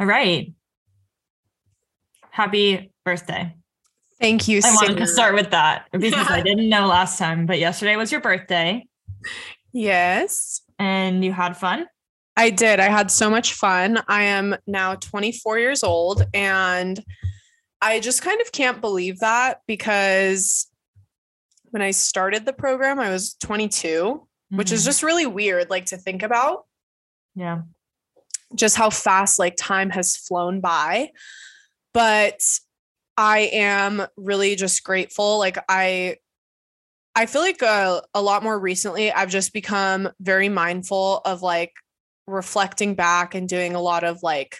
All 0.00 0.06
right. 0.06 0.52
Happy 2.30 2.90
birthday. 3.04 3.54
Thank 4.20 4.48
you. 4.48 4.60
I 4.64 4.74
wanted 4.74 4.96
to 4.96 5.06
start 5.06 5.34
with 5.34 5.50
that 5.50 5.86
because 5.92 6.30
I 6.30 6.40
didn't 6.40 6.68
know 6.68 6.86
last 6.86 7.18
time, 7.18 7.46
but 7.46 7.58
yesterday 7.58 7.96
was 7.96 8.10
your 8.10 8.20
birthday 8.20 8.86
Yes, 9.72 10.62
and 10.78 11.24
you 11.24 11.32
had 11.32 11.56
fun. 11.56 11.86
I 12.36 12.50
did. 12.50 12.80
I 12.80 12.88
had 12.88 13.10
so 13.10 13.28
much 13.30 13.52
fun. 13.54 14.02
I 14.08 14.22
am 14.24 14.56
now 14.66 14.94
24 14.96 15.58
years 15.58 15.84
old 15.84 16.24
and 16.34 16.98
I 17.80 18.00
just 18.00 18.22
kind 18.22 18.40
of 18.40 18.50
can't 18.50 18.80
believe 18.80 19.20
that 19.20 19.60
because 19.68 20.66
when 21.66 21.82
I 21.82 21.90
started 21.92 22.46
the 22.46 22.52
program, 22.52 22.98
I 22.98 23.10
was 23.10 23.34
22, 23.34 24.26
which 24.50 24.72
is 24.72 24.82
Mhm. 24.82 24.86
just 24.86 25.02
really 25.02 25.26
weird, 25.26 25.70
like 25.70 25.86
to 25.86 25.96
think 25.98 26.22
about 26.22 26.64
yeah. 27.36 27.62
Just 28.54 28.76
how 28.76 28.90
fast 28.90 29.38
like 29.38 29.56
time 29.56 29.90
has 29.90 30.16
flown 30.16 30.60
by. 30.60 31.10
But 31.92 32.40
I 33.16 33.50
am 33.52 34.06
really 34.16 34.56
just 34.56 34.82
grateful. 34.84 35.38
Like 35.38 35.58
I 35.68 36.16
I 37.14 37.26
feel 37.26 37.42
like 37.42 37.62
uh, 37.62 38.00
a 38.14 38.22
lot 38.22 38.42
more 38.42 38.58
recently 38.58 39.12
I've 39.12 39.30
just 39.30 39.52
become 39.52 40.08
very 40.20 40.48
mindful 40.48 41.18
of 41.24 41.42
like 41.42 41.72
reflecting 42.26 42.94
back 42.94 43.34
and 43.34 43.48
doing 43.48 43.74
a 43.74 43.80
lot 43.80 44.04
of 44.04 44.22
like 44.22 44.58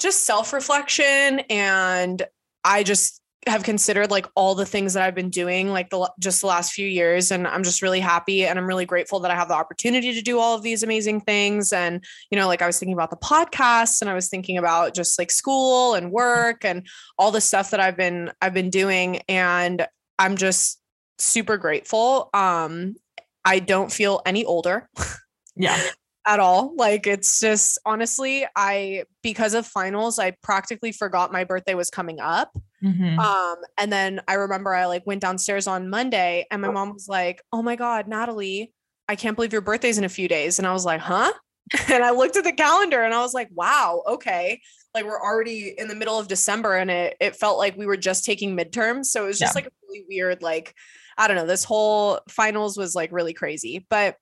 just 0.00 0.24
self-reflection 0.24 1.40
and 1.50 2.22
I 2.64 2.82
just 2.82 3.20
have 3.46 3.62
considered 3.62 4.10
like 4.10 4.26
all 4.34 4.54
the 4.54 4.66
things 4.66 4.94
that 4.94 5.04
I've 5.04 5.14
been 5.14 5.30
doing 5.30 5.70
like 5.70 5.90
the 5.90 6.10
just 6.18 6.40
the 6.40 6.48
last 6.48 6.72
few 6.72 6.86
years 6.86 7.30
and 7.30 7.46
I'm 7.46 7.62
just 7.62 7.80
really 7.80 8.00
happy 8.00 8.44
and 8.44 8.58
I'm 8.58 8.66
really 8.66 8.86
grateful 8.86 9.20
that 9.20 9.30
I 9.30 9.36
have 9.36 9.48
the 9.48 9.54
opportunity 9.54 10.12
to 10.12 10.20
do 10.20 10.40
all 10.40 10.56
of 10.56 10.62
these 10.62 10.82
amazing 10.82 11.20
things 11.20 11.72
and 11.72 12.04
you 12.30 12.38
know 12.38 12.48
like 12.48 12.60
I 12.60 12.66
was 12.66 12.78
thinking 12.78 12.94
about 12.94 13.10
the 13.10 13.16
podcast 13.16 14.00
and 14.00 14.10
I 14.10 14.14
was 14.14 14.28
thinking 14.28 14.58
about 14.58 14.94
just 14.94 15.18
like 15.18 15.30
school 15.30 15.94
and 15.94 16.10
work 16.10 16.64
and 16.64 16.86
all 17.18 17.30
the 17.30 17.40
stuff 17.40 17.70
that 17.70 17.80
I've 17.80 17.96
been 17.96 18.32
I've 18.42 18.54
been 18.54 18.70
doing 18.70 19.20
and 19.28 19.86
I'm 20.18 20.36
just 20.36 20.80
super 21.18 21.56
grateful 21.56 22.30
um 22.34 22.96
I 23.44 23.60
don't 23.60 23.92
feel 23.92 24.22
any 24.26 24.44
older 24.44 24.88
Yeah. 25.56 25.80
at 26.26 26.40
all. 26.40 26.74
Like 26.76 27.06
it's 27.06 27.38
just 27.40 27.78
honestly, 27.86 28.46
I 28.56 29.04
because 29.22 29.54
of 29.54 29.66
finals, 29.66 30.18
I 30.18 30.32
practically 30.42 30.92
forgot 30.92 31.32
my 31.32 31.44
birthday 31.44 31.74
was 31.74 31.88
coming 31.90 32.20
up. 32.20 32.56
Mhm. 32.84 33.18
Um, 33.18 33.56
and 33.78 33.92
then 33.92 34.20
I 34.28 34.34
remember 34.34 34.74
I 34.74 34.86
like 34.86 35.06
went 35.06 35.20
downstairs 35.22 35.66
on 35.66 35.88
Monday 35.88 36.46
and 36.50 36.60
my 36.62 36.70
mom 36.70 36.92
was 36.92 37.08
like, 37.08 37.42
Oh 37.52 37.62
my 37.62 37.76
God, 37.76 38.08
Natalie, 38.08 38.72
I 39.08 39.16
can't 39.16 39.36
believe 39.36 39.52
your 39.52 39.62
birthday's 39.62 39.98
in 39.98 40.04
a 40.04 40.08
few 40.08 40.28
days. 40.28 40.58
And 40.58 40.66
I 40.66 40.72
was 40.72 40.84
like, 40.84 41.00
huh? 41.00 41.32
And 41.92 42.04
I 42.04 42.10
looked 42.10 42.36
at 42.36 42.44
the 42.44 42.52
calendar 42.52 43.02
and 43.02 43.12
I 43.14 43.20
was 43.20 43.34
like, 43.34 43.48
wow, 43.52 44.02
okay. 44.06 44.60
Like 44.94 45.04
we're 45.04 45.20
already 45.20 45.74
in 45.76 45.88
the 45.88 45.96
middle 45.96 46.18
of 46.18 46.28
December 46.28 46.76
and 46.76 46.90
it 46.90 47.16
it 47.20 47.36
felt 47.36 47.58
like 47.58 47.76
we 47.76 47.86
were 47.86 47.96
just 47.96 48.24
taking 48.24 48.56
midterms. 48.56 49.06
So 49.06 49.24
it 49.24 49.26
was 49.28 49.38
just 49.38 49.54
Yeah. 49.54 49.62
like 49.62 49.66
a 49.66 49.74
really 49.88 50.04
weird, 50.08 50.42
like, 50.42 50.74
I 51.18 51.26
don't 51.28 51.36
know, 51.36 51.46
this 51.46 51.64
whole 51.64 52.20
finals 52.28 52.76
was 52.76 52.94
like 52.94 53.10
really 53.12 53.32
crazy. 53.32 53.86
But 53.90 54.16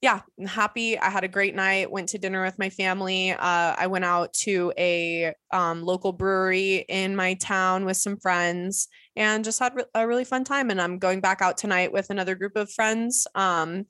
yeah, 0.00 0.20
I'm 0.38 0.46
happy. 0.46 0.96
I 0.98 1.10
had 1.10 1.24
a 1.24 1.28
great 1.28 1.56
night. 1.56 1.90
Went 1.90 2.10
to 2.10 2.18
dinner 2.18 2.44
with 2.44 2.58
my 2.58 2.70
family. 2.70 3.32
Uh, 3.32 3.74
I 3.76 3.88
went 3.88 4.04
out 4.04 4.32
to 4.44 4.72
a 4.78 5.34
um, 5.52 5.82
local 5.82 6.12
brewery 6.12 6.84
in 6.88 7.16
my 7.16 7.34
town 7.34 7.84
with 7.84 7.96
some 7.96 8.16
friends 8.16 8.86
and 9.16 9.44
just 9.44 9.58
had 9.58 9.72
a 9.94 10.06
really 10.06 10.24
fun 10.24 10.44
time. 10.44 10.70
And 10.70 10.80
I'm 10.80 10.98
going 10.98 11.20
back 11.20 11.42
out 11.42 11.58
tonight 11.58 11.92
with 11.92 12.10
another 12.10 12.36
group 12.36 12.54
of 12.54 12.70
friends. 12.70 13.26
Um, 13.34 13.86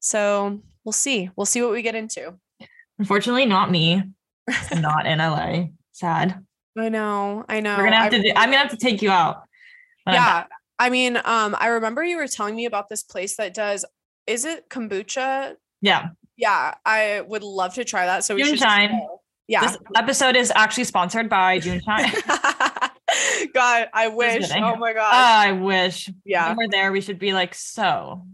so 0.00 0.62
we'll 0.84 0.92
see. 0.92 1.28
We'll 1.36 1.44
see 1.44 1.60
what 1.60 1.72
we 1.72 1.82
get 1.82 1.94
into. 1.94 2.34
Unfortunately, 2.98 3.44
not 3.44 3.70
me. 3.70 4.02
not 4.80 5.04
in 5.04 5.18
LA. 5.18 5.64
Sad. 5.92 6.42
I 6.78 6.88
know. 6.88 7.44
I 7.50 7.60
know. 7.60 7.76
We're 7.76 7.84
gonna 7.84 7.96
have 7.96 8.14
I 8.14 8.16
to. 8.16 8.22
Do, 8.22 8.32
I'm 8.34 8.50
gonna 8.50 8.58
have 8.62 8.70
to 8.70 8.78
take 8.78 9.02
you 9.02 9.10
out. 9.10 9.42
when 10.04 10.16
I'm 10.16 10.22
back. 10.22 10.46
yeah. 10.50 10.56
I 10.78 10.88
mean, 10.88 11.18
um, 11.18 11.54
I 11.58 11.68
remember 11.68 12.02
you 12.02 12.16
were 12.16 12.26
telling 12.26 12.56
me 12.56 12.64
about 12.64 12.88
this 12.88 13.02
place 13.02 13.36
that 13.36 13.52
does. 13.52 13.84
Is 14.30 14.44
it 14.44 14.68
kombucha? 14.68 15.56
Yeah. 15.80 16.10
Yeah, 16.36 16.74
I 16.86 17.22
would 17.26 17.42
love 17.42 17.74
to 17.74 17.84
try 17.84 18.06
that. 18.06 18.22
So 18.22 18.36
we 18.36 18.44
should 18.44 18.60
just 18.60 18.90
Yeah. 19.48 19.62
This 19.62 19.76
episode 19.96 20.36
is 20.36 20.52
actually 20.54 20.84
sponsored 20.84 21.28
by 21.28 21.58
JuneShine. 21.58 22.12
God, 23.52 23.88
I 23.92 24.06
wish. 24.06 24.48
Oh 24.54 24.76
my 24.76 24.92
god. 24.92 25.12
I 25.12 25.50
wish. 25.50 26.08
yeah. 26.24 26.48
When 26.50 26.58
we're 26.58 26.68
there, 26.68 26.92
we 26.92 27.00
should 27.00 27.18
be 27.18 27.32
like, 27.32 27.56
so 27.56 28.24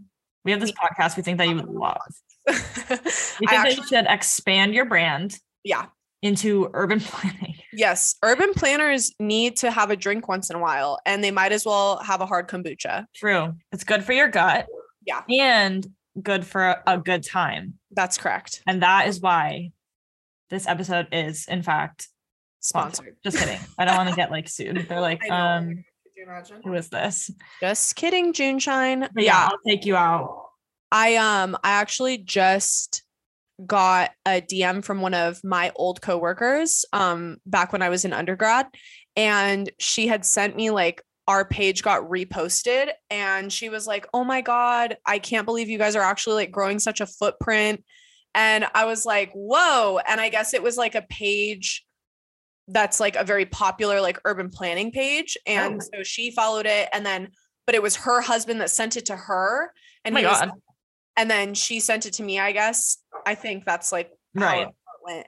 we 0.45 0.51
have 0.51 0.61
this 0.61 0.71
podcast 0.71 1.17
we 1.17 1.23
think 1.23 1.39
that 1.39 1.47
you 1.47 1.55
would 1.55 1.67
love. 1.67 1.97
We 2.47 2.53
I 2.53 2.59
think 2.59 3.51
actually, 3.51 3.75
that 3.75 3.77
you 3.77 3.87
should 3.87 4.05
expand 4.07 4.73
your 4.75 4.85
brand 4.85 5.39
yeah. 5.63 5.87
into 6.21 6.69
urban 6.73 6.99
planning. 7.01 7.55
Yes. 7.73 8.15
Urban 8.23 8.53
planners 8.53 9.11
need 9.19 9.57
to 9.57 9.71
have 9.71 9.89
a 9.89 9.95
drink 9.95 10.27
once 10.27 10.51
in 10.51 10.55
a 10.55 10.59
while, 10.59 10.99
and 11.07 11.23
they 11.23 11.31
might 11.31 11.51
as 11.51 11.65
well 11.65 11.97
have 11.97 12.21
a 12.21 12.27
hard 12.27 12.47
kombucha. 12.47 13.05
True. 13.15 13.55
It's 13.71 13.83
good 13.83 14.03
for 14.03 14.13
your 14.13 14.27
gut 14.27 14.67
Yeah, 15.07 15.23
and 15.29 15.87
good 16.21 16.45
for 16.45 16.75
a 16.85 16.97
good 16.99 17.23
time. 17.23 17.75
that's 17.91 18.17
correct. 18.19 18.61
And 18.67 18.83
that 18.83 19.07
is 19.07 19.19
why 19.19 19.71
this 20.51 20.67
episode 20.67 21.07
is, 21.11 21.47
in 21.47 21.63
fact, 21.63 22.07
Sponsored. 22.59 23.15
Just 23.23 23.37
kidding. 23.37 23.59
I 23.77 23.85
don't 23.85 23.95
want 23.95 24.09
to 24.09 24.15
get 24.15 24.31
like 24.31 24.49
sued. 24.49 24.87
They're 24.89 24.99
like, 24.99 25.23
um, 25.31 25.67
Could 26.03 26.11
you 26.15 26.23
imagine? 26.23 26.61
who 26.63 26.73
is 26.73 26.89
this? 26.89 27.31
Just 27.61 27.95
kidding, 27.95 28.33
JuneShine. 28.33 29.07
But 29.13 29.23
yeah, 29.23 29.47
I'll 29.49 29.59
take 29.65 29.85
you 29.85 29.95
out. 29.95 30.47
I 30.91 31.15
um 31.15 31.55
I 31.63 31.71
actually 31.71 32.17
just 32.17 33.03
got 33.65 34.11
a 34.25 34.41
DM 34.41 34.83
from 34.83 35.01
one 35.01 35.13
of 35.13 35.43
my 35.43 35.71
old 35.75 36.01
coworkers 36.01 36.85
um 36.93 37.37
back 37.45 37.71
when 37.73 37.81
I 37.81 37.89
was 37.89 38.05
in 38.05 38.13
undergrad 38.13 38.67
and 39.15 39.69
she 39.79 40.07
had 40.07 40.25
sent 40.25 40.55
me 40.55 40.69
like 40.69 41.01
our 41.27 41.43
page 41.45 41.83
got 41.83 42.03
reposted 42.09 42.89
and 43.09 43.51
she 43.51 43.69
was 43.69 43.85
like, 43.87 44.07
"Oh 44.13 44.23
my 44.23 44.41
god, 44.41 44.97
I 45.05 45.19
can't 45.19 45.45
believe 45.45 45.69
you 45.69 45.77
guys 45.77 45.95
are 45.95 46.01
actually 46.03 46.35
like 46.35 46.51
growing 46.51 46.79
such 46.79 47.01
a 47.01 47.05
footprint." 47.07 47.83
And 48.35 48.65
I 48.73 48.85
was 48.85 49.05
like, 49.05 49.31
"Whoa." 49.33 49.99
And 50.07 50.21
I 50.21 50.29
guess 50.29 50.53
it 50.53 50.63
was 50.63 50.77
like 50.77 50.95
a 50.95 51.01
page 51.03 51.85
that's 52.69 52.99
like 52.99 53.15
a 53.15 53.23
very 53.23 53.45
popular 53.45 54.01
like 54.01 54.19
urban 54.25 54.49
planning 54.49 54.91
page 54.91 55.37
and 55.47 55.81
Oh. 55.81 55.85
so 55.97 56.03
she 56.03 56.31
followed 56.31 56.65
it 56.65 56.89
and 56.91 57.05
then 57.05 57.29
but 57.65 57.75
it 57.75 57.81
was 57.81 57.95
her 57.95 58.19
husband 58.19 58.59
that 58.59 58.69
sent 58.69 58.97
it 58.97 59.05
to 59.05 59.15
her 59.15 59.71
and 60.03 60.11
Oh 60.13 60.15
my 60.15 60.19
he 60.19 60.25
was 60.25 60.39
God. 60.41 60.51
and 61.15 61.31
then 61.31 61.53
she 61.53 61.79
sent 61.79 62.05
it 62.05 62.11
to 62.15 62.23
me 62.23 62.39
i 62.41 62.51
guess 62.51 62.97
i 63.25 63.35
think 63.35 63.63
that's 63.63 63.93
like 63.93 64.11
Right. 64.35 64.67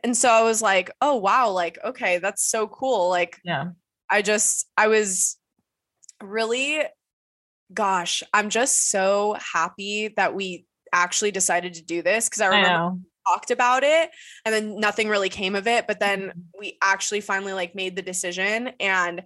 and 0.04 0.18
so 0.18 0.30
i 0.30 0.42
was 0.44 0.62
like 0.62 0.92
oh 1.00 1.16
wow 1.16 1.52
like 1.52 1.80
okay 1.82 2.18
that's 2.18 2.44
so 2.44 2.68
cool 2.68 3.08
like 3.08 3.38
Yeah. 3.46 3.68
i 4.12 4.22
just 4.22 4.68
i 4.78 4.88
was 4.90 5.38
really 6.22 6.82
gosh 7.74 8.24
i'm 8.34 8.50
just 8.50 8.90
so 8.90 9.36
happy 9.40 10.08
that 10.18 10.34
we 10.34 10.66
actually 10.92 11.32
decided 11.32 11.76
to 11.76 11.84
do 11.84 12.02
this 12.02 12.28
because 12.28 12.42
i 12.42 12.48
I 12.48 12.50
remember 12.62 12.94
we 12.96 13.00
talked 13.28 13.52
about 13.52 13.84
it 13.84 14.10
and 14.46 14.54
then 14.54 14.80
nothing 14.80 15.08
really 15.08 15.30
came 15.30 15.56
of 15.56 15.68
it 15.68 15.86
but 15.88 16.00
then 16.00 16.20
Mhm. 16.22 16.32
we 16.60 16.78
actually 16.82 17.22
finally 17.22 17.54
like 17.54 17.76
made 17.76 17.96
the 17.96 18.02
decision 18.02 18.72
and 18.80 19.24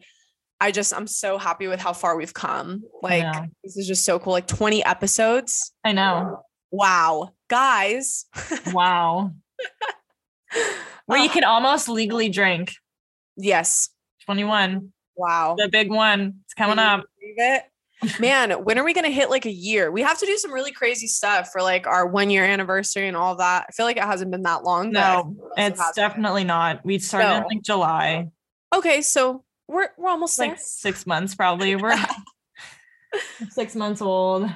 i 0.60 0.72
just 0.72 0.94
i'm 0.94 1.08
so 1.08 1.38
happy 1.38 1.68
with 1.68 1.80
how 1.80 1.94
far 1.94 2.18
we've 2.18 2.34
come 2.34 2.84
like 3.02 3.24
this 3.64 3.78
is 3.78 3.88
just 3.88 4.04
so 4.04 4.20
cool 4.20 4.34
like 4.34 4.48
20 4.48 4.84
episodes 4.84 5.72
I 5.86 5.92
know. 5.94 6.42
Wow, 6.72 7.30
guys. 7.50 8.26
Wow. 8.74 9.32
Where 11.06 11.20
you 11.20 11.30
can 11.30 11.44
almost 11.44 11.88
legally 11.88 12.30
drink. 12.30 12.74
yes. 13.38 13.90
21. 14.26 14.92
Wow. 15.16 15.56
The 15.58 15.70
big 15.70 15.90
one. 15.90 16.40
It's 16.46 16.54
coming 16.54 16.80
up. 16.80 17.06
believe 17.20 17.36
it? 17.38 17.64
Man, 18.20 18.52
when 18.66 18.78
are 18.78 18.84
we 18.84 18.94
gonna 18.94 19.10
hit 19.10 19.30
like 19.30 19.46
a 19.46 19.52
year? 19.52 19.90
We 19.90 20.02
have 20.02 20.20
to 20.20 20.26
do 20.26 20.36
some 20.38 20.52
really 20.52 20.72
crazy 20.74 21.08
stuff 21.08 21.50
for 21.54 21.62
like 21.62 21.88
our 21.88 22.06
one 22.06 22.30
year 22.30 22.44
anniversary 22.44 23.08
and 23.08 23.16
all 23.16 23.36
that. 23.38 23.66
I 23.70 23.72
feel 23.72 23.86
like 23.86 23.96
it 23.96 24.04
hasn't 24.04 24.30
been 24.30 24.44
that 24.44 24.64
long. 24.64 24.92
No, 24.92 25.36
like 25.56 25.68
it 25.68 25.72
it's 25.72 25.80
been. 25.80 25.92
definitely 25.96 26.44
not. 26.44 26.84
We 26.86 27.00
started 27.00 27.38
in 27.38 27.44
like 27.44 27.62
July. 27.64 28.30
okay. 28.76 29.02
So 29.02 29.46
we're 29.70 29.88
we're 29.98 30.10
almost 30.10 30.34
It's 30.34 30.38
there. 30.40 30.48
like 30.50 30.60
six 30.60 31.08
months 31.08 31.34
probably. 31.36 31.76
We're 31.78 31.96
six 33.52 33.74
months 33.76 34.02
old. 34.02 34.50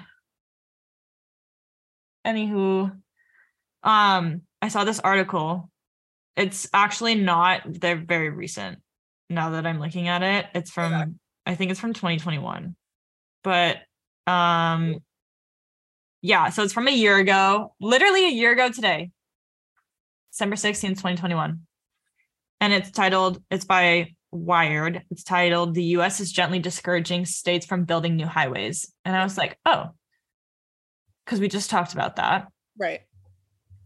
Anywho, 2.25 2.91
um, 3.83 4.41
I 4.61 4.67
saw 4.67 4.83
this 4.83 4.99
article. 4.99 5.69
It's 6.35 6.67
actually 6.73 7.15
not, 7.15 7.61
they're 7.65 7.95
very 7.95 8.29
recent 8.29 8.79
now 9.29 9.51
that 9.51 9.65
I'm 9.65 9.79
looking 9.79 10.07
at 10.07 10.23
it. 10.23 10.47
It's 10.53 10.71
from, 10.71 11.19
I 11.45 11.55
think 11.55 11.71
it's 11.71 11.79
from 11.79 11.93
2021. 11.93 12.75
But 13.43 13.77
um 14.25 14.97
yeah, 16.21 16.49
so 16.49 16.63
it's 16.63 16.73
from 16.73 16.87
a 16.87 16.91
year 16.91 17.17
ago, 17.17 17.73
literally 17.79 18.25
a 18.25 18.31
year 18.31 18.51
ago 18.51 18.69
today. 18.69 19.11
December 20.31 20.55
16th, 20.55 20.89
2021. 20.89 21.61
And 22.59 22.73
it's 22.73 22.91
titled, 22.91 23.41
it's 23.49 23.65
by 23.65 24.13
Wired. 24.31 25.03
It's 25.09 25.23
titled 25.23 25.73
The 25.73 25.83
US 25.83 26.19
is 26.19 26.31
gently 26.31 26.59
discouraging 26.59 27.25
states 27.25 27.65
from 27.65 27.85
building 27.85 28.15
new 28.15 28.25
highways. 28.25 28.91
And 29.05 29.15
I 29.15 29.23
was 29.23 29.37
like, 29.37 29.57
oh, 29.65 29.91
because 31.25 31.39
we 31.39 31.47
just 31.47 31.69
talked 31.69 31.93
about 31.93 32.17
that. 32.17 32.47
Right. 32.77 33.01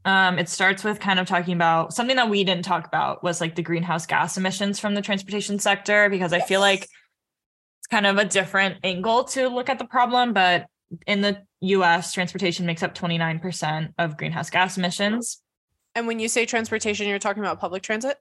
Um, 0.03 0.39
it 0.39 0.49
starts 0.49 0.83
with 0.83 0.99
kind 0.99 1.19
of 1.19 1.27
talking 1.27 1.53
about 1.53 1.93
something 1.93 2.15
that 2.15 2.29
we 2.29 2.43
didn't 2.43 2.65
talk 2.65 2.87
about 2.87 3.23
was 3.23 3.39
like 3.39 3.55
the 3.55 3.61
greenhouse 3.61 4.05
gas 4.05 4.37
emissions 4.37 4.79
from 4.79 4.95
the 4.95 5.01
transportation 5.01 5.59
sector, 5.59 6.09
because 6.09 6.33
I 6.33 6.39
feel 6.39 6.59
like 6.59 6.83
it's 6.83 7.87
kind 7.89 8.07
of 8.07 8.17
a 8.17 8.25
different 8.25 8.77
angle 8.83 9.25
to 9.25 9.47
look 9.47 9.69
at 9.69 9.77
the 9.77 9.85
problem. 9.85 10.33
But 10.33 10.65
in 11.05 11.21
the 11.21 11.43
US, 11.61 12.13
transportation 12.13 12.65
makes 12.65 12.81
up 12.81 12.95
29% 12.95 13.93
of 13.99 14.17
greenhouse 14.17 14.49
gas 14.49 14.77
emissions. 14.77 15.41
And 15.93 16.07
when 16.07 16.19
you 16.19 16.27
say 16.27 16.45
transportation, 16.45 17.07
you're 17.07 17.19
talking 17.19 17.43
about 17.43 17.59
public 17.59 17.83
transit? 17.83 18.17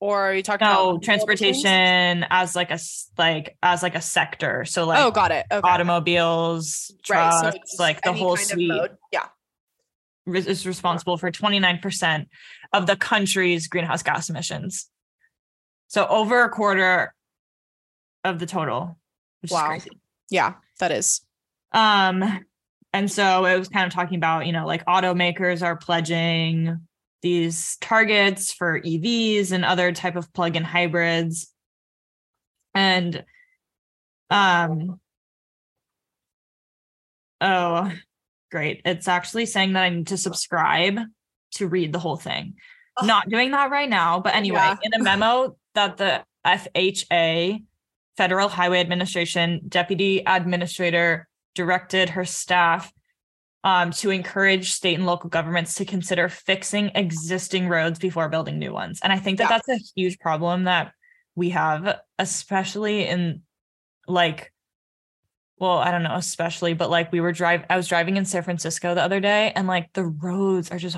Or 0.00 0.30
are 0.30 0.34
you 0.34 0.42
talking 0.42 0.66
No, 0.66 0.92
about 0.92 1.02
transportation 1.02 2.24
as 2.30 2.56
like 2.56 2.70
a 2.70 2.78
like 3.18 3.58
as 3.62 3.82
like 3.82 3.94
a 3.94 4.00
sector. 4.00 4.64
So 4.64 4.86
like 4.86 5.04
Oh, 5.04 5.10
got 5.10 5.30
it. 5.30 5.44
Okay. 5.52 5.68
automobiles, 5.68 6.90
Right. 7.10 7.28
trucks, 7.42 7.58
So 7.76 7.82
like 7.82 8.02
the 8.02 8.14
whole 8.14 8.36
suite. 8.36 8.68
mode. 8.68 8.96
Yeah. 9.12 9.26
Is 10.26 10.66
responsible 10.66 11.16
for 11.16 11.30
29% 11.30 12.26
of 12.72 12.86
the 12.86 12.96
country's 12.96 13.68
greenhouse 13.68 14.02
gas 14.02 14.30
emissions. 14.30 14.88
So 15.88 16.06
over 16.06 16.44
a 16.44 16.50
quarter 16.50 17.14
of 18.24 18.38
the 18.38 18.46
total, 18.46 18.98
which 19.40 19.50
Wow. 19.50 19.72
is 19.72 19.82
crazy. 19.82 20.00
Yeah, 20.30 20.54
that 20.78 20.92
is. 20.92 21.22
Um, 21.72 22.44
and 22.92 23.10
so 23.10 23.44
it 23.44 23.58
was 23.58 23.68
kind 23.68 23.86
of 23.86 23.92
talking 23.92 24.16
about, 24.16 24.46
you 24.46 24.52
know, 24.52 24.66
like 24.66 24.84
automakers 24.86 25.62
are 25.62 25.76
pledging 25.76 26.86
these 27.22 27.76
targets 27.80 28.52
for 28.52 28.80
EVs 28.80 29.52
and 29.52 29.64
other 29.64 29.92
type 29.92 30.16
of 30.16 30.32
plug-in 30.32 30.64
hybrids. 30.64 31.52
And 32.74 33.24
um 34.30 35.00
oh 37.40 37.90
great. 38.50 38.82
It's 38.84 39.08
actually 39.08 39.46
saying 39.46 39.72
that 39.74 39.82
I 39.84 39.88
need 39.90 40.08
to 40.08 40.16
subscribe 40.16 40.98
to 41.54 41.68
read 41.68 41.92
the 41.92 41.98
whole 41.98 42.16
thing. 42.16 42.54
Ugh. 42.98 43.06
Not 43.06 43.28
doing 43.28 43.50
that 43.52 43.70
right 43.70 43.88
now, 43.88 44.20
but 44.20 44.34
anyway, 44.34 44.58
Yeah. 44.58 44.76
in 44.82 44.94
a 44.94 45.02
memo 45.02 45.56
that 45.74 45.96
the 45.96 46.24
FHA 46.44 47.62
Federal 48.16 48.48
Highway 48.48 48.80
Administration 48.80 49.60
Deputy 49.68 50.22
Administrator 50.26 51.28
directed 51.54 52.10
her 52.10 52.24
staff 52.24 52.92
um, 53.62 53.90
to 53.90 54.10
encourage 54.10 54.72
state 54.72 54.94
and 54.94 55.04
local 55.06 55.28
governments 55.28 55.74
to 55.74 55.84
consider 55.84 56.28
fixing 56.28 56.90
existing 56.94 57.68
roads 57.68 57.98
before 57.98 58.28
building 58.28 58.58
new 58.58 58.72
ones. 58.72 59.00
And 59.02 59.12
I 59.12 59.18
think 59.18 59.38
that 59.38 59.50
Yeah. 59.50 59.58
that's 59.66 59.68
a 59.68 59.84
huge 59.94 60.18
problem 60.18 60.64
that 60.64 60.92
we 61.34 61.50
have, 61.50 62.00
especially 62.18 63.06
in 63.06 63.42
like, 64.08 64.50
well, 65.60 65.76
I 65.78 65.90
don't 65.90 66.02
know, 66.02 66.14
especially, 66.16 66.72
but 66.72 66.90
like 66.90 67.12
we 67.12 67.20
were 67.20 67.32
drive, 67.32 67.64
I 67.68 67.76
was 67.76 67.86
driving 67.86 68.16
in 68.16 68.24
San 68.24 68.42
Francisco 68.42 68.94
the 68.94 69.02
other 69.02 69.20
day, 69.20 69.52
and 69.54 69.68
like 69.68 69.92
the 69.92 70.04
roads 70.04 70.70
are 70.70 70.78
just 70.78 70.96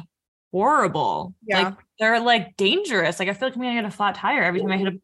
horrible. 0.53 1.35
Yeah. 1.45 1.63
Like 1.63 1.75
they're 1.99 2.21
like 2.21 2.57
dangerous. 2.57 3.19
Like 3.19 3.29
I 3.29 3.35
feel 3.35 3.49
like 3.49 3.57
I'm 3.57 3.63
gonna 3.63 3.75
get 3.75 3.85
a 3.85 3.91
flat 3.91 4.15
tire 4.15 4.43
every 4.43 4.61
time 4.61 4.71
I 4.71 4.77
hit 4.79 4.89
a 4.95 4.99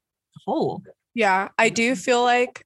hole. 0.46 0.82
Yeah, 1.14 1.48
I 1.58 1.70
do 1.70 1.96
feel 1.96 2.22
like, 2.22 2.64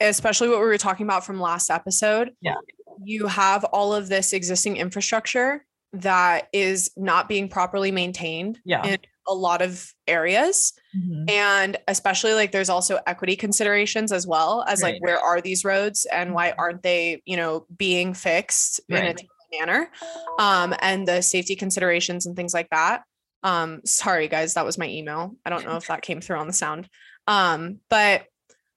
especially 0.00 0.48
what 0.48 0.58
we 0.58 0.64
were 0.66 0.76
talking 0.76 1.06
about 1.06 1.24
from 1.24 1.40
last 1.40 1.70
episode. 1.70 2.32
Yeah. 2.40 2.56
You 3.04 3.28
have 3.28 3.62
all 3.64 3.94
of 3.94 4.08
this 4.08 4.32
existing 4.32 4.76
infrastructure 4.78 5.64
that 5.92 6.48
is 6.52 6.90
not 6.96 7.28
being 7.28 7.48
properly 7.48 7.92
maintained 7.92 8.58
Yeah. 8.64 8.84
in 8.84 8.98
a 9.28 9.34
lot 9.34 9.62
of 9.62 9.92
areas. 10.06 10.72
Mhm. 10.96 11.30
And 11.30 11.76
especially 11.88 12.34
like 12.34 12.52
there's 12.52 12.68
also 12.68 13.00
equity 13.06 13.36
considerations 13.36 14.12
as 14.12 14.26
well 14.26 14.64
as 14.68 14.82
like 14.82 15.00
where 15.00 15.18
are 15.18 15.40
these 15.40 15.64
roads 15.64 16.06
and 16.06 16.32
why 16.32 16.52
aren't 16.56 16.82
they, 16.82 17.22
you 17.24 17.36
know, 17.36 17.66
being 17.76 18.14
fixed 18.14 18.80
in 18.88 18.96
a 18.96 19.14
timely 19.14 19.28
manner? 19.58 19.90
Um, 20.38 20.74
and 20.80 21.06
the 21.06 21.22
safety 21.22 21.56
considerations 21.56 22.26
and 22.26 22.36
things 22.36 22.54
like 22.54 22.70
that. 22.70 23.02
Um, 23.42 23.80
sorry 23.84 24.28
guys, 24.28 24.54
that 24.54 24.64
was 24.64 24.78
my 24.78 24.88
email. 24.88 25.36
I 25.44 25.50
don't 25.50 25.64
know 25.64 25.76
if 25.76 25.86
that 25.88 26.02
came 26.02 26.20
through 26.20 26.38
on 26.38 26.46
the 26.46 26.52
sound. 26.52 26.88
Um, 27.26 27.80
but 27.90 28.24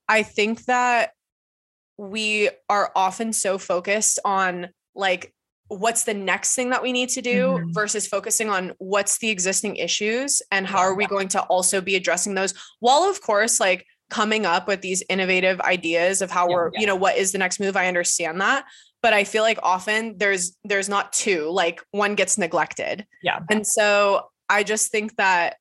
I 0.08 0.22
think 0.22 0.64
that 0.64 1.12
we 1.96 2.50
are 2.68 2.90
often 2.96 3.32
so 3.32 3.58
focused 3.58 4.18
on 4.24 4.70
like 4.94 5.32
what's 5.70 6.02
the 6.02 6.12
next 6.14 6.56
thing 6.56 6.70
that 6.70 6.82
we 6.82 6.92
need 6.92 7.08
to 7.08 7.22
do 7.22 7.58
Mhm. 7.60 7.72
versus 7.72 8.04
focusing 8.06 8.50
on 8.50 8.72
what's 8.78 9.18
the 9.18 9.30
existing 9.30 9.76
issues 9.76 10.42
and 10.50 10.66
how 10.66 10.78
are 10.80 10.94
we 10.94 11.06
going 11.06 11.28
to 11.28 11.40
also 11.42 11.80
be 11.80 11.94
addressing 11.94 12.34
those 12.34 12.52
while 12.80 13.04
of 13.08 13.20
course 13.20 13.60
like 13.60 13.86
coming 14.10 14.44
up 14.44 14.66
with 14.66 14.80
these 14.80 15.04
innovative 15.08 15.60
ideas 15.60 16.22
of 16.22 16.30
how 16.30 16.48
Yeah, 16.48 16.54
we're 16.56 16.70
you 16.74 16.86
know 16.86 16.96
what 16.96 17.16
is 17.16 17.30
the 17.30 17.38
next 17.38 17.60
move 17.60 17.76
i 17.76 17.86
understand 17.86 18.40
that 18.40 18.64
but 19.00 19.12
i 19.12 19.22
feel 19.22 19.44
like 19.44 19.60
often 19.62 20.18
there's 20.18 20.56
there's 20.64 20.88
not 20.88 21.12
two 21.12 21.48
like 21.50 21.80
one 21.92 22.16
gets 22.16 22.36
neglected 22.36 23.06
Yeah. 23.22 23.38
and 23.48 23.64
so 23.64 24.28
i 24.48 24.64
just 24.64 24.90
think 24.90 25.14
that 25.18 25.56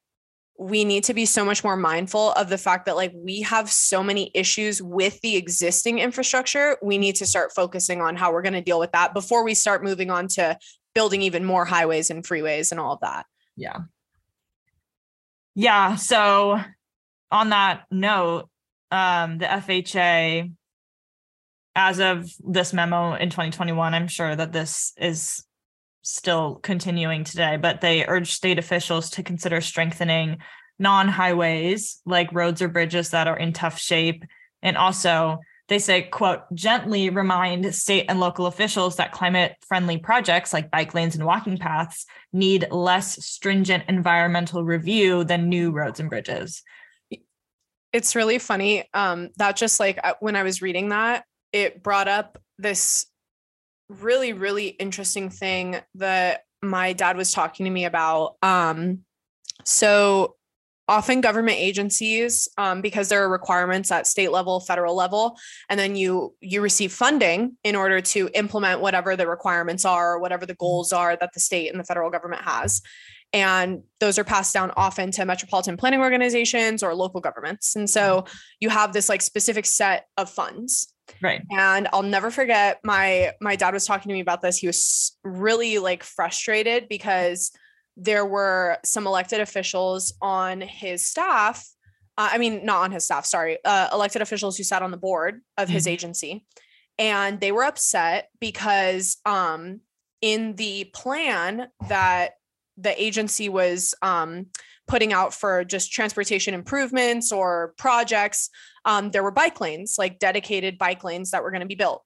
we 0.59 0.83
need 0.83 1.05
to 1.05 1.13
be 1.13 1.25
so 1.25 1.45
much 1.45 1.63
more 1.63 1.77
mindful 1.77 2.33
of 2.33 2.49
the 2.49 2.57
fact 2.57 2.85
that 2.85 2.97
like 2.97 3.13
we 3.15 3.41
have 3.41 3.71
so 3.71 4.03
many 4.03 4.29
issues 4.35 4.81
with 4.81 5.19
the 5.21 5.37
existing 5.37 5.99
infrastructure 5.99 6.77
we 6.81 6.97
need 6.97 7.15
to 7.15 7.25
start 7.25 7.53
focusing 7.55 8.01
on 8.01 8.15
how 8.15 8.31
we're 8.31 8.41
going 8.41 8.53
to 8.53 8.61
deal 8.61 8.79
with 8.79 8.91
that 8.91 9.13
before 9.13 9.43
we 9.43 9.53
start 9.53 9.83
moving 9.83 10.09
on 10.09 10.27
to 10.27 10.57
building 10.93 11.21
even 11.21 11.45
more 11.45 11.65
highways 11.65 12.09
and 12.09 12.25
freeways 12.25 12.71
and 12.71 12.79
all 12.79 12.93
of 12.93 12.99
that 12.99 13.25
Yeah. 13.55 13.77
Yeah. 15.55 15.95
So 15.95 16.59
on 17.31 17.49
that 17.49 17.83
note, 17.91 18.49
um, 18.91 19.37
the 19.39 19.45
FHA, 19.45 20.53
as 21.75 21.99
of 21.99 22.31
this 22.39 22.73
memo 22.73 23.13
in 23.13 23.29
2021, 23.29 23.93
I'm 23.93 24.07
sure 24.07 24.35
that 24.35 24.51
this 24.51 24.93
is 24.97 25.43
still 26.09 26.55
continuing 26.55 27.23
today, 27.23 27.57
but 27.57 27.81
they 27.81 28.05
urge 28.05 28.31
state 28.31 28.59
officials 28.59 29.09
to 29.11 29.23
consider 29.23 29.61
strengthening 29.61 30.37
non-highways 30.79 32.01
like 32.05 32.31
roads 32.31 32.61
or 32.61 32.67
bridges 32.67 33.09
that 33.09 33.27
are 33.27 33.37
in 33.37 33.53
tough 33.53 33.77
shape. 33.79 34.23
And 34.61 34.77
also 34.77 35.39
they 35.67 35.79
say, 35.79 36.01
quote, 36.01 36.41
gently 36.53 37.09
remind 37.09 37.73
state 37.75 38.05
and 38.09 38.19
local 38.19 38.47
officials 38.47 38.95
that 38.95 39.11
climate 39.11 39.55
friendly 39.67 39.97
projects 39.97 40.51
like 40.51 40.71
bike 40.71 40.93
lanes 40.93 41.15
and 41.15 41.25
walking 41.25 41.57
paths 41.57 42.05
need 42.33 42.65
less 42.71 43.23
stringent 43.23 43.83
environmental 43.87 44.63
review 44.63 45.23
than 45.23 45.47
new 45.47 45.71
roads 45.71 45.99
and 45.99 46.09
bridges. 46.09 46.63
it's 47.91 48.15
really 48.15 48.37
funny 48.37 48.87
um 48.93 49.29
that 49.37 49.55
just 49.55 49.79
like 49.79 49.99
uh, 50.03 50.13
when 50.19 50.35
i 50.35 50.43
was 50.43 50.61
reading 50.61 50.89
that 50.89 51.23
it 51.51 51.81
brought 51.81 52.07
up 52.07 52.37
this 52.59 53.07
really 53.89 54.33
really 54.33 54.67
interesting 54.67 55.29
thing 55.29 55.77
that 55.95 56.43
my 56.61 56.93
dad 56.93 57.17
was 57.17 57.31
talking 57.31 57.65
to 57.65 57.69
me 57.71 57.85
about. 57.85 58.35
Um 58.41 58.99
so 59.65 60.35
often 60.89 61.21
government 61.21 61.57
agencies 61.57 62.49
um, 62.57 62.81
because 62.81 63.09
there 63.09 63.23
are 63.23 63.29
requirements 63.29 63.91
at 63.91 64.07
state 64.07 64.31
level 64.31 64.59
federal 64.59 64.95
level 64.95 65.37
and 65.69 65.79
then 65.79 65.95
you 65.95 66.33
you 66.41 66.61
receive 66.61 66.91
funding 66.91 67.55
in 67.63 67.75
order 67.75 68.01
to 68.01 68.27
implement 68.33 68.81
whatever 68.81 69.15
the 69.15 69.27
requirements 69.27 69.85
are 69.85 70.15
or 70.15 70.19
whatever 70.19 70.47
the 70.47 70.55
goals 70.55 70.91
are 70.91 71.15
that 71.15 71.29
the 71.33 71.39
state 71.39 71.69
and 71.69 71.79
the 71.79 71.83
federal 71.83 72.09
government 72.09 72.41
has. 72.41 72.81
And 73.31 73.83
those 73.99 74.17
are 74.17 74.23
passed 74.23 74.55
down 74.55 74.71
often 74.75 75.11
to 75.11 75.25
metropolitan 75.25 75.77
planning 75.77 75.99
organizations 75.99 76.81
or 76.81 76.95
local 76.95 77.21
governments. 77.21 77.75
And 77.75 77.87
so 77.87 78.25
you 78.59 78.69
have 78.69 78.91
this 78.91 79.07
like 79.07 79.21
specific 79.21 79.67
set 79.67 80.07
of 80.17 80.31
funds 80.31 80.91
Right. 81.21 81.41
and 81.51 81.87
i'll 81.93 82.03
never 82.03 82.31
forget 82.31 82.79
my 82.83 83.31
my 83.41 83.55
dad 83.55 83.73
was 83.73 83.85
talking 83.85 84.09
to 84.09 84.13
me 84.13 84.19
about 84.21 84.41
this 84.41 84.57
he 84.57 84.67
was 84.67 85.17
really 85.23 85.79
like 85.79 86.03
frustrated 86.03 86.87
because 86.89 87.51
there 87.97 88.25
were 88.25 88.77
some 88.85 89.05
elected 89.07 89.41
officials 89.41 90.13
on 90.21 90.61
his 90.61 91.05
staff 91.07 91.67
uh, 92.17 92.29
i 92.31 92.37
mean 92.37 92.65
not 92.65 92.83
on 92.83 92.91
his 92.91 93.05
staff 93.05 93.25
sorry 93.25 93.57
uh, 93.65 93.89
elected 93.91 94.21
officials 94.21 94.57
who 94.57 94.63
sat 94.63 94.81
on 94.81 94.91
the 94.91 94.97
board 94.97 95.41
of 95.57 95.67
his 95.69 95.85
Mhm. 95.85 95.91
agency 95.91 96.45
and 96.97 97.39
they 97.39 97.51
were 97.51 97.63
upset 97.63 98.29
because 98.39 99.17
um 99.25 99.81
in 100.21 100.55
the 100.55 100.83
plan 100.93 101.67
that 101.87 102.31
the 102.81 103.01
agency 103.01 103.49
was 103.49 103.93
um, 104.01 104.45
putting 104.87 105.11
out 105.11 105.33
for 105.33 105.65
just 105.65 105.91
transportation 105.91 106.53
improvements 106.53 107.29
or 107.31 107.73
projects, 107.77 108.49
um, 108.85 109.11
there 109.11 109.23
were 109.23 109.31
bike 109.31 109.59
lanes, 109.61 109.95
like 109.97 110.19
dedicated 110.19 110.77
bike 110.77 111.03
lanes 111.03 111.31
that 111.31 111.43
were 111.43 111.51
going 111.51 111.61
to 111.61 111.67
be 111.67 111.75
built. 111.75 112.03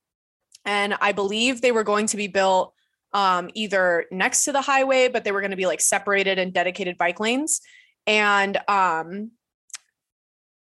And 0.66 0.96
I 1.02 1.12
believe 1.12 1.62
they 1.62 1.72
were 1.72 1.84
going 1.84 2.08
to 2.08 2.18
be 2.18 2.28
built 2.28 2.74
um, 3.14 3.50
either 3.54 4.06
next 4.12 4.46
to 4.46 4.52
the 4.52 4.62
highway, 4.62 5.08
but 5.08 5.24
they 5.24 5.32
were 5.32 5.42
going 5.42 5.52
to 5.52 5.58
be 5.58 5.68
like 5.68 5.82
separated 5.82 6.40
and 6.40 6.54
dedicated 6.54 6.98
bike 6.98 7.20
lanes. 7.20 7.62
And 8.08 8.58
um, 8.68 9.32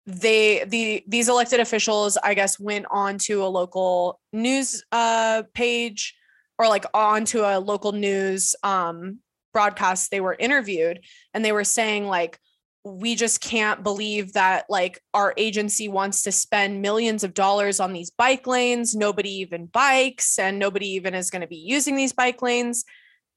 they 0.05 0.63
the 0.65 1.03
these 1.07 1.29
elected 1.29 1.59
officials, 1.59 2.17
I 2.17 2.33
guess, 2.33 2.59
went 2.59 2.85
on 2.91 3.17
to 3.19 3.43
a 3.43 3.47
local 3.47 4.19
news 4.31 4.83
uh, 4.91 5.43
page 5.53 6.15
or 6.57 6.67
like 6.67 6.85
onto 6.93 7.41
a 7.41 7.59
local 7.59 7.91
news 7.91 8.55
um, 8.63 9.19
broadcast. 9.51 10.11
They 10.11 10.21
were 10.21 10.35
interviewed 10.37 11.01
and 11.33 11.43
they 11.43 11.51
were 11.51 11.63
saying 11.63 12.07
like 12.07 12.39
we 12.87 13.15
just 13.15 13.41
can't 13.41 13.83
believe 13.83 14.33
that 14.33 14.65
like 14.69 15.01
our 15.13 15.33
agency 15.37 15.87
wants 15.87 16.21
to 16.21 16.31
spend 16.31 16.83
millions 16.83 17.23
of 17.23 17.33
dollars 17.33 17.79
on 17.79 17.93
these 17.93 18.11
bike 18.11 18.45
lanes 18.45 18.95
nobody 18.95 19.31
even 19.31 19.65
bikes 19.65 20.37
and 20.37 20.59
nobody 20.59 20.89
even 20.89 21.15
is 21.15 21.31
going 21.31 21.41
to 21.41 21.47
be 21.47 21.55
using 21.55 21.95
these 21.95 22.13
bike 22.13 22.41
lanes 22.43 22.85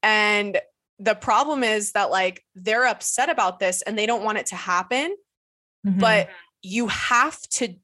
And 0.02 0.60
the 1.00 1.14
problem 1.14 1.64
is 1.64 1.92
that 1.92 2.10
like 2.10 2.44
they're 2.54 2.86
upset 2.86 3.30
about 3.30 3.58
this 3.58 3.82
and 3.82 3.96
they 3.96 4.04
don't 4.06 4.22
want 4.24 4.38
it 4.38 4.46
to 4.46 4.56
happen, 4.56 5.16
Mhm. 5.86 6.00
but 6.00 6.28
you 6.62 6.88
have 6.88 7.40
to 7.58 7.74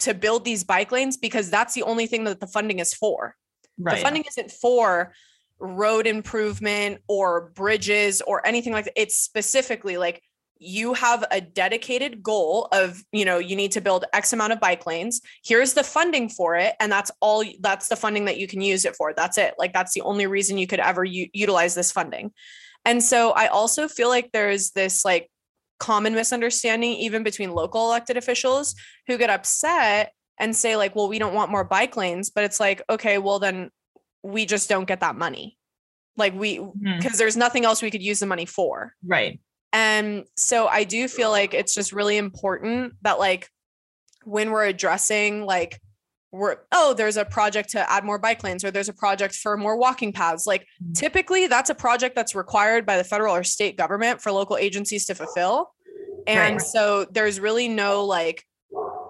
to 0.00 0.14
build 0.14 0.44
these 0.44 0.64
bike 0.64 0.90
lanes 0.90 1.16
because 1.16 1.48
that's 1.50 1.74
the 1.74 1.82
only 1.84 2.06
thing 2.06 2.24
that 2.24 2.40
the 2.40 2.46
funding 2.46 2.78
is 2.80 2.92
for. 2.94 3.36
right. 3.78 3.96
The 3.96 4.02
funding 4.02 4.24
isn't 4.26 4.50
for 4.50 5.12
road 5.60 6.06
improvement 6.06 7.00
or 7.08 7.50
bridges 7.54 8.20
or 8.22 8.44
anything 8.46 8.72
like 8.72 8.86
that. 8.86 9.00
It's 9.00 9.16
specifically 9.16 9.96
like 9.98 10.22
you 10.62 10.94
have 10.94 11.24
a 11.30 11.40
dedicated 11.40 12.22
goal 12.22 12.68
of, 12.72 13.02
you 13.12 13.24
know, 13.24 13.38
you 13.38 13.56
need 13.56 13.72
to 13.72 13.80
build 13.80 14.04
X 14.12 14.32
amount 14.32 14.52
of 14.52 14.60
bike 14.60 14.86
lanes. 14.86 15.20
Here's 15.44 15.74
the 15.74 15.82
funding 15.82 16.28
for 16.28 16.54
it. 16.56 16.74
And 16.78 16.90
that's 16.90 17.10
all, 17.20 17.44
that's 17.60 17.88
the 17.88 17.96
funding 17.96 18.26
that 18.26 18.38
you 18.38 18.46
can 18.46 18.60
use 18.60 18.84
it 18.84 18.94
for. 18.96 19.12
That's 19.14 19.38
it. 19.38 19.54
Like, 19.58 19.72
that's 19.72 19.92
the 19.92 20.02
only 20.02 20.26
reason 20.26 20.58
you 20.58 20.66
could 20.66 20.80
ever 20.80 21.04
u- 21.04 21.28
utilize 21.32 21.74
this 21.74 21.90
funding. 21.90 22.32
And 22.84 23.02
so 23.02 23.30
I 23.32 23.48
also 23.48 23.88
feel 23.88 24.08
like 24.08 24.30
there's 24.32 24.70
this 24.70 25.04
like 25.04 25.28
common 25.80 26.14
misunderstanding, 26.14 26.92
even 26.92 27.22
between 27.22 27.50
local 27.52 27.86
elected 27.86 28.16
officials 28.16 28.74
who 29.08 29.18
get 29.18 29.30
upset 29.30 30.12
and 30.38 30.54
say, 30.54 30.76
like, 30.76 30.94
well, 30.96 31.08
we 31.08 31.18
don't 31.18 31.34
want 31.34 31.50
more 31.50 31.64
bike 31.64 31.96
lanes. 31.96 32.30
But 32.30 32.44
it's 32.44 32.60
like, 32.60 32.82
okay, 32.88 33.18
well, 33.18 33.38
then 33.38 33.70
we 34.22 34.46
just 34.46 34.68
don't 34.68 34.86
get 34.86 35.00
that 35.00 35.16
money. 35.16 35.58
Like, 36.16 36.34
we, 36.34 36.58
Mhm. 36.58 36.98
because 36.98 37.18
there's 37.18 37.36
nothing 37.36 37.64
else 37.64 37.82
we 37.82 37.90
could 37.90 38.02
use 38.02 38.20
the 38.20 38.26
money 38.26 38.46
for. 38.46 38.94
Right. 39.04 39.40
And 39.72 40.24
so 40.36 40.66
I 40.68 40.84
do 40.84 41.08
feel 41.08 41.30
like 41.30 41.54
it's 41.54 41.74
just 41.74 41.92
really 41.92 42.16
important 42.18 42.94
that 43.02 43.18
like 43.18 43.48
when 44.24 44.50
we're 44.50 44.64
addressing 44.66 45.44
like 45.46 45.80
we're 46.30 46.56
oh 46.72 46.94
there's 46.94 47.16
a 47.18 47.24
project 47.24 47.70
to 47.70 47.90
add 47.90 48.04
more 48.04 48.18
bike 48.18 48.42
lanes 48.42 48.64
or 48.64 48.70
there's 48.70 48.88
a 48.88 48.92
project 48.94 49.34
for 49.34 49.56
more 49.56 49.76
walking 49.76 50.12
paths 50.12 50.46
like 50.46 50.66
Mhm. 50.82 50.94
typically 50.94 51.46
that's 51.46 51.68
a 51.68 51.74
project 51.74 52.14
that's 52.14 52.34
required 52.34 52.86
by 52.86 52.96
the 52.96 53.04
federal 53.04 53.34
or 53.34 53.44
state 53.44 53.76
government 53.76 54.22
for 54.22 54.32
local 54.32 54.56
agencies 54.56 55.04
to 55.06 55.14
fulfill. 55.14 55.74
And 56.26 56.56
Right. 56.56 56.62
so 56.62 57.04
there's 57.10 57.38
really 57.40 57.68
no 57.68 58.04
like 58.04 58.44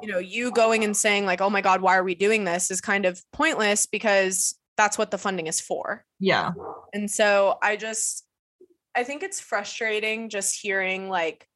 you 0.02 0.09
know 0.11 0.19
you 0.19 0.50
going 0.50 0.83
and 0.83 0.97
saying 0.97 1.26
like 1.26 1.40
oh 1.40 1.50
my 1.50 1.61
god 1.61 1.81
why 1.81 1.97
are 1.97 2.02
we 2.02 2.14
doing 2.16 2.42
this 2.45 2.71
is 2.73 2.81
kind 2.81 3.04
of 3.07 3.23
pointless 3.33 3.87
because 3.87 4.59
that's 4.76 4.97
what 4.99 5.11
the 5.11 5.19
funding 5.19 5.47
is 5.47 5.61
for. 5.61 6.04
Yeah. 6.19 6.52
And 6.95 7.09
so 7.11 7.59
I 7.62 7.76
just 7.76 8.25
I 8.95 9.05
think 9.05 9.23
it's 9.23 9.41
frustrating 9.41 10.29
just 10.29 10.61
hearing 10.61 11.09
like 11.09 11.47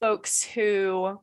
folks 0.00 0.42
who 0.42 1.18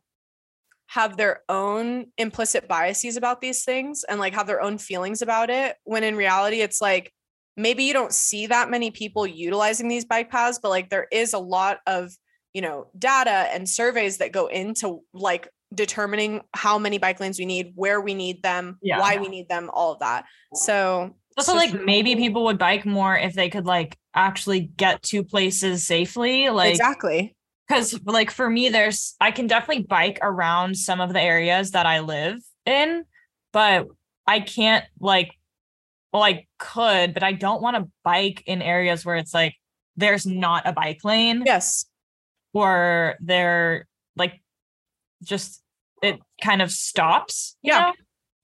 have 0.87 1.17
their 1.17 1.41
own 1.49 2.07
implicit 2.17 2.67
biases 2.67 3.17
about 3.17 3.41
these 3.41 3.63
things 3.63 4.03
and 4.07 4.19
like 4.19 4.33
have 4.33 4.47
their 4.47 4.61
own 4.61 4.77
feelings 4.77 5.21
about 5.21 5.49
it 5.49 5.75
when 5.83 6.03
in 6.03 6.15
reality 6.15 6.61
it's 6.61 6.79
like 6.79 7.11
maybe 7.57 7.83
you 7.83 7.93
don't 7.93 8.13
see 8.13 8.47
that 8.47 8.69
many 8.69 8.91
people 8.91 9.25
utilizing 9.25 9.87
these 9.87 10.05
bike 10.05 10.29
paths 10.29 10.59
but 10.61 10.69
like 10.69 10.89
there 10.89 11.07
is 11.11 11.33
a 11.33 11.39
lot 11.39 11.79
of 11.87 12.11
you 12.53 12.61
know 12.61 12.87
data 12.97 13.47
and 13.51 13.67
surveys 13.67 14.19
that 14.19 14.31
go 14.31 14.45
into 14.47 15.01
like 15.13 15.49
determining 15.73 16.41
how 16.53 16.77
many 16.77 16.97
bike 16.99 17.19
lanes 17.19 17.39
we 17.39 17.45
need 17.45 17.71
where 17.75 17.99
we 17.99 18.13
need 18.13 18.43
them 18.43 18.77
Yeah. 18.81 18.99
why 18.99 19.17
we 19.17 19.27
need 19.27 19.49
them 19.49 19.69
all 19.73 19.93
of 19.93 19.99
that 19.99 20.25
so 20.53 21.15
Also, 21.37 21.53
like 21.53 21.73
maybe 21.85 22.15
people 22.15 22.45
would 22.45 22.57
bike 22.57 22.85
more 22.85 23.17
if 23.17 23.33
they 23.33 23.49
could 23.49 23.65
like 23.65 23.97
actually 24.13 24.61
get 24.61 25.01
to 25.03 25.23
places 25.23 25.85
safely. 25.85 26.49
Like, 26.49 26.71
exactly 26.71 27.35
because 27.67 27.99
like 28.05 28.31
for 28.31 28.49
me, 28.49 28.69
there's 28.69 29.15
I 29.19 29.31
can 29.31 29.47
definitely 29.47 29.83
bike 29.83 30.19
around 30.21 30.77
some 30.77 31.01
of 31.01 31.13
the 31.13 31.21
areas 31.21 31.71
that 31.71 31.85
I 31.85 31.99
live 31.99 32.37
in, 32.65 33.03
but 33.51 33.87
I 34.27 34.39
can't 34.39 34.85
like, 34.99 35.31
well, 36.13 36.23
I 36.23 36.45
could, 36.57 37.13
but 37.13 37.23
I 37.23 37.33
don't 37.33 37.61
want 37.61 37.77
to 37.77 37.91
bike 38.03 38.43
in 38.45 38.61
areas 38.61 39.05
where 39.05 39.15
it's 39.15 39.33
like 39.33 39.55
there's 39.97 40.25
not 40.25 40.67
a 40.67 40.73
bike 40.73 41.03
lane 41.03 41.43
yes 41.45 41.85
or 42.53 43.15
there 43.21 43.87
like 44.15 44.41
just 45.23 45.61
it 46.01 46.19
kind 46.41 46.61
of 46.61 46.71
stops. 46.71 47.57
you 47.61 47.73
Yeah. 47.73 47.79
know? 47.79 47.93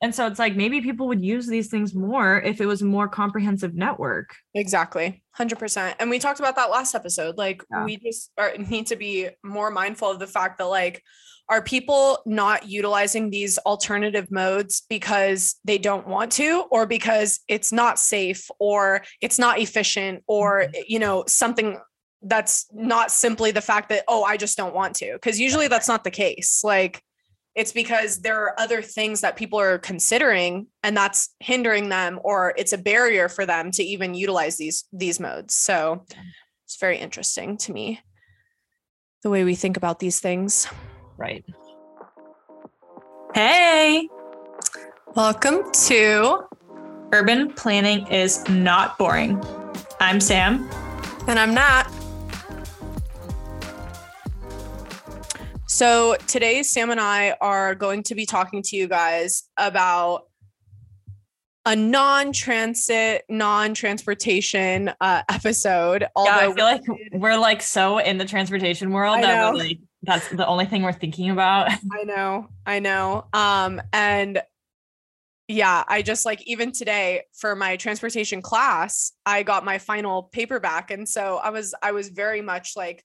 And 0.01 0.13
so 0.15 0.25
it's 0.25 0.39
like 0.39 0.55
maybe 0.55 0.81
people 0.81 1.08
would 1.08 1.24
use 1.24 1.48
these 1.48 1.67
things 1.67 1.93
more 1.93 2.41
if 2.41 2.60
it 2.60 2.65
was 2.65 2.81
a 2.81 2.86
more 2.86 3.08
comprehensive 3.08 3.75
network. 3.75 4.36
Exactly. 4.55 5.24
100%. 5.38 5.96
And 6.00 6.10
we 6.10 6.17
talked 6.17 6.39
about 6.39 6.55
that 6.55 6.72
last 6.72 6.96
episode. 6.96 7.38
Like, 7.38 7.63
Yeah. 7.72 7.86
we 7.86 7.98
just 7.98 8.31
are, 8.38 8.53
need 8.58 8.88
to 8.88 8.96
be 8.96 9.29
more 9.43 9.70
mindful 9.70 10.10
of 10.10 10.20
the 10.20 10.27
fact 10.27 10.58
that, 10.58 10.65
like, 10.65 11.03
are 11.50 11.62
people 11.62 12.20
not 12.25 12.67
utilizing 12.67 13.29
these 13.29 13.58
alternative 13.60 14.31
modes 14.31 14.84
because 14.89 15.60
they 15.65 15.77
don't 15.77 16.08
want 16.08 16.31
to, 16.34 16.65
or 16.72 16.86
because 16.86 17.41
it's 17.48 17.72
not 17.72 18.00
safe, 18.00 18.50
or 18.60 19.03
it's 19.22 19.38
not 19.38 19.60
efficient, 19.60 20.24
or, 20.27 20.62
mm-hmm. 20.62 20.81
you 20.88 20.98
know, 20.98 21.25
something 21.27 21.77
that's 22.24 22.67
not 22.72 23.12
simply 23.12 23.51
the 23.51 23.62
fact 23.62 23.89
that, 23.89 24.03
oh, 24.08 24.24
I 24.24 24.38
just 24.38 24.58
don't 24.58 24.74
want 24.74 24.96
to? 24.98 25.13
Because 25.13 25.39
usually 25.39 25.67
that's 25.67 25.88
not 25.88 26.03
the 26.03 26.12
case. 26.12 26.62
Like, 26.63 27.03
it's 27.55 27.72
because 27.74 28.22
there 28.22 28.39
are 28.41 28.60
other 28.60 28.81
things 28.81 29.22
that 29.22 29.36
people 29.36 29.60
are 29.60 29.77
considering 29.77 30.67
and 30.84 30.96
that's 30.96 31.36
hindering 31.39 31.89
them 31.89 32.20
or 32.24 32.53
it's 32.58 32.74
a 32.74 32.77
barrier 32.77 33.27
for 33.27 33.46
them 33.46 33.72
to 33.72 33.84
even 33.84 34.13
utilize 34.13 34.58
these 34.58 34.86
these 34.93 35.20
modes 35.20 35.53
so 35.53 36.05
it's 36.65 36.77
very 36.79 36.98
interesting 36.98 37.58
to 37.58 37.74
me 37.74 38.00
the 39.24 39.29
way 39.29 39.43
we 39.43 39.55
think 39.55 39.77
about 39.77 40.00
these 40.00 40.20
things 40.20 40.67
Right. 41.17 41.46
Hey, 43.36 44.10
welcome 45.13 45.72
to 45.86 46.46
urban 47.12 47.53
planning 47.53 48.08
is 48.08 48.48
Nat 48.50 48.96
boring. 48.98 49.39
I'm 50.00 50.20
Sam. 50.20 50.67
and 51.27 51.38
i'm 51.38 51.53
not 51.53 51.86
so 55.72 56.16
today 56.28 56.63
sam 56.63 56.90
and 56.92 57.00
i 57.00 57.36
are 57.40 57.74
going 57.75 58.04
to 58.04 58.13
be 58.13 58.25
talking 58.25 58.62
to 58.62 58.75
you 58.75 58.88
guys 58.88 59.44
about 59.58 60.24
a 61.66 61.75
non-transit 61.75 63.24
non-transportation 63.30 64.92
uh, 65.00 65.22
episode 65.30 66.01
Yeah, 66.01 66.08
although 66.16 66.32
I 66.32 66.54
feel 66.54 66.66
like 66.66 66.82
we're 67.13 67.38
like 67.38 67.62
so 67.62 68.00
in 68.00 68.18
the 68.18 68.25
transportation 68.25 68.92
world 68.92 69.20
I 69.20 69.22
that 69.22 69.54
we're 69.54 69.60
like 69.60 69.80
that's 70.04 70.28
the 70.30 70.48
only 70.48 70.66
thing 70.66 70.82
we're 70.82 70.94
thinking 70.94 71.30
about. 71.30 71.72
I 71.92 72.04
know, 72.04 72.48
I 72.66 72.80
know. 72.80 73.25
Um, 73.34 73.82
and 73.94 74.42
yeah, 75.48 75.84
I 75.88 76.01
just 76.01 76.25
like 76.25 76.42
even 76.48 76.72
today 76.72 77.24
for 77.34 77.56
my 77.56 77.75
transportation 77.75 78.42
class, 78.42 79.12
I 79.25 79.44
got 79.44 79.66
my 79.66 79.78
final 79.78 80.24
paperback. 80.24 80.92
And 80.92 81.08
so 81.08 81.38
I 81.38 81.50
was 81.50 81.75
I 81.84 81.92
was 81.92 82.10
very 82.10 82.42
much 82.42 82.74
like 82.75 83.04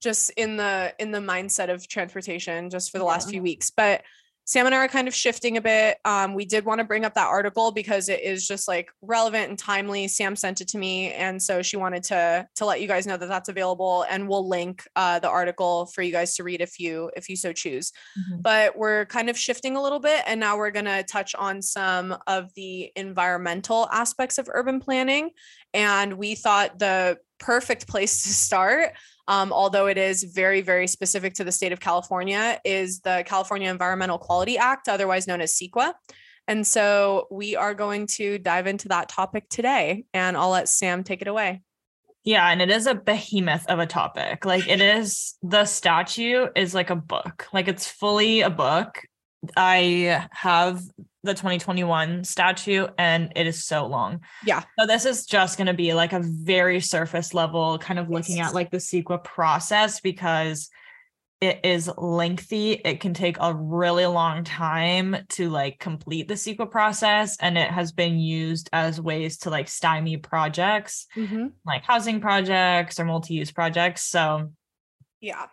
just 0.00 0.30
in 0.36 0.56
the 0.56 0.94
in 0.98 1.10
the 1.10 1.18
mindset 1.18 1.70
of 1.72 1.86
transportation 1.88 2.70
just 2.70 2.90
for 2.90 2.98
the 2.98 3.04
last 3.04 3.28
few 3.30 3.42
weeks. 3.42 3.70
But 3.70 4.02
Sam 4.44 4.64
and 4.64 4.74
I 4.74 4.78
are 4.78 4.88
kind 4.88 5.08
of 5.08 5.14
shifting 5.14 5.58
a 5.58 5.60
bit. 5.60 5.98
Um, 6.06 6.32
we 6.32 6.46
did 6.46 6.64
want 6.64 6.78
to 6.78 6.84
bring 6.84 7.04
up 7.04 7.12
that 7.12 7.26
article 7.26 7.70
because 7.70 8.08
it 8.08 8.22
is 8.22 8.48
just 8.48 8.66
like 8.66 8.88
relevant 9.02 9.50
and 9.50 9.58
timely. 9.58 10.08
Sam 10.08 10.34
sent 10.36 10.62
it 10.62 10.68
to 10.68 10.78
me, 10.78 11.12
and 11.12 11.42
so 11.42 11.60
she 11.60 11.76
wanted 11.76 12.02
to 12.04 12.48
to 12.54 12.64
let 12.64 12.80
you 12.80 12.88
guys 12.88 13.06
know 13.06 13.18
that 13.18 13.28
that's 13.28 13.50
available, 13.50 14.06
and 14.08 14.26
we'll 14.26 14.48
link 14.48 14.88
uh, 14.96 15.18
the 15.18 15.28
article 15.28 15.84
for 15.84 16.00
you 16.00 16.12
guys 16.12 16.34
to 16.36 16.44
read 16.44 16.62
if 16.62 16.80
you 16.80 17.10
if 17.14 17.28
you 17.28 17.36
so 17.36 17.52
choose. 17.52 17.92
Mhm. 18.18 18.40
But 18.40 18.74
we're 18.74 19.04
kind 19.04 19.28
of 19.28 19.36
shifting 19.36 19.76
a 19.76 19.82
little 19.82 20.00
bit, 20.00 20.22
and 20.26 20.40
now 20.40 20.56
we're 20.56 20.70
gonna 20.70 21.02
touch 21.02 21.34
on 21.34 21.60
some 21.60 22.16
of 22.26 22.50
the 22.54 22.90
environmental 22.96 23.86
aspects 23.92 24.38
of 24.38 24.48
urban 24.50 24.80
planning. 24.80 25.28
And 25.74 26.14
we 26.14 26.34
thought 26.34 26.78
the 26.78 27.18
perfect 27.38 27.86
place 27.86 28.22
to 28.22 28.30
start 28.30 28.94
um, 29.28 29.52
although 29.52 29.86
it 29.86 29.98
is 29.98 30.24
very, 30.24 30.62
very 30.62 30.86
specific 30.86 31.34
to 31.34 31.44
the 31.44 31.52
state 31.52 31.70
of 31.70 31.78
California, 31.78 32.58
is 32.64 33.00
the 33.00 33.22
California 33.26 33.70
Environmental 33.70 34.18
Quality 34.18 34.56
Act, 34.58 34.88
otherwise 34.88 35.26
known 35.26 35.42
as 35.42 35.52
CEQA. 35.52 35.92
And 36.48 36.66
so 36.66 37.26
we 37.30 37.54
are 37.54 37.74
going 37.74 38.06
to 38.16 38.38
dive 38.38 38.66
into 38.66 38.88
that 38.88 39.10
topic 39.10 39.50
today, 39.50 40.06
and 40.14 40.34
I'll 40.34 40.48
let 40.48 40.66
Sam 40.66 41.04
take 41.04 41.20
it 41.20 41.28
away. 41.28 41.60
Yeah, 42.24 42.48
and 42.48 42.62
it 42.62 42.70
is 42.70 42.86
a 42.86 42.94
behemoth 42.94 43.66
of 43.66 43.78
a 43.78 43.86
topic. 43.86 44.46
Like 44.46 44.66
it 44.66 44.80
is 44.80 45.36
the 45.42 45.66
statute 45.66 46.52
is 46.56 46.74
like 46.74 46.90
a 46.90 46.96
book. 46.96 47.46
Like 47.52 47.68
it's 47.68 47.86
fully 47.86 48.40
a 48.40 48.50
book. 48.50 49.02
I 49.56 50.26
have 50.32 50.82
the 51.24 51.34
2021 51.34 52.22
statute 52.24 52.90
and 52.96 53.32
it 53.34 53.46
is 53.46 53.64
so 53.64 53.86
long. 53.86 54.20
Yeah. 54.44 54.62
So 54.78 54.86
this 54.86 55.04
is 55.04 55.26
just 55.26 55.58
going 55.58 55.66
to 55.66 55.74
be 55.74 55.92
like 55.94 56.12
a 56.12 56.20
very 56.22 56.80
surface 56.80 57.34
level 57.34 57.78
kind 57.78 57.98
of 57.98 58.08
looking 58.08 58.36
Yes. 58.36 58.48
at 58.48 58.54
like 58.54 58.70
the 58.70 58.76
CEQA 58.78 59.24
process 59.24 60.00
because 60.00 60.70
it 61.40 61.60
is 61.64 61.90
lengthy. 61.96 62.72
It 62.72 63.00
can 63.00 63.14
take 63.14 63.36
a 63.40 63.54
really 63.54 64.06
long 64.06 64.42
time 64.44 65.16
to 65.30 65.50
like 65.50 65.78
complete 65.78 66.28
the 66.28 66.34
CEQA 66.34 66.70
process 66.70 67.36
and 67.38 67.56
it 67.58 67.70
has 67.70 67.92
been 67.92 68.18
used 68.18 68.68
as 68.72 69.00
ways 69.00 69.38
to 69.38 69.50
like 69.50 69.68
stymie 69.68 70.16
projects 70.16 71.06
mm-hmm. 71.16 71.46
like 71.64 71.84
housing 71.84 72.20
projects 72.20 72.98
or 72.98 73.04
multi-use 73.04 73.50
projects. 73.52 74.02
So 74.04 74.50
Yeah. 75.20 75.46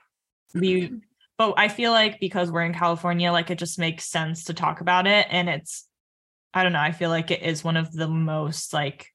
we 0.53 1.01
but 1.37 1.55
I 1.57 1.67
feel 1.67 1.91
like 1.91 2.19
because 2.19 2.51
we're 2.51 2.63
in 2.63 2.73
California, 2.73 3.31
like 3.31 3.49
it 3.49 3.57
just 3.57 3.79
makes 3.79 4.05
sense 4.05 4.45
to 4.45 4.53
talk 4.53 4.81
about 4.81 5.07
it. 5.07 5.27
And 5.29 5.49
it's 5.49 5.87
I 6.53 6.63
don't 6.63 6.73
know, 6.73 6.79
I 6.79 6.91
feel 6.91 7.09
like 7.09 7.31
it 7.31 7.41
is 7.41 7.63
one 7.63 7.77
of 7.77 7.91
the 7.91 8.07
most 8.07 8.73
like 8.73 9.07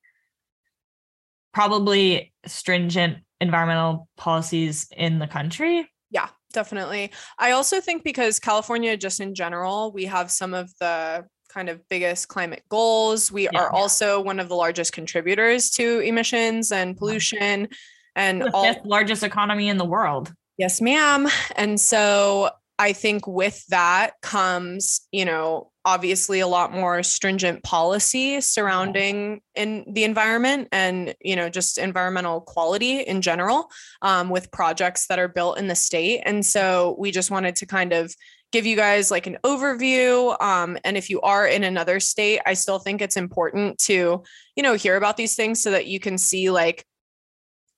probably 1.52 2.32
stringent 2.46 3.18
environmental 3.40 4.08
policies 4.16 4.86
in 4.94 5.18
the 5.18 5.26
country. 5.26 5.88
Yeah, 6.10 6.28
definitely. 6.52 7.12
I 7.38 7.52
also 7.52 7.80
think 7.80 8.04
because 8.04 8.38
California, 8.38 8.96
just 8.96 9.20
in 9.20 9.34
general, 9.34 9.90
we 9.92 10.04
have 10.04 10.30
some 10.30 10.52
of 10.52 10.70
the 10.80 11.24
kind 11.48 11.68
of 11.68 11.80
biggest 11.88 12.28
climate 12.28 12.62
goals. 12.68 13.32
We 13.32 13.44
yeah. 13.44 13.58
are 13.58 13.72
also 13.72 14.20
one 14.20 14.38
of 14.38 14.48
the 14.48 14.54
largest 14.54 14.92
contributors 14.92 15.70
to 15.70 16.00
emissions 16.00 16.70
and 16.70 16.96
pollution 16.96 17.68
and 18.14 18.42
the 18.42 18.50
all- 18.52 18.64
fifth 18.64 18.84
largest 18.84 19.22
economy 19.22 19.68
in 19.68 19.78
the 19.78 19.84
world. 19.84 20.32
Yes, 20.60 20.82
ma'am. 20.82 21.26
And 21.56 21.80
so 21.80 22.50
I 22.78 22.92
think 22.92 23.26
with 23.26 23.64
that 23.68 24.12
comes, 24.20 25.00
you 25.10 25.24
know, 25.24 25.70
obviously 25.86 26.40
a 26.40 26.46
lot 26.46 26.70
more 26.70 27.02
stringent 27.02 27.62
policy 27.62 28.42
surrounding 28.42 29.40
in 29.54 29.86
the 29.90 30.04
environment 30.04 30.68
and 30.70 31.14
you 31.22 31.34
know 31.34 31.48
just 31.48 31.78
environmental 31.78 32.42
quality 32.42 33.00
in 33.00 33.22
general 33.22 33.70
um, 34.02 34.28
with 34.28 34.52
projects 34.52 35.06
that 35.06 35.18
are 35.18 35.28
built 35.28 35.58
in 35.58 35.68
the 35.68 35.74
state 35.74 36.20
and 36.26 36.44
so 36.44 36.94
we 36.98 37.10
just 37.10 37.30
wanted 37.30 37.56
to 37.56 37.64
kind 37.64 37.94
of 37.94 38.14
give 38.52 38.66
you 38.66 38.76
guys 38.76 39.10
like 39.10 39.26
an 39.26 39.38
overview 39.42 40.38
um, 40.42 40.76
and 40.84 40.98
if 40.98 41.08
you 41.08 41.18
are 41.22 41.46
in 41.46 41.64
another 41.64 41.98
state 41.98 42.40
i 42.44 42.52
still 42.52 42.78
think 42.78 43.00
it's 43.00 43.16
important 43.16 43.78
to 43.78 44.22
you 44.54 44.62
know 44.62 44.74
hear 44.74 44.96
about 44.96 45.16
these 45.16 45.34
things 45.34 45.62
so 45.62 45.70
that 45.70 45.86
you 45.86 45.98
can 45.98 46.18
see 46.18 46.50
like 46.50 46.84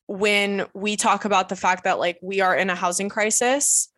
when 0.07 0.67
we 0.75 0.97
talk 0.97 1.25
about 1.25 1.49
the 1.49 1.57
fact 1.57 1.85
that 1.85 1.99
like 1.99 2.19
we 2.23 2.41
are 2.41 2.55
in 2.55 2.71
a 2.71 2.75
housing 2.75 3.09
crisis 3.09 3.89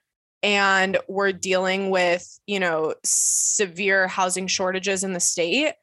and 0.43 0.99
we're 1.09 1.33
dealing 1.33 1.91
with, 1.91 2.39
you 2.47 2.61
know, 2.61 2.95
severe 3.05 4.07
housing 4.07 4.47
shortages 4.47 5.03
in 5.03 5.13
the 5.13 5.21
state, 5.21 5.75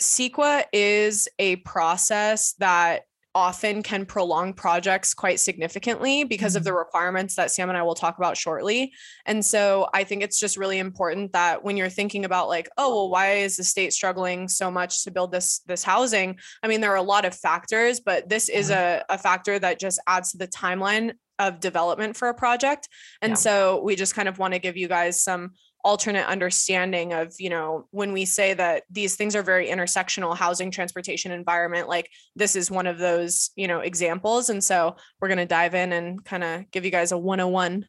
CEQA 0.00 0.64
is 0.72 1.28
a 1.38 1.56
process 1.56 2.52
that 2.54 3.02
often 3.38 3.82
can 3.82 4.04
prolong 4.04 4.52
projects 4.52 5.14
quite 5.14 5.38
significantly 5.38 6.24
because 6.24 6.56
of 6.56 6.64
the 6.64 6.70
mm-hmm. 6.70 6.78
requirements 6.78 7.36
that 7.36 7.52
Sam 7.52 7.68
and 7.68 7.78
I 7.78 7.82
will 7.82 7.94
talk 7.94 8.18
about 8.18 8.36
shortly. 8.36 8.92
And 9.26 9.44
so 9.44 9.88
I 9.94 10.02
think 10.02 10.22
it's 10.22 10.40
just 10.40 10.56
really 10.56 10.78
important 10.78 11.32
that 11.32 11.62
when 11.62 11.76
you're 11.76 11.88
thinking 11.88 12.24
about 12.24 12.48
like, 12.48 12.68
oh, 12.76 12.90
well, 12.94 13.10
why 13.10 13.34
is 13.34 13.56
the 13.56 13.64
state 13.64 13.92
struggling 13.92 14.48
so 14.48 14.70
much 14.70 15.04
to 15.04 15.12
build 15.12 15.30
this 15.30 15.60
this 15.66 15.84
housing? 15.84 16.38
I 16.62 16.68
mean, 16.68 16.80
there 16.80 16.92
are 16.92 16.96
a 16.96 17.02
lot 17.02 17.24
of 17.24 17.34
factors, 17.34 18.00
but 18.00 18.28
this 18.28 18.48
is 18.48 18.70
mm-hmm. 18.70 19.02
a, 19.08 19.14
a 19.14 19.18
factor 19.18 19.58
that 19.58 19.78
just 19.78 20.00
adds 20.06 20.32
to 20.32 20.38
the 20.38 20.48
timeline 20.48 21.12
of 21.38 21.60
development 21.60 22.16
for 22.16 22.28
a 22.28 22.34
project. 22.34 22.88
And 23.22 23.30
yeah. 23.30 23.36
so 23.36 23.82
we 23.82 23.94
just 23.94 24.14
kind 24.14 24.28
of 24.28 24.38
want 24.38 24.54
to 24.54 24.58
give 24.58 24.76
you 24.76 24.88
guys 24.88 25.22
some 25.22 25.52
alternate 25.88 26.26
understanding 26.26 27.14
of, 27.14 27.32
you 27.38 27.48
know, 27.48 27.88
when 27.92 28.12
we 28.12 28.26
say 28.26 28.52
that 28.52 28.82
these 28.90 29.16
things 29.16 29.34
are 29.34 29.42
very 29.42 29.68
intersectional 29.68 30.36
housing, 30.36 30.70
transportation, 30.70 31.32
environment, 31.32 31.88
like 31.88 32.10
this 32.36 32.56
is 32.56 32.70
one 32.70 32.86
of 32.86 32.98
those, 32.98 33.48
you 33.56 33.66
know, 33.66 33.80
examples. 33.80 34.50
And 34.50 34.62
so 34.62 34.96
we're 35.18 35.28
going 35.28 35.38
to 35.38 35.46
dive 35.46 35.74
in 35.74 35.94
and 35.94 36.22
kind 36.22 36.44
of 36.44 36.70
give 36.72 36.84
you 36.84 36.90
guys 36.90 37.10
a 37.10 37.16
101. 37.16 37.88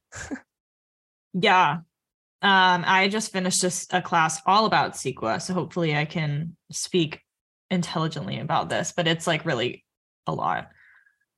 yeah. 1.34 1.80
Um, 2.42 2.86
I 2.88 3.10
just 3.10 3.34
finished 3.34 3.66
a, 3.66 3.98
a 3.98 4.02
class 4.02 4.42
all 4.46 4.66
about 4.66 4.94
CEQA. 4.94 5.42
So 5.42 5.54
hopefully 5.54 5.94
I 5.94 6.06
can 6.06 6.56
speak 6.72 7.20
intelligently 7.70 8.40
about 8.40 8.70
this, 8.70 8.94
but 8.96 9.10
it's 9.10 9.28
like 9.28 9.44
really 9.44 9.84
a 10.26 10.34
lot. 10.34 10.70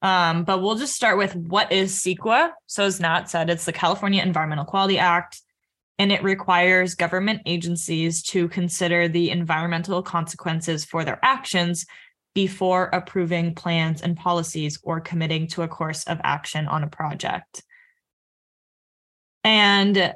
Um, 0.03 0.43
but 0.43 0.61
we'll 0.61 0.75
just 0.75 0.95
start 0.95 1.17
with 1.17 1.35
what 1.35 1.71
is 1.71 1.95
CEQA. 1.95 2.51
So, 2.67 2.85
as 2.85 2.99
Nat 2.99 3.31
said, 3.31 3.49
it's 3.49 3.65
the 3.65 3.73
California 3.73 4.21
Environmental 4.21 4.65
Quality 4.65 4.99
Act, 4.99 5.41
and 6.01 6.11
it 6.11 6.23
requires 6.23 6.95
government 6.95 7.43
agencies 7.45 8.23
to 8.23 8.47
consider 8.47 9.07
the 9.07 9.29
environmental 9.29 10.01
consequences 10.01 10.83
for 10.83 11.05
their 11.05 11.19
actions 11.21 11.85
before 12.33 12.85
approving 12.85 13.53
plans 13.53 14.01
and 14.01 14.17
policies 14.17 14.79
or 14.81 14.99
committing 14.99 15.45
to 15.45 15.61
a 15.61 15.67
course 15.67 16.03
of 16.05 16.19
action 16.23 16.67
on 16.67 16.83
a 16.83 16.87
project. 16.87 17.61
And 19.43 20.15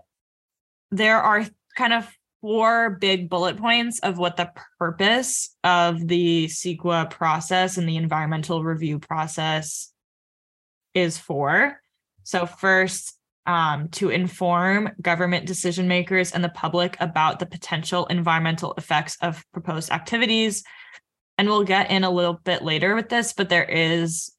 there 0.89 1.21
are 1.21 1.45
kind 1.77 1.93
of 1.93 2.11
four 2.41 2.97
big 2.99 3.29
bullet 3.29 3.57
points 3.57 3.99
of 3.99 4.17
what 4.17 4.37
the 4.37 4.51
purpose 4.79 5.55
of 5.63 6.07
the 6.07 6.47
CEQA 6.47 7.11
process 7.11 7.77
and 7.77 7.87
the 7.87 7.97
environmental 7.97 8.63
review 8.63 8.97
process 8.97 9.93
is 10.95 11.19
for. 11.19 11.79
So, 12.23 12.47
first, 12.47 13.19
um, 13.45 13.89
to 13.89 14.09
inform 14.09 14.89
government 15.01 15.45
decision 15.45 15.87
makers 15.87 16.31
and 16.31 16.43
the 16.43 16.49
public 16.49 16.97
about 16.99 17.39
the 17.39 17.45
potential 17.45 18.05
environmental 18.07 18.73
effects 18.77 19.17
of 19.21 19.43
proposed 19.53 19.91
activities. 19.91 20.63
And 21.37 21.47
we'll 21.47 21.63
get 21.63 21.91
in 21.91 22.03
a 22.03 22.09
little 22.09 22.39
bit 22.43 22.63
later 22.63 22.95
with 22.95 23.09
this, 23.09 23.33
but 23.33 23.49
there 23.49 23.65
is 23.65 24.31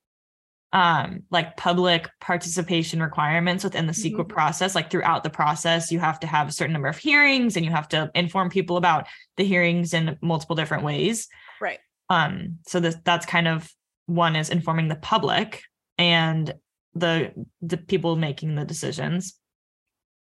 um 0.73 1.23
like 1.31 1.57
public 1.57 2.09
participation 2.21 3.01
requirements 3.01 3.62
within 3.62 3.87
the 3.87 3.92
CEQA 3.92 4.16
mm-hmm. 4.16 4.29
process 4.29 4.75
like 4.75 4.90
throughout 4.90 5.23
the 5.23 5.31
process 5.31 5.92
you 5.92 6.01
have 6.01 6.19
to 6.19 6.27
have 6.27 6.49
a 6.49 6.53
certain 6.53 6.73
number 6.73 6.88
of 6.88 6.99
hearings 6.99 7.57
and 7.57 7.64
you 7.64 7.71
have 7.71 7.88
to 7.88 8.11
inform 8.16 8.51
people 8.51 8.77
about 8.77 9.07
the 9.37 9.45
hearings 9.45 9.95
in 9.95 10.19
multiple 10.21 10.57
different 10.57 10.83
ways 10.83 11.29
right 11.61 11.79
um 12.11 12.59
so 12.66 12.81
this 12.81 12.97
that's 13.05 13.25
kind 13.25 13.47
of 13.47 13.73
one 14.07 14.35
is 14.35 14.51
informing 14.51 14.88
the 14.88 14.97
public 14.97 15.62
and 15.99 16.53
the 16.98 17.32
the 17.62 17.76
people 17.76 18.16
making 18.16 18.54
the 18.54 18.64
decisions 18.64 19.38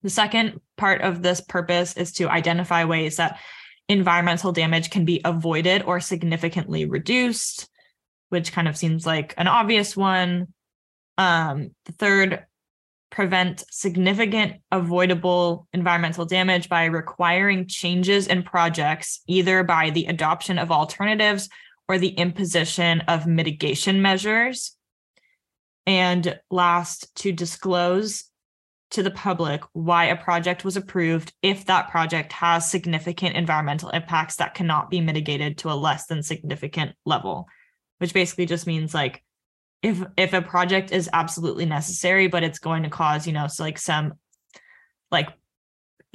the 0.02 0.10
second 0.10 0.60
part 0.76 1.00
of 1.00 1.22
this 1.22 1.40
purpose 1.40 1.96
is 1.96 2.12
to 2.12 2.28
identify 2.28 2.84
ways 2.84 3.16
that 3.16 3.38
environmental 3.88 4.52
damage 4.52 4.90
can 4.90 5.04
be 5.04 5.20
avoided 5.24 5.82
or 5.82 6.00
significantly 6.00 6.84
reduced 6.84 7.68
which 8.28 8.52
kind 8.52 8.68
of 8.68 8.76
seems 8.76 9.06
like 9.06 9.34
an 9.36 9.46
obvious 9.46 9.96
one. 9.96 10.48
Um, 11.18 11.70
the 11.84 11.92
third, 11.92 12.44
prevent 13.10 13.64
significant 13.70 14.60
avoidable 14.72 15.68
environmental 15.72 16.26
damage 16.26 16.68
by 16.68 16.86
requiring 16.86 17.66
changes 17.66 18.26
in 18.26 18.42
projects, 18.42 19.22
either 19.26 19.62
by 19.62 19.90
the 19.90 20.06
adoption 20.06 20.58
of 20.58 20.72
alternatives 20.72 21.48
or 21.88 21.98
the 21.98 22.08
imposition 22.08 23.00
of 23.02 23.26
mitigation 23.26 24.02
measures. 24.02 24.75
And 25.86 26.38
last, 26.50 27.14
to 27.16 27.32
disclose 27.32 28.24
to 28.90 29.02
the 29.02 29.10
public 29.10 29.62
why 29.72 30.06
a 30.06 30.16
project 30.16 30.64
was 30.64 30.76
approved 30.76 31.32
if 31.42 31.66
that 31.66 31.90
project 31.90 32.32
has 32.32 32.70
significant 32.70 33.36
environmental 33.36 33.90
impacts 33.90 34.36
that 34.36 34.54
cannot 34.54 34.90
be 34.90 35.00
mitigated 35.00 35.58
to 35.58 35.70
a 35.70 35.74
less 35.74 36.06
than 36.06 36.22
significant 36.22 36.92
level 37.04 37.46
which 37.98 38.14
basically 38.14 38.46
just 38.46 38.66
means 38.66 38.94
like 38.94 39.22
if 39.82 40.02
if 40.16 40.32
a 40.32 40.42
project 40.42 40.92
is 40.92 41.10
absolutely 41.12 41.66
necessary 41.66 42.28
but 42.28 42.44
it's 42.44 42.58
going 42.58 42.84
to 42.84 42.88
cause 42.88 43.26
you 43.26 43.32
know 43.32 43.46
so 43.48 43.64
like 43.64 43.78
some 43.78 44.14
like 45.10 45.28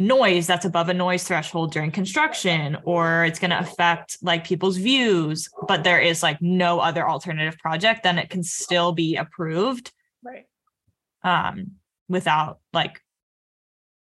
noise 0.08 0.48
that's 0.48 0.66
above 0.66 0.90
a 0.90 0.94
noise 0.94 1.24
threshold 1.24 1.72
during 1.72 1.92
construction 1.92 2.78
or 2.84 3.26
it's 3.26 3.40
going 3.40 3.52
to 3.52 3.60
affect 3.60 4.18
like 4.22 4.46
people's 4.46 4.78
views 4.78 5.50
but 5.68 5.84
there 5.84 6.00
is 6.00 6.24
like 6.24 6.42
no 6.42 6.80
other 6.80 7.08
alternative 7.08 7.58
project 7.58 8.04
then 8.04 8.18
it 8.18 8.30
can 8.30 8.44
still 8.44 8.92
be 8.92 9.16
approved. 9.16 9.92
Right. 10.24 10.46
Um 11.24 11.72
without 12.10 12.60
like 12.74 13.00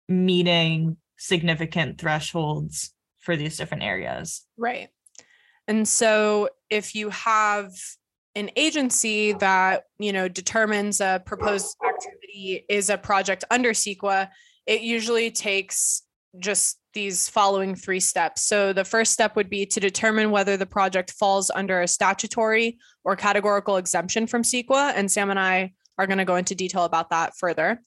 meeting 0.09 0.96
significant 1.16 1.99
thresholds 1.99 2.92
for 3.18 3.37
these 3.37 3.57
different 3.57 3.83
areas. 3.83 4.44
Right. 4.57 4.88
And 5.68 5.87
so 5.87 6.51
if 6.70 6.94
you 6.94 7.11
have 7.11 7.72
an 8.35 8.51
agency 8.55 9.33
that, 9.33 9.85
you 9.99 10.12
know, 10.12 10.29
determines 10.29 11.01
a 11.01 11.22
proposed 11.25 11.77
activity 11.85 12.64
is 12.68 12.90
a 12.90 12.99
project 12.99 13.44
under 13.51 13.70
CEQA, 13.70 14.29
it 14.66 14.83
usually 14.83 15.31
takes 15.31 16.02
just 16.38 16.79
these 16.92 17.29
following 17.29 17.74
three 17.74 18.00
steps. 18.00 18.42
So 18.42 18.72
the 18.72 18.85
first 18.85 19.12
step 19.12 19.37
would 19.37 19.50
be 19.50 19.66
to 19.66 19.81
determine 19.81 20.31
whether 20.31 20.57
the 20.57 20.66
project 20.66 21.12
falls 21.12 21.50
under 21.50 21.83
a 21.83 21.88
statutory 21.88 22.79
or 23.05 23.16
categorical 23.16 23.76
exemption 23.76 24.26
from 24.26 24.42
CEQA. 24.42 24.92
And 24.96 25.11
Sam 25.11 25.31
and 25.31 25.38
I 25.38 25.72
are 25.98 26.07
going 26.07 26.18
to 26.18 26.24
go 26.24 26.37
into 26.37 26.55
detail 26.55 26.85
about 26.85 27.11
that 27.11 27.37
further. 27.37 27.83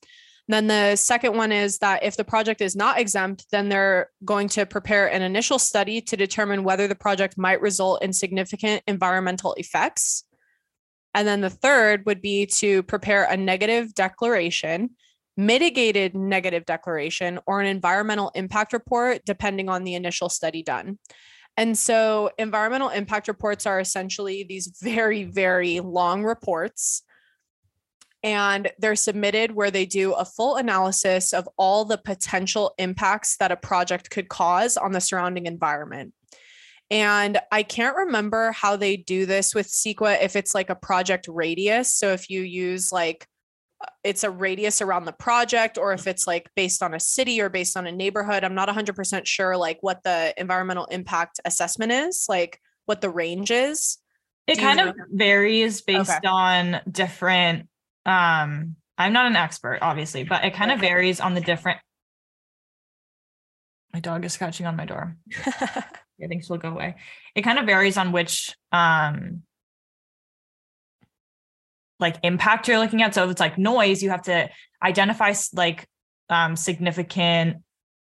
Then 0.47 0.65
the 0.65 0.95
second 0.95 1.37
one 1.37 1.51
is 1.51 1.77
that 1.77 2.03
if 2.03 2.17
the 2.17 2.23
project 2.23 2.59
is 2.59 2.75
not 2.75 2.99
exempt, 2.99 3.45
then 3.51 3.69
they're 3.69 4.09
going 4.25 4.47
to 4.49 4.65
prepare 4.65 5.05
an 5.07 5.21
initial 5.21 5.59
study 5.59 6.01
to 6.01 6.17
determine 6.17 6.63
whether 6.63 6.87
the 6.87 6.95
project 6.95 7.37
might 7.37 7.61
result 7.61 8.01
in 8.01 8.13
significant 8.13 8.81
environmental 8.87 9.53
effects. 9.59 10.23
And 11.13 11.27
then 11.27 11.41
the 11.41 11.51
third 11.51 12.05
would 12.07 12.21
be 12.21 12.47
to 12.57 12.81
prepare 12.83 13.25
a 13.25 13.37
negative 13.37 13.93
declaration, 13.93 14.91
mitigated 15.39 16.15
negative 16.15 16.65
declaration, 16.65 17.39
or 17.47 17.61
an 17.61 17.67
environmental 17.67 18.31
impact 18.35 18.73
report, 18.73 19.21
depending 19.25 19.69
on 19.69 19.83
the 19.83 19.95
initial 19.95 20.27
study 20.27 20.61
done. 20.61 20.99
And 21.55 21.77
so, 21.77 22.31
environmental 22.37 22.89
impact 22.89 23.27
reports 23.27 23.65
are 23.65 23.79
essentially 23.79 24.43
these 24.43 24.77
very, 24.81 25.23
very 25.23 25.79
long 25.79 26.23
reports 26.23 27.03
and 28.21 28.69
they're 28.79 28.95
submitted 28.95 29.53
where 29.53 29.71
they 29.71 29.85
do 29.85 30.11
a 30.13 30.25
full 30.25 30.57
analysis 30.57 31.33
of 31.33 31.47
all 31.57 31.85
the 31.85 31.97
potential 31.97 32.73
impacts 32.77 33.37
that 33.37 33.51
a 33.51 33.55
project 33.55 34.09
could 34.09 34.27
cause 34.27 34.75
on 34.75 34.91
the 34.91 34.99
surrounding 34.99 35.45
environment. 35.45 36.13
And 36.91 37.39
I 37.51 37.63
can't 37.63 37.95
remember 37.95 38.51
how 38.51 38.75
they 38.75 38.97
do 38.97 39.25
this 39.25 39.55
with 39.55 39.67
CEQA 39.67 40.21
if 40.21 40.35
it's 40.35 40.55
like 40.55 40.69
a 40.69 40.75
project 40.75 41.27
radius. 41.29 41.93
So 41.93 42.11
if 42.11 42.29
you 42.29 42.41
use 42.41 42.91
like 42.91 43.27
it's 44.03 44.23
a 44.23 44.29
radius 44.29 44.81
around 44.81 45.05
the 45.05 45.13
project 45.13 45.77
or 45.77 45.93
if 45.93 46.07
it's 46.07 46.27
like 46.27 46.49
based 46.55 46.83
on 46.83 46.93
a 46.93 46.99
city 46.99 47.39
or 47.41 47.49
based 47.49 47.77
on 47.77 47.87
a 47.87 47.91
neighborhood. 47.91 48.43
I'm 48.43 48.55
not 48.55 48.67
100% 48.69 49.25
sure 49.25 49.55
like 49.57 49.77
what 49.81 50.03
the 50.03 50.33
environmental 50.37 50.85
impact 50.85 51.39
assessment 51.45 51.91
is, 51.91 52.25
like 52.27 52.59
what 52.85 53.01
the 53.01 53.09
range 53.09 53.51
is. 53.51 53.97
It 54.47 54.55
Do 54.55 54.61
kind 54.61 54.79
you 54.79 54.87
of 54.89 54.95
varies 55.11 55.81
based 55.81 56.09
Okay. 56.09 56.27
on 56.27 56.81
different 56.89 57.69
um 58.05 58.75
I'm 58.97 59.13
not 59.13 59.27
an 59.27 59.35
expert 59.35 59.79
obviously, 59.81 60.23
but 60.23 60.43
it 60.43 60.53
kind 60.53 60.71
of 60.71 60.79
varies 60.79 61.19
on 61.21 61.33
the 61.33 61.41
different 61.41 61.79
My 63.93 63.99
dog 63.99 64.25
is 64.25 64.33
scratching 64.33 64.65
on 64.65 64.75
my 64.75 64.85
door. 64.85 65.15
I 66.21 66.27
think 66.27 66.43
she'll 66.43 66.57
go 66.57 66.69
away. 66.69 66.95
It 67.33 67.43
kind 67.43 67.59
of 67.59 67.65
varies 67.65 67.97
on 67.97 68.11
which 68.11 68.55
um 68.71 69.43
like 71.99 72.17
impact 72.23 72.67
you're 72.67 72.79
looking 72.79 73.01
at. 73.01 73.13
So 73.13 73.23
if 73.25 73.31
it's 73.31 73.39
like 73.39 73.57
noise, 73.57 74.01
you 74.01 74.09
have 74.09 74.23
to 74.23 74.49
identify 74.83 75.33
like 75.53 75.87
um 76.29 76.55
significant 76.55 77.57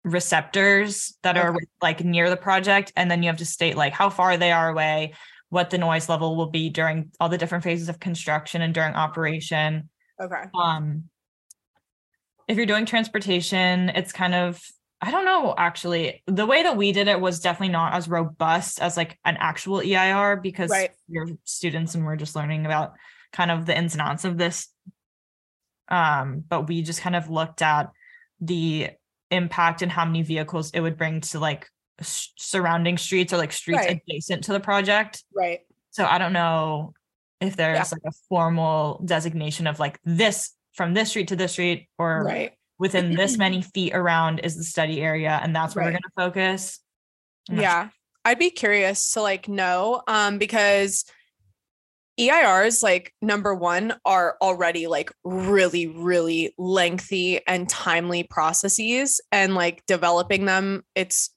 receptors 0.04 1.16
that 1.22 1.36
are 1.36 1.54
like 1.82 2.02
near 2.04 2.30
the 2.30 2.36
project 2.36 2.92
and 2.96 3.10
then 3.10 3.22
you 3.22 3.28
have 3.28 3.38
to 3.38 3.44
state 3.44 3.76
like 3.76 3.92
how 3.92 4.08
far 4.08 4.36
they 4.36 4.50
are 4.50 4.70
away, 4.70 5.12
what 5.50 5.68
the 5.70 5.78
noise 5.78 6.08
level 6.08 6.36
will 6.36 6.46
be 6.50 6.70
during 6.70 7.10
all 7.20 7.28
the 7.28 7.36
different 7.36 7.64
phases 7.64 7.88
of 7.88 8.00
construction 8.00 8.62
and 8.62 8.72
during 8.72 8.94
operation 8.94 9.90
okay. 10.20 10.44
um 10.54 11.04
if 12.48 12.56
you're 12.56 12.66
doing 12.66 12.86
transportation 12.86 13.90
it's 13.90 14.12
kind 14.12 14.34
of 14.34 14.60
i 15.02 15.10
don't 15.10 15.24
know 15.24 15.54
actually 15.58 16.22
the 16.26 16.46
way 16.46 16.62
that 16.62 16.76
we 16.76 16.92
did 16.92 17.08
it 17.08 17.20
was 17.20 17.40
definitely 17.40 17.72
not 17.72 17.92
as 17.92 18.08
robust 18.08 18.80
as 18.80 18.96
like 18.96 19.18
an 19.24 19.36
actual 19.38 19.78
eir 19.80 20.40
because 20.40 20.70
Right. 20.70 20.90
you're 21.08 21.28
students 21.44 21.94
and 21.94 22.06
we're 22.06 22.16
just 22.16 22.36
learning 22.36 22.64
about 22.64 22.94
kind 23.32 23.50
of 23.50 23.66
the 23.66 23.76
ins 23.76 23.94
and 23.94 24.02
outs 24.02 24.24
of 24.24 24.36
this 24.38 24.68
um 25.88 26.42
but 26.48 26.68
we 26.68 26.82
just 26.82 27.00
kind 27.00 27.16
of 27.16 27.28
looked 27.30 27.62
at 27.62 27.90
the 28.40 28.88
impact 29.30 29.82
and 29.82 29.90
how 29.92 30.04
many 30.04 30.22
vehicles 30.22 30.70
it 30.72 30.80
would 30.80 30.96
bring 30.96 31.20
to 31.20 31.38
like 31.38 31.68
s- 32.00 32.32
surrounding 32.36 32.96
streets 32.98 33.32
or 33.32 33.36
like 33.36 33.52
streets 33.52 33.78
Right. 33.86 34.00
adjacent 34.08 34.44
to 34.44 34.52
the 34.52 34.60
project 34.60 35.24
Right. 35.34 35.60
so 35.90 36.04
I 36.04 36.18
don't 36.18 36.32
know 36.32 36.94
if 37.40 37.56
there's 37.56 37.92
like 37.92 38.02
a 38.06 38.12
formal 38.28 39.02
designation 39.04 39.66
of 39.66 39.78
like 39.80 39.98
this 40.04 40.52
from 40.74 40.94
this 40.94 41.10
street 41.10 41.28
to 41.28 41.36
this 41.36 41.52
street 41.52 41.88
or 41.98 42.22
Right. 42.24 42.52
within 42.78 43.14
this 43.14 43.36
many 43.36 43.62
feet 43.74 43.94
around 43.94 44.40
is 44.40 44.56
the 44.56 44.64
study 44.64 45.00
area 45.00 45.38
and 45.42 45.54
that's 45.54 45.74
where 45.74 45.84
we're 45.84 45.90
going 45.92 46.02
to 46.02 46.10
focus. 46.16 46.80
I'm 47.48 47.58
Yeah. 47.60 47.88
I'd 48.24 48.38
be 48.38 48.50
curious 48.50 49.12
to 49.12 49.22
like 49.22 49.48
know 49.48 50.02
um 50.06 50.38
because 50.38 51.04
EIRs 52.18 52.82
like 52.82 53.14
number 53.22 53.54
1 53.54 53.94
are 54.04 54.36
already 54.42 54.86
like 54.86 55.10
really 55.24 55.86
really 55.86 56.54
lengthy 56.58 57.40
and 57.46 57.68
timely 57.68 58.22
processes 58.24 59.20
and 59.32 59.54
like 59.54 59.84
developing 59.86 60.44
them 60.44 60.82
it's 60.94 61.30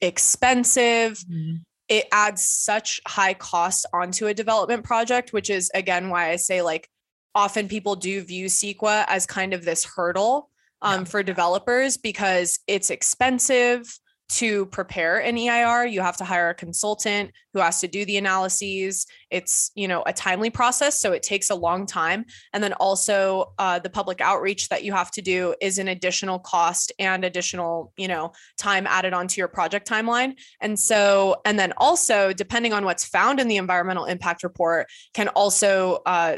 expensive. 0.00 1.18
Mhm. 1.30 1.62
it 1.88 2.06
adds 2.12 2.42
such 2.44 3.00
high 3.06 3.34
cost 3.34 3.84
onto 3.92 4.26
a 4.26 4.32
development 4.34 4.84
project, 4.84 5.32
which 5.34 5.50
is 5.50 5.70
again 5.74 6.08
why 6.08 6.30
I 6.30 6.36
say 6.36 6.62
like 6.62 6.88
often 7.34 7.68
people 7.68 7.94
do 7.96 8.22
view 8.22 8.46
CEQA 8.46 9.04
as 9.08 9.26
kind 9.26 9.52
of 9.52 9.64
this 9.64 9.84
hurdle 9.84 10.50
um, 10.80 11.00
Yeah. 11.00 11.04
for 11.04 11.22
developers 11.22 11.96
because 11.98 12.58
it's 12.66 12.88
expensive 12.90 13.82
to 14.30 14.66
prepare 14.66 15.18
an 15.18 15.36
EIR. 15.36 15.86
You 15.86 16.00
have 16.00 16.16
to 16.16 16.24
hire 16.24 16.50
a 16.50 16.54
consultant 16.54 17.30
who 17.52 17.60
has 17.60 17.80
to 17.80 17.88
do 17.88 18.04
the 18.04 18.16
analyses. 18.16 19.06
It's 19.30 19.70
you 19.74 19.86
know 19.86 20.02
a 20.06 20.12
timely 20.12 20.50
process, 20.50 20.98
so 20.98 21.12
it 21.12 21.22
takes 21.22 21.50
a 21.50 21.54
long 21.54 21.86
time. 21.86 22.24
And 22.52 22.62
then 22.62 22.72
also 22.74 23.52
uh, 23.58 23.78
the 23.78 23.90
public 23.90 24.20
outreach 24.20 24.68
that 24.70 24.84
you 24.84 24.92
have 24.92 25.10
to 25.12 25.22
do 25.22 25.54
is 25.60 25.78
an 25.78 25.88
additional 25.88 26.38
cost 26.38 26.92
and 26.98 27.24
additional 27.24 27.92
you 27.96 28.08
know 28.08 28.32
time 28.58 28.86
added 28.86 29.12
onto 29.12 29.40
your 29.40 29.48
project 29.48 29.88
timeline. 29.88 30.34
And 30.60 30.78
so, 30.78 31.36
and 31.44 31.58
then 31.58 31.72
also, 31.76 32.32
depending 32.32 32.72
on 32.72 32.84
what's 32.84 33.04
found 33.04 33.40
in 33.40 33.48
the 33.48 33.56
environmental 33.56 34.06
impact 34.06 34.42
report, 34.42 34.88
can 35.12 35.28
also 35.28 36.02
uh, 36.06 36.36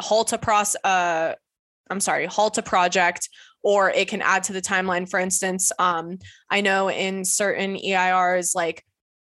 halt 0.00 0.32
a 0.32 0.38
process. 0.38 0.82
Uh, 0.84 1.34
I'm 1.90 2.00
sorry, 2.00 2.24
halt 2.26 2.56
a 2.56 2.62
project, 2.62 3.28
or 3.64 3.90
it 3.90 4.08
can 4.08 4.22
add 4.22 4.44
to 4.44 4.52
the 4.52 4.62
timeline. 4.62 5.08
For 5.08 5.18
instance, 5.18 5.72
um, 5.78 6.18
I 6.50 6.60
know 6.60 6.90
in 6.90 7.24
certain 7.24 7.76
EIRs, 7.76 8.54
like 8.54 8.84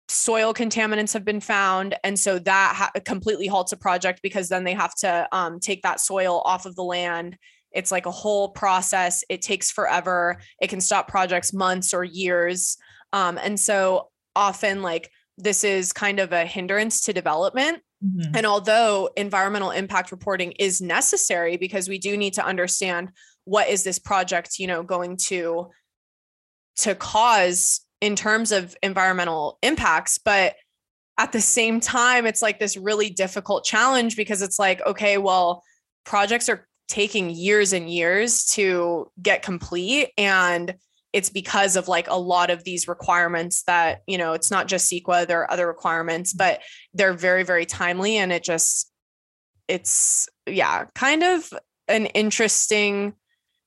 soil 0.08 0.54
contaminants 0.54 1.12
have 1.12 1.24
been 1.24 1.40
found, 1.40 1.96
and 2.04 2.18
so 2.18 2.38
that 2.38 2.74
ha- 2.76 3.00
completely 3.04 3.48
halts 3.48 3.72
a 3.72 3.76
project 3.76 4.20
because 4.22 4.48
then 4.48 4.64
they 4.64 4.72
have 4.72 4.94
to 4.96 5.28
um, 5.32 5.60
take 5.60 5.82
that 5.82 6.00
soil 6.00 6.40
off 6.44 6.64
of 6.64 6.76
the 6.76 6.84
land. 6.84 7.36
It's 7.72 7.92
like 7.92 8.06
a 8.06 8.10
whole 8.10 8.50
process. 8.50 9.22
It 9.28 9.42
takes 9.42 9.70
forever. 9.70 10.40
It 10.60 10.68
can 10.68 10.80
stop 10.80 11.08
projects 11.08 11.52
months 11.52 11.92
or 11.92 12.04
years. 12.04 12.76
Um, 13.12 13.38
and 13.38 13.58
so 13.58 14.10
often, 14.34 14.82
like, 14.82 15.10
this 15.38 15.64
is 15.64 15.92
kind 15.92 16.20
of 16.20 16.32
a 16.32 16.44
hindrance 16.44 17.02
to 17.02 17.12
development. 17.12 17.82
Mhm. 18.04 18.36
And 18.36 18.46
although 18.46 19.10
environmental 19.16 19.70
impact 19.70 20.10
reporting 20.10 20.52
is 20.52 20.80
necessary 20.80 21.56
because 21.56 21.88
we 21.88 21.98
do 21.98 22.16
need 22.16 22.34
to 22.34 22.44
understand 22.44 23.10
what 23.50 23.68
is 23.68 23.82
this 23.82 23.98
project, 23.98 24.60
you 24.60 24.68
know, 24.68 24.84
going 24.84 25.16
to 25.16 25.70
to 26.76 26.94
cause 26.94 27.84
in 28.00 28.14
terms 28.14 28.52
of 28.52 28.76
environmental 28.80 29.58
impacts, 29.60 30.18
but 30.18 30.54
at 31.18 31.32
the 31.32 31.40
same 31.40 31.80
time 31.80 32.26
it's 32.26 32.42
like 32.42 32.60
this 32.60 32.76
really 32.76 33.10
difficult 33.10 33.64
challenge 33.64 34.14
because 34.14 34.40
it's 34.40 34.60
like 34.60 34.80
okay, 34.86 35.18
well, 35.18 35.64
projects 36.04 36.48
are 36.48 36.68
taking 36.86 37.28
years 37.28 37.72
and 37.72 37.90
years 37.90 38.44
to 38.44 39.10
get 39.20 39.42
complete 39.42 40.10
and 40.16 40.74
it's 41.12 41.30
because 41.30 41.74
of 41.74 41.88
like 41.88 42.08
a 42.08 42.16
lot 42.16 42.50
of 42.50 42.62
these 42.62 42.86
requirements 42.86 43.64
that 43.64 44.02
you 44.06 44.16
know 44.16 44.32
it's 44.32 44.50
not 44.50 44.68
just 44.68 44.90
CEQA 44.90 45.26
there 45.26 45.40
are 45.40 45.50
other 45.50 45.66
requirements 45.66 46.32
but 46.32 46.60
they're 46.94 47.14
very 47.14 47.42
very 47.42 47.66
timely 47.66 48.16
and 48.16 48.32
it 48.32 48.42
just 48.44 48.92
it's 49.68 50.28
yeah 50.46 50.84
kind 50.94 51.22
of 51.22 51.52
an 51.86 52.06
interesting 52.06 53.14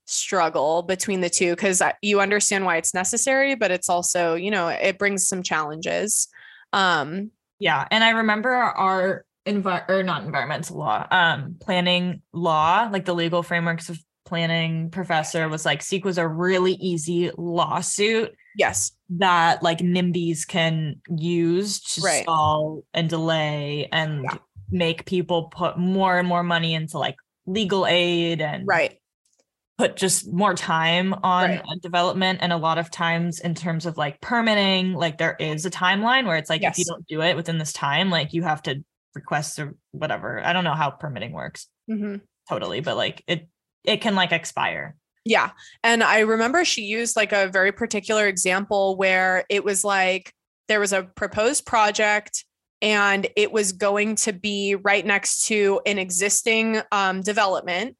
struggle 0.05 0.81
between 0.83 1.21
the 1.21 1.29
two 1.29 1.51
because 1.55 1.81
you 2.01 2.19
understand 2.19 2.65
why 2.65 2.77
it's 2.77 2.93
necessary 2.93 3.55
but 3.55 3.71
it's 3.71 3.89
also 3.89 4.35
you 4.35 4.51
know 4.51 4.67
it 4.67 4.97
brings 4.97 5.27
some 5.27 5.41
challenges 5.43 6.27
um 6.73 7.31
Yeah, 7.59 7.87
and 7.91 8.03
I 8.03 8.09
remember 8.09 8.49
our 8.51 9.25
envi- 9.45 9.89
or 9.89 10.03
not 10.03 10.23
environmental 10.23 10.77
law, 10.77 11.07
um, 11.11 11.55
planning 11.61 12.21
law, 12.33 12.89
like 12.91 13.05
the 13.05 13.13
legal 13.13 13.43
frameworks 13.43 13.89
of 13.89 13.97
planning 14.25 14.89
professor 14.89 15.47
was 15.47 15.65
like 15.65 15.81
CEQA 15.81 16.03
was 16.05 16.17
a 16.17 16.27
really 16.27 16.73
easy 16.73 17.29
lawsuit 17.37 18.33
yes 18.55 18.91
that 19.09 19.61
like 19.63 19.79
NIMBYs 19.79 20.47
can 20.47 20.95
use 21.17 21.79
to 21.81 22.01
Right. 22.01 22.23
stall 22.23 22.83
and 22.93 23.09
delay 23.09 23.87
and 23.91 24.23
Yeah. 24.23 24.37
make 24.71 25.05
people 25.05 25.43
put 25.45 25.77
more 25.77 26.17
and 26.17 26.27
more 26.27 26.43
money 26.43 26.73
into 26.73 26.97
like 26.97 27.15
legal 27.45 27.85
aid 27.85 28.41
and 28.41 28.65
right 28.65 28.97
put 29.77 29.95
just 29.95 30.31
more 30.31 30.53
time 30.53 31.13
on 31.23 31.49
Right. 31.49 31.81
development 31.81 32.39
and 32.41 32.53
a 32.53 32.57
lot 32.57 32.77
of 32.77 32.91
times 32.91 33.39
in 33.39 33.55
terms 33.55 33.86
of 33.86 33.97
like 33.97 34.21
permitting 34.21 34.93
like 34.93 35.17
there 35.17 35.36
is 35.39 35.65
a 35.65 35.71
timeline 35.71 36.25
where 36.27 36.38
it's 36.38 36.49
like 36.49 36.63
if 36.63 36.77
you 36.77 36.86
don't 36.86 37.07
do 37.07 37.21
it 37.21 37.36
within 37.36 37.57
this 37.57 37.73
time 37.73 38.09
like 38.12 38.33
you 38.33 38.43
have 38.43 38.62
to 38.63 38.83
request 39.15 39.57
or 39.59 39.75
whatever 39.91 40.43
i 40.45 40.53
don't 40.53 40.63
know 40.63 40.75
how 40.75 40.89
permitting 40.91 41.31
works 41.33 41.67
Mhm. 41.89 42.21
totally 42.47 42.81
but 42.81 42.95
like 42.97 43.23
it 43.27 43.47
it 43.83 43.97
can 44.01 44.15
like 44.15 44.31
expire 44.31 44.95
Yeah. 45.25 45.51
And 45.83 46.03
I 46.03 46.19
remember 46.19 46.65
she 46.65 46.81
used 46.83 47.15
like 47.15 47.31
a 47.31 47.47
very 47.47 47.71
particular 47.71 48.27
example 48.27 48.97
where 48.97 49.45
it 49.49 49.63
was 49.63 49.83
like 49.86 50.33
there 50.67 50.81
was 50.81 50.91
a 50.93 51.03
proposed 51.03 51.65
project 51.65 52.43
and 52.81 53.25
it 53.38 53.51
was 53.53 53.71
going 53.71 54.15
to 54.17 54.33
be 54.33 54.75
right 54.75 55.05
next 55.05 55.45
to 55.47 55.79
an 55.86 55.97
existing 55.97 56.81
um, 56.91 57.21
development. 57.21 57.95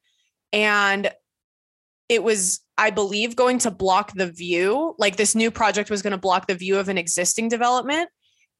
And 0.52 1.10
it 2.08 2.22
was, 2.22 2.60
I 2.76 2.90
believe, 2.90 3.36
going 3.36 3.58
to 3.60 3.70
block 3.70 4.12
the 4.14 4.30
view. 4.30 4.94
Like 4.98 5.16
this 5.16 5.34
new 5.34 5.50
project 5.50 5.90
was 5.90 6.02
going 6.02 6.12
to 6.12 6.18
block 6.18 6.46
the 6.46 6.54
view 6.54 6.78
of 6.78 6.88
an 6.88 6.98
existing 6.98 7.48
development. 7.48 8.08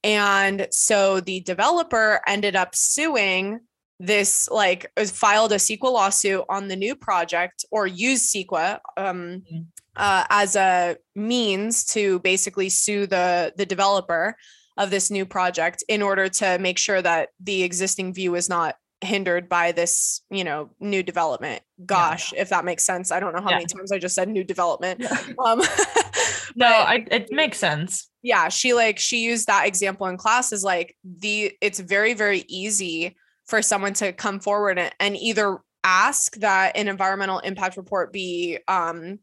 And 0.03 0.67
so 0.71 1.19
the 1.19 1.39
developer 1.41 2.21
ended 2.27 2.55
up 2.55 2.75
suing 2.75 3.59
this 3.99 4.49
like 4.49 4.91
uh, 4.97 5.05
filed 5.05 5.51
a 5.53 5.55
CEQA 5.55 5.83
lawsuit 5.83 6.43
on 6.49 6.67
the 6.67 6.75
new 6.75 6.95
project 6.95 7.65
or 7.71 7.87
used 7.87 8.33
CEQA 8.33 8.79
um, 8.97 9.41
Mhm. 9.51 9.65
uh, 9.95 10.25
as 10.29 10.55
a 10.57 10.97
means 11.15 11.85
to 11.85 12.19
basically 12.19 12.67
sue 12.69 13.07
the 13.07 13.53
the 13.55 13.65
developer 13.65 14.35
of 14.77 14.91
this 14.91 15.09
new 15.09 15.25
project 15.25 15.81
in 15.87 16.01
order 16.01 16.27
to 16.27 16.59
make 16.59 16.77
sure 16.77 17.01
that 17.01 17.29
the 17.39 17.63
existing 17.63 18.13
view 18.13 18.35
is 18.35 18.49
not 18.49 18.75
hindered 19.01 19.49
by 19.49 19.71
this 19.71 20.21
you 20.29 20.43
know 20.43 20.69
new 20.79 21.03
development 21.03 21.61
gosh 21.85 22.33
if 22.37 22.49
that 22.49 22.63
makes 22.65 22.85
sense 22.85 23.11
i 23.11 23.19
don't 23.19 23.35
know 23.35 23.41
how 23.41 23.49
Yeah. 23.49 23.57
many 23.57 23.65
times 23.65 23.91
i 23.91 23.99
just 23.99 24.15
said 24.15 24.29
new 24.29 24.43
development 24.43 25.01
Yeah. 25.01 25.17
um, 25.45 25.61
no, 26.55 26.67
I, 26.67 27.05
it 27.11 27.31
makes 27.31 27.57
sense. 27.57 28.09
Yeah, 28.21 28.47
she 28.49 28.73
like 28.73 28.97
she 28.97 29.19
used 29.19 29.47
that 29.47 29.67
example 29.67 30.07
in 30.07 30.17
class 30.17 30.51
is 30.53 30.63
like 30.63 30.95
the 31.03 31.51
it's 31.61 31.79
very 31.79 32.13
very 32.13 32.45
easy 32.47 33.15
for 33.45 33.61
someone 33.61 33.93
to 33.95 34.13
come 34.13 34.39
forward 34.39 34.79
and, 34.79 34.91
and 34.99 35.17
either 35.17 35.57
ask 35.83 36.35
that 36.37 36.75
an 36.77 36.87
environmental 36.87 37.39
impact 37.39 37.77
report 37.77 38.11
be 38.13 38.57
um 38.67 39.19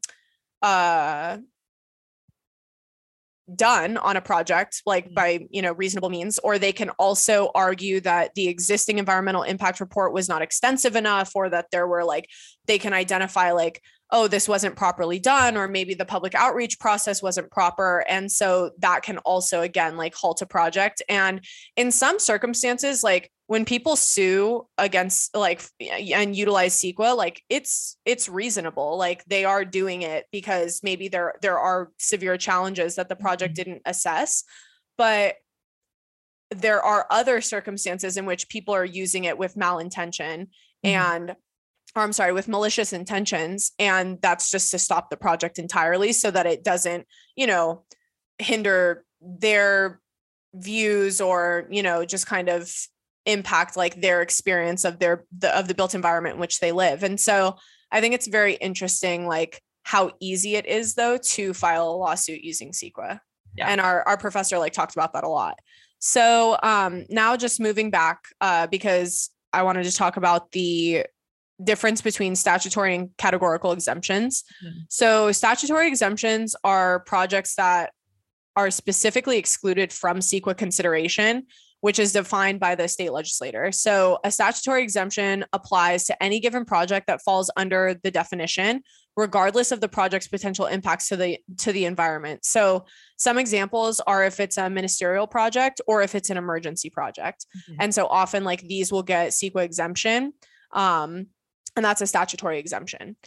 uh 0.61 1.37
done 3.55 3.97
on 3.97 4.15
a 4.15 4.21
project 4.21 4.81
like 4.85 5.09
Mm. 5.09 5.15
by 5.15 5.39
you 5.49 5.61
know 5.61 5.73
reasonable 5.73 6.09
means 6.09 6.39
or 6.39 6.57
they 6.57 6.71
can 6.71 6.89
also 6.91 7.51
argue 7.53 7.99
that 8.01 8.33
the 8.35 8.47
existing 8.47 8.99
environmental 8.99 9.43
impact 9.43 9.79
report 9.79 10.13
was 10.13 10.29
not 10.29 10.41
extensive 10.41 10.95
enough 10.95 11.31
or 11.35 11.49
that 11.49 11.67
there 11.71 11.87
were 11.87 12.05
like 12.05 12.29
they 12.67 12.77
can 12.77 12.93
identify 12.93 13.51
like 13.51 13.81
oh 14.11 14.27
this 14.27 14.47
wasn't 14.47 14.75
properly 14.75 15.19
done 15.19 15.57
or 15.57 15.67
maybe 15.67 15.93
the 15.93 16.05
public 16.05 16.35
outreach 16.35 16.79
process 16.79 17.21
wasn't 17.21 17.51
proper 17.51 18.05
and 18.07 18.31
so 18.31 18.71
that 18.79 19.03
can 19.03 19.17
also 19.19 19.61
again 19.61 19.97
like 19.97 20.15
halt 20.15 20.41
a 20.41 20.45
project 20.45 21.01
and 21.09 21.43
in 21.75 21.91
some 21.91 22.19
circumstances 22.19 23.03
like 23.03 23.29
when 23.47 23.65
people 23.65 23.95
sue 23.95 24.67
against 24.77 25.35
like 25.35 25.63
and 25.81 26.35
utilize 26.35 26.75
CEQA, 26.81 27.15
like 27.15 27.43
it's 27.49 27.97
it's 28.05 28.29
reasonable. 28.29 28.97
Like 28.97 29.23
they 29.25 29.45
are 29.45 29.65
doing 29.65 30.01
it 30.01 30.25
because 30.31 30.81
maybe 30.83 31.07
there 31.09 31.35
there 31.41 31.59
are 31.59 31.91
severe 31.99 32.37
challenges 32.37 32.95
that 32.95 33.09
the 33.09 33.15
project 33.15 33.53
Mhm. 33.53 33.55
didn't 33.55 33.81
assess, 33.85 34.43
but 34.97 35.35
there 36.51 36.81
are 36.81 37.07
other 37.09 37.41
circumstances 37.41 38.17
in 38.17 38.25
which 38.25 38.49
people 38.49 38.73
are 38.75 38.85
using 38.85 39.23
it 39.23 39.37
with 39.37 39.55
malintention 39.55 40.47
Mhm. 40.85 40.91
and 40.95 41.35
or 41.95 42.03
I'm 42.03 42.13
sorry, 42.13 42.33
with 42.33 42.47
malicious 42.47 42.93
intentions. 42.93 43.71
And 43.79 44.21
that's 44.21 44.51
just 44.51 44.71
to 44.71 44.79
stop 44.79 45.09
the 45.11 45.17
project 45.17 45.59
entirely 45.59 46.13
so 46.13 46.31
that 46.31 46.45
it 46.47 46.63
doesn't, 46.63 47.07
you 47.35 47.47
know, 47.47 47.85
hinder 48.39 49.05
their 49.21 50.01
views 50.55 51.21
or, 51.21 51.67
you 51.71 51.83
know, 51.83 52.05
just 52.05 52.27
kind 52.27 52.49
of 52.49 52.71
impact 53.25 53.77
like 53.77 54.01
their 54.01 54.21
experience 54.21 54.85
of 54.85 54.99
their 54.99 55.25
the, 55.37 55.57
of 55.57 55.67
the 55.67 55.75
built 55.75 55.95
environment 55.95 56.35
in 56.35 56.41
which 56.41 56.59
they 56.59 56.71
live. 56.71 57.03
And 57.03 57.19
so 57.19 57.57
I 57.91 58.01
think 58.01 58.13
it's 58.13 58.27
very 58.27 58.55
interesting 58.55 59.27
like 59.27 59.61
how 59.83 60.11
easy 60.19 60.55
it 60.55 60.65
is 60.65 60.95
though 60.95 61.17
to 61.17 61.53
file 61.53 61.89
a 61.89 61.95
lawsuit 61.95 62.41
using 62.41 62.71
CEQA. 62.71 63.19
Yeah. 63.55 63.67
And 63.67 63.79
our 63.79 64.07
our 64.07 64.17
professor 64.17 64.57
like 64.57 64.73
talked 64.73 64.95
about 64.95 65.13
that 65.13 65.23
a 65.23 65.29
lot. 65.29 65.59
So 65.99 66.57
um 66.63 67.05
now 67.09 67.37
just 67.37 67.59
moving 67.59 67.91
back 67.91 68.19
uh 68.41 68.67
because 68.67 69.29
I 69.51 69.63
wanted 69.63 69.83
to 69.83 69.91
talk 69.91 70.17
about 70.17 70.51
the 70.51 71.05
difference 71.63 72.01
between 72.01 72.35
statutory 72.35 72.95
and 72.95 73.09
categorical 73.17 73.71
exemptions. 73.71 74.43
Mhm. 74.65 74.85
So 74.89 75.31
statutory 75.31 75.87
exemptions 75.87 76.55
are 76.63 77.01
projects 77.01 77.55
that 77.55 77.91
are 78.55 78.71
specifically 78.71 79.37
excluded 79.37 79.91
from 79.93 80.19
CEQA 80.19 80.57
consideration, 80.57 81.47
which 81.83 81.99
is 81.99 82.13
defined 82.13 82.61
by 82.61 82.75
the 82.75 82.87
state 82.87 83.11
legislator. 83.11 83.69
So 83.73 84.17
a 84.23 84.31
statutory 84.31 84.81
exemption 84.81 85.43
applies 85.51 86.05
to 86.05 86.23
any 86.23 86.39
given 86.39 86.63
project 86.63 87.07
that 87.07 87.21
falls 87.21 87.51
under 87.57 87.99
the 88.03 88.09
definition, 88.09 88.83
regardless 89.17 89.73
of 89.73 89.81
the 89.81 89.89
project's 89.89 90.29
potential 90.29 90.65
impacts 90.65 91.09
to 91.09 91.17
the 91.17 91.39
to 91.57 91.73
the 91.73 91.83
environment. 91.83 92.45
So 92.45 92.85
some 93.17 93.37
examples 93.37 93.99
are 94.07 94.23
if 94.23 94.39
it's 94.39 94.57
a 94.57 94.69
ministerial 94.69 95.27
project 95.27 95.81
or 95.85 96.01
if 96.01 96.15
it's 96.15 96.29
an 96.29 96.37
emergency 96.37 96.89
project. 96.89 97.45
Mhm. 97.69 97.75
And 97.81 97.93
so 97.93 98.07
often 98.07 98.45
like 98.45 98.61
these 98.61 98.89
will 98.89 99.03
get 99.03 99.33
CEQA 99.33 99.65
exemption. 99.65 100.31
Um, 100.71 101.27
and 101.75 101.83
that's 101.83 101.99
a 101.99 102.07
statutory 102.07 102.59
exemption. 102.59 103.17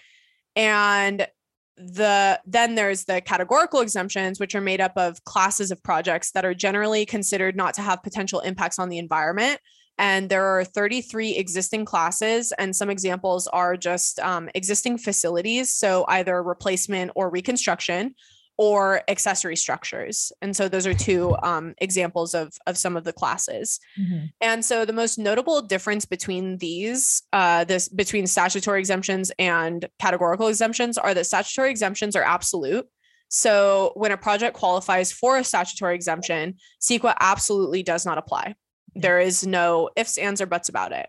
And 0.57 1.29
the 1.77 2.41
then 2.47 2.75
there's 2.75 3.05
the 3.05 3.21
categorical 3.21 3.81
exemptions 3.81 4.41
which 4.41 4.55
are 4.55 4.61
made 4.61 4.81
up 4.81 4.93
of 4.97 5.23
classes 5.25 5.71
of 5.71 5.83
projects 5.83 6.31
that 6.33 6.45
are 6.45 6.55
generally 6.55 7.05
considered 7.05 7.57
not 7.57 7.75
to 7.75 7.83
have 7.83 8.03
potential 8.03 8.41
impacts 8.41 8.79
on 8.79 8.89
the 8.89 8.99
environment. 8.99 9.61
And 9.99 10.29
there 10.29 10.45
are 10.45 10.65
33 10.65 11.37
existing 11.37 11.85
classes 11.85 12.53
and 12.59 12.77
some 12.77 12.91
examples 12.91 13.47
are 13.47 13.77
just 13.77 14.21
um, 14.21 14.49
existing 14.55 14.99
facilities. 14.99 15.73
So 15.73 16.05
either 16.09 16.43
replacement 16.43 17.13
or 17.15 17.31
reconstruction 17.31 18.15
or 18.59 19.03
accessory 19.09 19.57
structures 19.57 20.33
and 20.41 20.57
so 20.57 20.69
those 20.69 20.87
are 20.87 20.95
two 20.95 21.37
um, 21.43 21.75
examples 21.79 22.35
of, 22.35 22.53
of 22.67 22.79
some 22.79 22.97
of 22.97 23.05
the 23.05 23.13
classes 23.13 23.79
Mhm. 23.99 24.31
and 24.41 24.65
so 24.65 24.85
the 24.85 24.93
most 24.93 25.19
notable 25.19 25.61
difference 25.63 26.05
between 26.05 26.59
these, 26.59 27.23
uh, 27.33 27.65
this 27.65 27.89
between 27.89 28.27
statutory 28.27 28.79
exemptions 28.81 29.31
and 29.39 29.89
categorical 30.01 30.49
exemptions 30.49 30.97
are 30.99 31.15
that 31.15 31.27
statutory 31.27 31.71
exemptions 31.71 32.17
are 32.17 32.23
absolute. 32.23 32.87
So 33.29 33.93
when 33.95 34.13
a 34.13 34.17
project 34.17 34.57
qualifies 34.57 35.11
for 35.13 35.37
a 35.37 35.45
statutory 35.45 35.95
exemption, 35.95 36.55
CEQA 36.81 37.15
absolutely 37.21 37.83
does 37.83 38.07
not 38.07 38.19
apply. 38.19 38.55
There 38.95 39.19
is 39.19 39.47
no 39.47 39.91
ifs, 39.97 40.17
ands, 40.17 40.41
or 40.41 40.47
buts 40.47 40.69
about 40.69 40.93
it. 40.93 41.09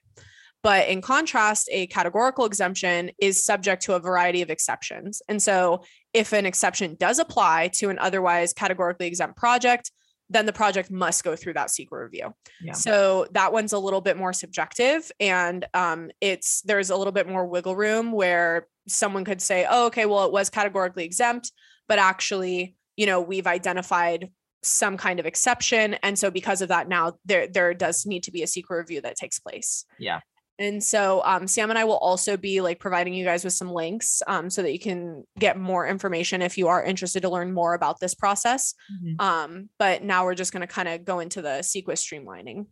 But 0.63 0.87
in 0.89 1.01
contrast, 1.01 1.69
a 1.71 1.87
categorical 1.87 2.45
exemption 2.45 3.11
is 3.19 3.43
subject 3.45 3.83
to 3.83 3.93
a 3.93 3.99
variety 3.99 4.41
of 4.41 4.49
exceptions. 4.49 5.21
And 5.29 5.41
so 5.41 5.83
if 6.17 6.33
an 6.33 6.47
exception 6.47 6.97
does 6.99 7.19
apply 7.19 7.67
to 7.75 7.89
an 7.89 7.99
otherwise 7.99 8.51
categorically 8.51 9.05
exempt 9.05 9.37
project, 9.37 9.91
then 10.31 10.47
the 10.47 10.51
project 10.51 10.89
must 10.89 11.23
go 11.23 11.35
through 11.35 11.53
that 11.53 11.67
CEQA 11.67 11.91
review. 11.91 12.33
Yeah. 12.59 12.73
So 12.73 13.27
that 13.33 13.53
one's 13.53 13.71
a 13.71 13.77
little 13.77 14.01
bit 14.01 14.17
more 14.17 14.33
subjective 14.33 15.11
and 15.19 15.63
um, 15.75 16.09
it's 16.19 16.61
there's 16.63 16.89
a 16.89 16.97
little 16.97 17.13
bit 17.13 17.29
more 17.29 17.45
wiggle 17.45 17.75
room 17.75 18.11
where 18.11 18.67
someone 18.87 19.25
could 19.25 19.43
say, 19.43 19.67
oh, 19.69 19.85
okay, 19.85 20.07
well, 20.07 20.25
it 20.25 20.31
was 20.31 20.49
categorically 20.49 21.05
exempt, 21.05 21.51
but 21.87 21.99
actually, 21.99 22.75
you 22.95 23.05
know, 23.05 23.21
we've 23.21 23.47
identified 23.47 24.31
some 24.63 24.97
kind 24.97 25.19
of 25.19 25.27
exception. 25.27 25.93
And 26.01 26.17
so 26.17 26.31
because 26.31 26.63
of 26.63 26.69
that, 26.69 26.89
now 26.89 27.13
there 27.25 27.47
there 27.47 27.75
does 27.75 28.07
need 28.07 28.23
to 28.23 28.31
be 28.31 28.41
a 28.41 28.47
CEQA 28.47 28.71
review 28.71 29.01
that 29.01 29.17
takes 29.17 29.37
place. 29.37 29.85
Yeah. 29.99 30.21
And 30.59 30.83
so 30.83 31.21
um, 31.23 31.47
Sam 31.47 31.69
and 31.69 31.77
I 31.77 31.83
will 31.83 31.97
also 31.97 32.35
be 32.35 32.61
like 32.61 32.79
providing 32.79 33.13
you 33.13 33.23
guys 33.23 33.43
with 33.43 33.53
some 33.53 33.71
links 33.71 34.23
um, 34.25 34.49
so 34.49 34.63
that 34.63 34.73
you 34.73 34.79
can 34.79 35.23
get 35.37 35.57
more 35.57 35.87
information 35.87 36.41
if 36.41 36.57
you 36.57 36.67
are 36.67 36.83
interested 36.83 37.21
to 37.21 37.29
learn 37.29 37.53
more 37.53 37.75
about 37.75 37.99
this 37.99 38.15
process. 38.15 38.73
Mhm. 38.91 39.21
Um, 39.21 39.69
but 39.77 40.03
now 40.03 40.25
we're 40.25 40.35
just 40.35 40.51
going 40.51 40.61
to 40.61 40.67
kind 40.67 40.87
of 40.87 41.05
go 41.05 41.19
into 41.19 41.41
the 41.41 41.59
CEQA 41.61 41.93
streamlining. 41.93 42.65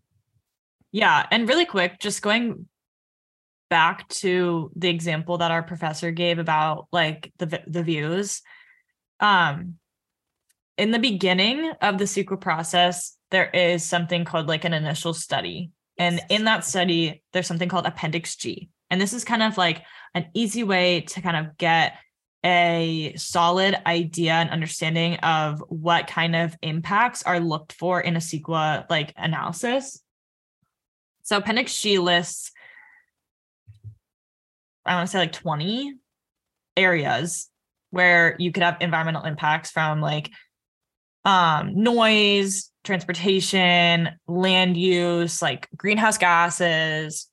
Yeah, 0.91 1.25
and 1.29 1.47
really 1.47 1.65
quick, 1.65 1.99
just 1.99 2.21
going 2.21 2.67
back 3.69 4.07
to 4.09 4.71
the 4.75 4.89
example 4.89 5.37
that 5.39 5.51
our 5.51 5.63
professor 5.63 6.11
gave 6.11 6.39
about 6.39 6.87
like 6.91 7.31
the 7.37 7.61
the 7.67 7.83
views. 7.83 8.41
Um 9.19 9.75
in 10.77 10.91
the 10.91 10.99
beginning 10.99 11.71
of 11.81 11.97
the 11.97 12.03
CEQA 12.03 12.39
process, 12.39 13.17
there 13.31 13.49
is 13.49 13.83
something 13.83 14.25
called 14.25 14.47
like 14.47 14.65
an 14.65 14.73
initial 14.73 15.13
study. 15.13 15.71
And 15.97 16.21
in 16.29 16.45
that 16.45 16.65
study, 16.65 17.23
there's 17.31 17.47
something 17.47 17.69
called 17.69 17.85
Appendix 17.85 18.35
G. 18.35 18.69
And 18.89 18.99
this 18.99 19.13
is 19.13 19.23
kind 19.23 19.43
of 19.43 19.57
like 19.57 19.83
an 20.13 20.27
easy 20.33 20.63
way 20.63 21.01
to 21.01 21.21
kind 21.21 21.37
of 21.37 21.57
get 21.57 21.97
a 22.45 23.13
solid 23.17 23.75
idea 23.87 24.33
and 24.33 24.51
understanding 24.51 25.15
of 25.17 25.63
what 25.67 26.07
kind 26.07 26.35
of 26.35 26.55
impacts 26.61 27.23
are 27.23 27.39
looked 27.39 27.73
for 27.73 27.99
in 27.99 28.15
a 28.15 28.19
CEQA 28.19 28.87
like 28.89 29.13
analysis. 29.17 30.01
So 31.23 31.37
Appendix 31.37 31.81
G 31.81 31.97
lists, 31.97 32.51
I 34.85 34.93
want 34.95 35.07
to 35.07 35.11
say 35.11 35.17
like 35.17 35.31
20 35.31 35.95
areas 36.77 37.49
where 37.89 38.35
you 38.37 38.51
could 38.51 38.61
have 38.61 38.77
environmental 38.79 39.23
impacts 39.23 39.71
from 39.71 40.01
like 40.01 40.29
um, 41.23 41.81
noise, 41.81 42.69
transportation, 42.85 44.09
land 44.27 44.77
use, 44.77 45.41
like 45.41 45.67
greenhouse 45.75 46.17
gases, 46.17 47.27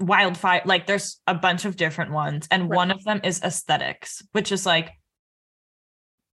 wildfire. 0.00 0.62
Like 0.64 0.86
there's 0.86 1.20
a 1.26 1.34
bunch 1.34 1.64
of 1.64 1.76
different 1.76 2.12
ones. 2.12 2.46
And 2.50 2.70
Right. 2.70 2.76
one 2.76 2.90
of 2.90 3.02
them 3.04 3.20
is 3.24 3.42
aesthetics, 3.42 4.22
which 4.32 4.52
is 4.52 4.64
like 4.66 4.92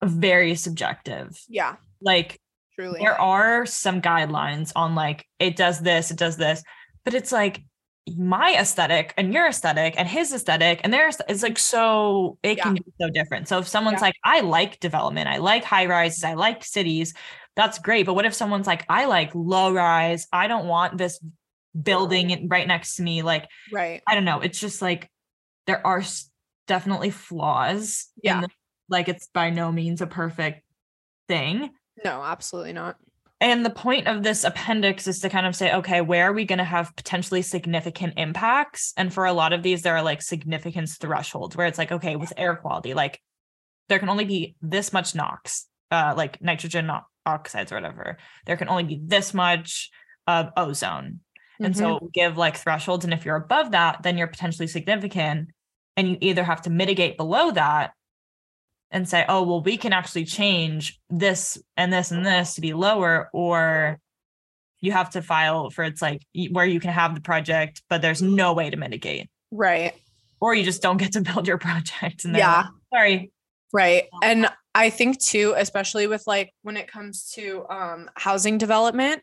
very 0.02 0.54
subjective. 0.54 1.38
Yeah, 1.48 1.76
Like 2.00 2.40
truly. 2.74 3.00
there 3.00 3.20
are 3.20 3.66
some 3.66 4.00
guidelines 4.00 4.72
on 4.74 4.94
like 4.94 5.26
it 5.38 5.56
does 5.56 5.80
this, 5.80 6.10
it 6.10 6.16
does 6.16 6.36
this, 6.36 6.62
but 7.04 7.14
it's 7.14 7.32
like 7.32 7.62
my 8.16 8.56
aesthetic 8.58 9.14
and 9.16 9.32
your 9.32 9.46
aesthetic 9.48 9.94
and 9.96 10.06
his 10.08 10.32
aesthetic 10.32 10.80
and 10.84 10.92
theirs 10.92 11.18
is 11.28 11.42
like 11.42 11.58
so 11.58 12.38
it 12.42 12.60
can 12.60 12.74
be 12.74 12.82
so 13.00 13.08
different. 13.10 13.48
So 13.48 13.58
if 13.58 13.68
someone's 13.68 13.96
Yeah. 14.00 14.06
like, 14.06 14.14
I 14.24 14.40
like 14.40 14.80
development, 14.80 15.28
I 15.28 15.38
like 15.38 15.64
high 15.64 15.86
rises, 15.86 16.24
I 16.24 16.34
like 16.34 16.64
cities, 16.64 17.14
that's 17.56 17.78
great. 17.78 18.06
But 18.06 18.14
what 18.14 18.24
if 18.26 18.34
someone's 18.34 18.66
like, 18.66 18.84
I 18.88 19.06
like 19.06 19.30
low 19.34 19.72
rise, 19.72 20.26
I 20.32 20.46
don't 20.48 20.66
want 20.66 20.98
this 20.98 21.18
building 21.82 22.48
right 22.48 22.66
next 22.66 22.96
to 22.96 23.02
me? 23.02 23.22
Like, 23.22 23.48
Right. 23.72 24.02
I 24.06 24.14
don't 24.14 24.24
know. 24.24 24.40
It's 24.40 24.58
just 24.60 24.80
like 24.82 25.10
there 25.66 25.86
are 25.86 26.02
definitely 26.66 27.10
flaws. 27.10 28.08
in 28.22 28.28
Yeah. 28.28 28.40
the- 28.42 28.48
like 28.88 29.08
it's 29.08 29.28
by 29.28 29.50
no 29.50 29.70
means 29.70 30.00
a 30.00 30.06
perfect 30.06 30.62
thing. 31.28 31.70
No, 32.04 32.22
absolutely 32.22 32.72
not. 32.72 32.96
And 33.42 33.64
the 33.64 33.70
point 33.70 34.06
of 34.06 34.22
this 34.22 34.44
appendix 34.44 35.06
is 35.06 35.20
to 35.20 35.30
kind 35.30 35.46
of 35.46 35.56
say, 35.56 35.72
okay, 35.72 36.02
where 36.02 36.28
are 36.28 36.32
we 36.32 36.44
going 36.44 36.58
to 36.58 36.64
have 36.64 36.94
potentially 36.94 37.40
significant 37.40 38.14
impacts? 38.18 38.92
And 38.98 39.12
for 39.12 39.24
a 39.24 39.32
lot 39.32 39.54
of 39.54 39.62
these, 39.62 39.80
there 39.80 39.96
are 39.96 40.02
like 40.02 40.20
significance 40.20 40.98
thresholds 40.98 41.56
where 41.56 41.66
it's 41.66 41.78
like, 41.78 41.90
okay, 41.90 42.16
with 42.16 42.34
air 42.36 42.54
quality, 42.56 42.92
like 42.92 43.18
there 43.88 43.98
can 43.98 44.10
only 44.10 44.26
be 44.26 44.56
this 44.60 44.92
much 44.92 45.14
NOx, 45.14 45.66
uh, 45.90 46.12
like 46.16 46.40
nitrogen 46.42 46.90
oxides 47.24 47.72
or 47.72 47.76
whatever. 47.76 48.18
There 48.44 48.58
can 48.58 48.68
only 48.68 48.84
be 48.84 49.00
this 49.02 49.32
much 49.32 49.90
of 50.26 50.50
ozone. 50.56 51.20
And 51.62 51.74
Mm-hmm. 51.74 51.82
so 51.82 52.10
give 52.14 52.36
like 52.38 52.56
thresholds. 52.56 53.04
And 53.04 53.12
if 53.12 53.24
you're 53.24 53.36
above 53.36 53.72
that, 53.72 54.02
then 54.02 54.16
you're 54.16 54.26
potentially 54.26 54.66
significant. 54.66 55.48
And 55.96 56.08
you 56.08 56.18
either 56.20 56.44
have 56.44 56.62
to 56.62 56.70
mitigate 56.70 57.16
below 57.16 57.50
that 57.52 57.92
and 58.90 59.08
say, 59.08 59.24
oh, 59.28 59.42
well, 59.42 59.62
we 59.62 59.76
can 59.76 59.92
actually 59.92 60.24
change 60.24 60.98
this 61.08 61.58
and 61.76 61.92
this 61.92 62.10
and 62.10 62.24
this 62.24 62.54
to 62.54 62.60
be 62.60 62.72
lower, 62.72 63.30
or 63.32 63.98
you 64.80 64.92
have 64.92 65.10
to 65.10 65.22
file 65.22 65.70
for 65.70 65.84
it's 65.84 66.02
like 66.02 66.22
where 66.50 66.64
you 66.64 66.80
can 66.80 66.90
have 66.90 67.14
the 67.14 67.20
project, 67.20 67.82
but 67.88 68.02
there's 68.02 68.22
no 68.22 68.52
way 68.52 68.70
to 68.70 68.76
mitigate, 68.76 69.28
right. 69.50 69.94
or 70.40 70.54
you 70.54 70.64
just 70.64 70.82
don't 70.82 70.96
get 70.96 71.12
to 71.12 71.20
build 71.32 71.46
your 71.46 71.58
project. 71.58 72.24
And 72.24 72.34
Yeah. 72.34 72.56
like, 72.56 72.66
sorry. 72.92 73.32
Right. 73.72 74.04
And 74.22 74.48
I 74.74 74.90
think 74.90 75.20
too, 75.20 75.54
especially 75.56 76.06
with 76.06 76.24
like 76.26 76.52
when 76.62 76.76
it 76.76 76.90
comes 76.90 77.30
to 77.34 77.66
um, 77.68 78.10
housing 78.16 78.58
development, 78.58 79.22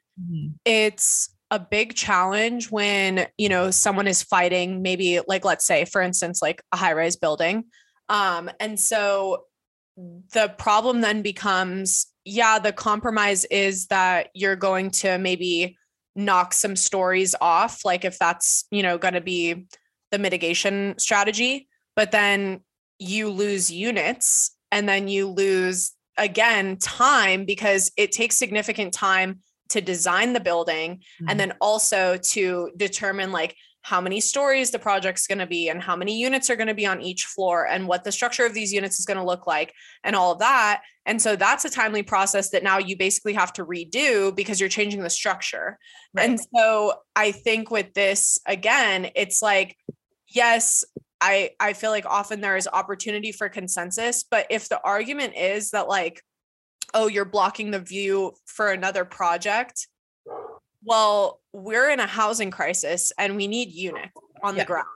it's 0.64 1.30
a 1.52 1.60
big 1.60 1.96
challenge 1.96 2.70
when 2.72 3.28
you 3.38 3.48
know 3.48 3.72
someone 3.72 4.08
is 4.08 4.22
fighting 4.22 4.82
maybe 4.82 5.22
like 5.28 5.46
let's 5.46 5.66
say 5.66 5.86
for 5.86 6.02
instance 6.02 6.42
like 6.42 6.62
a 6.74 6.78
high 6.78 6.92
rise 6.94 7.16
building 7.16 7.64
um 8.10 8.50
and 8.60 8.80
so 8.80 9.44
the 10.34 10.54
problem 10.58 11.02
then 11.02 11.22
becomes 11.22 12.08
yeah 12.24 12.60
the 12.60 12.72
compromise 12.72 13.46
is 13.46 13.88
that 13.88 14.30
you're 14.34 14.56
going 14.56 14.92
to 14.92 15.18
maybe 15.18 15.78
knock 16.16 16.54
some 16.54 16.76
stories 16.76 17.34
off 17.42 17.84
like 17.84 18.06
if 18.06 18.18
that's 18.20 18.66
you 18.72 18.84
know 18.84 18.98
going 18.98 19.14
to 19.14 19.22
be 19.22 19.66
the 20.12 20.20
mitigation 20.20 20.94
strategy 20.98 21.68
but 21.96 22.12
then 22.12 22.62
you 23.00 23.30
lose 23.30 23.72
units 23.72 24.56
and 24.72 24.88
then 24.88 25.08
you 25.08 25.28
lose 25.28 25.94
again 26.18 26.78
time 26.78 27.46
because 27.46 27.92
it 27.98 28.12
takes 28.12 28.36
significant 28.36 28.94
time 28.94 29.40
to 29.70 29.82
design 29.82 30.34
the 30.34 30.40
building 30.40 31.02
and 31.20 31.30
mm. 31.32 31.38
then 31.38 31.54
also 31.60 32.18
to 32.18 32.72
determine 32.78 33.32
like 33.32 33.56
how 33.82 34.02
many 34.02 34.20
stories 34.20 34.72
the 34.72 34.80
project's 34.80 35.28
going 35.28 35.38
to 35.38 35.48
be 35.48 35.70
and 35.70 35.82
how 35.82 35.96
many 35.96 36.20
units 36.20 36.50
are 36.50 36.56
going 36.56 36.68
to 36.68 36.74
be 36.74 36.86
on 36.86 37.02
each 37.02 37.26
floor 37.26 37.66
and 37.68 37.88
what 37.88 38.04
the 38.04 38.12
structure 38.12 38.46
of 38.46 38.54
these 38.54 38.74
units 38.74 39.00
is 39.00 39.06
going 39.06 39.18
to 39.18 39.24
look 39.24 39.48
like 39.48 39.74
and 40.04 40.16
all 40.16 40.34
of 40.34 40.40
that 40.40 40.82
and 41.06 41.22
so 41.22 41.38
that's 41.38 41.64
a 41.64 41.70
timely 41.70 42.04
process 42.04 42.50
that 42.50 42.64
now 42.64 42.78
you 42.78 42.98
basically 42.98 43.34
have 43.34 43.54
to 43.54 43.66
redo 43.66 44.36
because 44.36 44.60
you're 44.60 44.68
changing 44.70 45.02
the 45.02 45.10
structure 45.10 45.78
Right. 46.14 46.30
and 46.30 46.40
so 46.56 46.94
i 47.16 47.32
think 47.32 47.72
with 47.72 47.94
this 47.94 48.40
again 48.46 49.10
it's 49.16 49.42
like 49.42 49.78
yes 50.28 50.84
i 51.22 51.52
i 51.60 51.74
feel 51.74 51.92
like 51.92 52.06
often 52.06 52.42
there 52.42 52.58
is 52.58 52.68
opportunity 52.72 53.32
for 53.32 53.48
consensus 53.48 54.24
but 54.30 54.48
if 54.50 54.68
the 54.68 54.82
argument 54.84 55.36
is 55.38 55.72
that 55.72 55.88
like 55.88 56.22
oh 56.94 57.08
you're 57.08 57.26
blocking 57.26 57.72
the 57.72 57.80
view 57.80 58.34
for 58.46 58.70
another 58.70 59.06
project 59.06 59.88
well 60.84 61.40
we're 61.58 61.90
in 61.90 62.00
a 62.00 62.06
housing 62.06 62.52
crisis 62.52 63.12
and 63.18 63.36
we 63.36 63.48
need 63.48 63.72
units 63.72 64.12
on 64.44 64.56
Yeah. 64.56 64.64
the 64.64 64.68
ground 64.68 64.88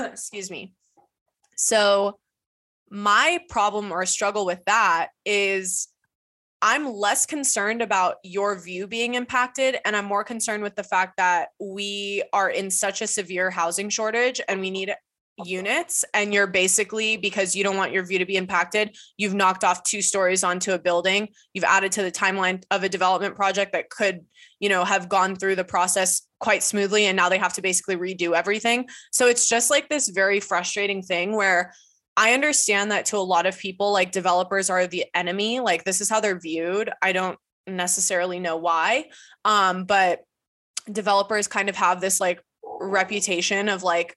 excuse 0.12 0.50
me 0.50 0.74
so 1.56 2.18
my 2.90 3.40
problem 3.48 3.90
or 3.90 4.04
struggle 4.04 4.44
with 4.44 4.62
that 4.66 5.08
is 5.24 5.88
I'm 6.60 6.92
less 6.92 7.24
concerned 7.24 7.80
about 7.80 8.16
your 8.22 8.56
view 8.56 8.86
being 8.86 9.14
impacted 9.14 9.78
and 9.86 9.96
I'm 9.96 10.04
more 10.04 10.24
concerned 10.24 10.62
with 10.62 10.76
the 10.76 10.84
fact 10.84 11.16
that 11.16 11.48
we 11.58 12.22
are 12.34 12.50
in 12.50 12.70
such 12.70 13.00
a 13.00 13.06
severe 13.06 13.50
housing 13.50 13.88
shortage 13.88 14.42
and 14.46 14.60
we 14.60 14.70
need 14.70 14.94
units 15.44 16.04
and 16.12 16.34
you're 16.34 16.46
basically 16.46 17.16
because 17.16 17.56
you 17.56 17.64
don't 17.64 17.76
want 17.76 17.92
your 17.92 18.04
view 18.04 18.18
to 18.18 18.26
be 18.26 18.36
impacted 18.36 18.94
you've 19.16 19.34
knocked 19.34 19.64
off 19.64 19.82
two 19.82 20.02
stories 20.02 20.44
onto 20.44 20.72
a 20.72 20.78
building 20.78 21.28
you've 21.54 21.64
added 21.64 21.90
to 21.90 22.02
the 22.02 22.12
timeline 22.12 22.62
of 22.70 22.84
a 22.84 22.88
development 22.88 23.34
project 23.34 23.72
that 23.72 23.88
could 23.88 24.20
you 24.60 24.68
know 24.68 24.84
have 24.84 25.08
gone 25.08 25.34
through 25.34 25.56
the 25.56 25.64
process 25.64 26.22
quite 26.38 26.62
smoothly 26.62 27.06
and 27.06 27.16
now 27.16 27.30
they 27.30 27.38
have 27.38 27.54
to 27.54 27.62
basically 27.62 27.96
redo 27.96 28.36
everything 28.36 28.86
so 29.10 29.26
it's 29.26 29.48
just 29.48 29.70
like 29.70 29.88
this 29.88 30.08
very 30.08 30.38
frustrating 30.38 31.02
thing 31.02 31.34
where 31.34 31.72
I 32.14 32.34
understand 32.34 32.90
that 32.90 33.06
to 33.06 33.16
a 33.16 33.20
lot 33.20 33.46
of 33.46 33.58
people, 33.58 33.90
like 33.92 34.12
developers 34.12 34.68
are 34.68 34.86
the 34.86 35.06
enemy. 35.14 35.60
Like 35.60 35.84
this 35.84 36.00
is 36.02 36.10
how 36.10 36.20
they're 36.20 36.38
viewed. 36.38 36.90
I 37.00 37.12
don't 37.12 37.38
necessarily 37.66 38.38
know 38.38 38.56
why. 38.56 39.06
Um, 39.46 39.84
but 39.84 40.20
developers 40.90 41.48
kind 41.48 41.68
of 41.68 41.76
have 41.76 42.00
this 42.00 42.20
like 42.20 42.42
reputation 42.80 43.68
of 43.68 43.82
like 43.82 44.16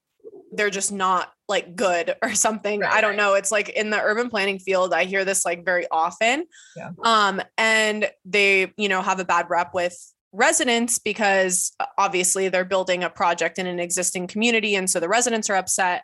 they're 0.55 0.69
just 0.69 0.91
not 0.91 1.31
like 1.47 1.75
good 1.75 2.15
or 2.21 2.33
something. 2.33 2.79
Right, 2.79 2.91
I 2.91 3.01
don't 3.01 3.11
right. 3.11 3.17
know. 3.17 3.33
It's 3.35 3.51
like 3.51 3.69
in 3.69 3.89
the 3.89 4.01
urban 4.01 4.29
planning 4.29 4.59
field, 4.59 4.93
I 4.93 5.05
hear 5.05 5.25
this 5.25 5.45
like 5.45 5.65
very 5.65 5.85
often. 5.91 6.45
Yeah. 6.75 6.91
Um, 7.03 7.41
and 7.57 8.09
they, 8.25 8.73
you 8.77 8.89
know, 8.89 9.01
have 9.01 9.19
a 9.19 9.25
bad 9.25 9.47
rep 9.49 9.73
with 9.73 9.97
residents 10.31 10.99
because 10.99 11.71
obviously 11.97 12.49
they're 12.49 12.65
building 12.65 13.03
a 13.03 13.09
project 13.09 13.57
in 13.57 13.67
an 13.67 13.79
existing 13.79 14.27
community. 14.27 14.75
And 14.75 14.89
so 14.89 14.99
the 14.99 15.07
residents 15.07 15.49
are 15.49 15.55
upset. 15.55 16.03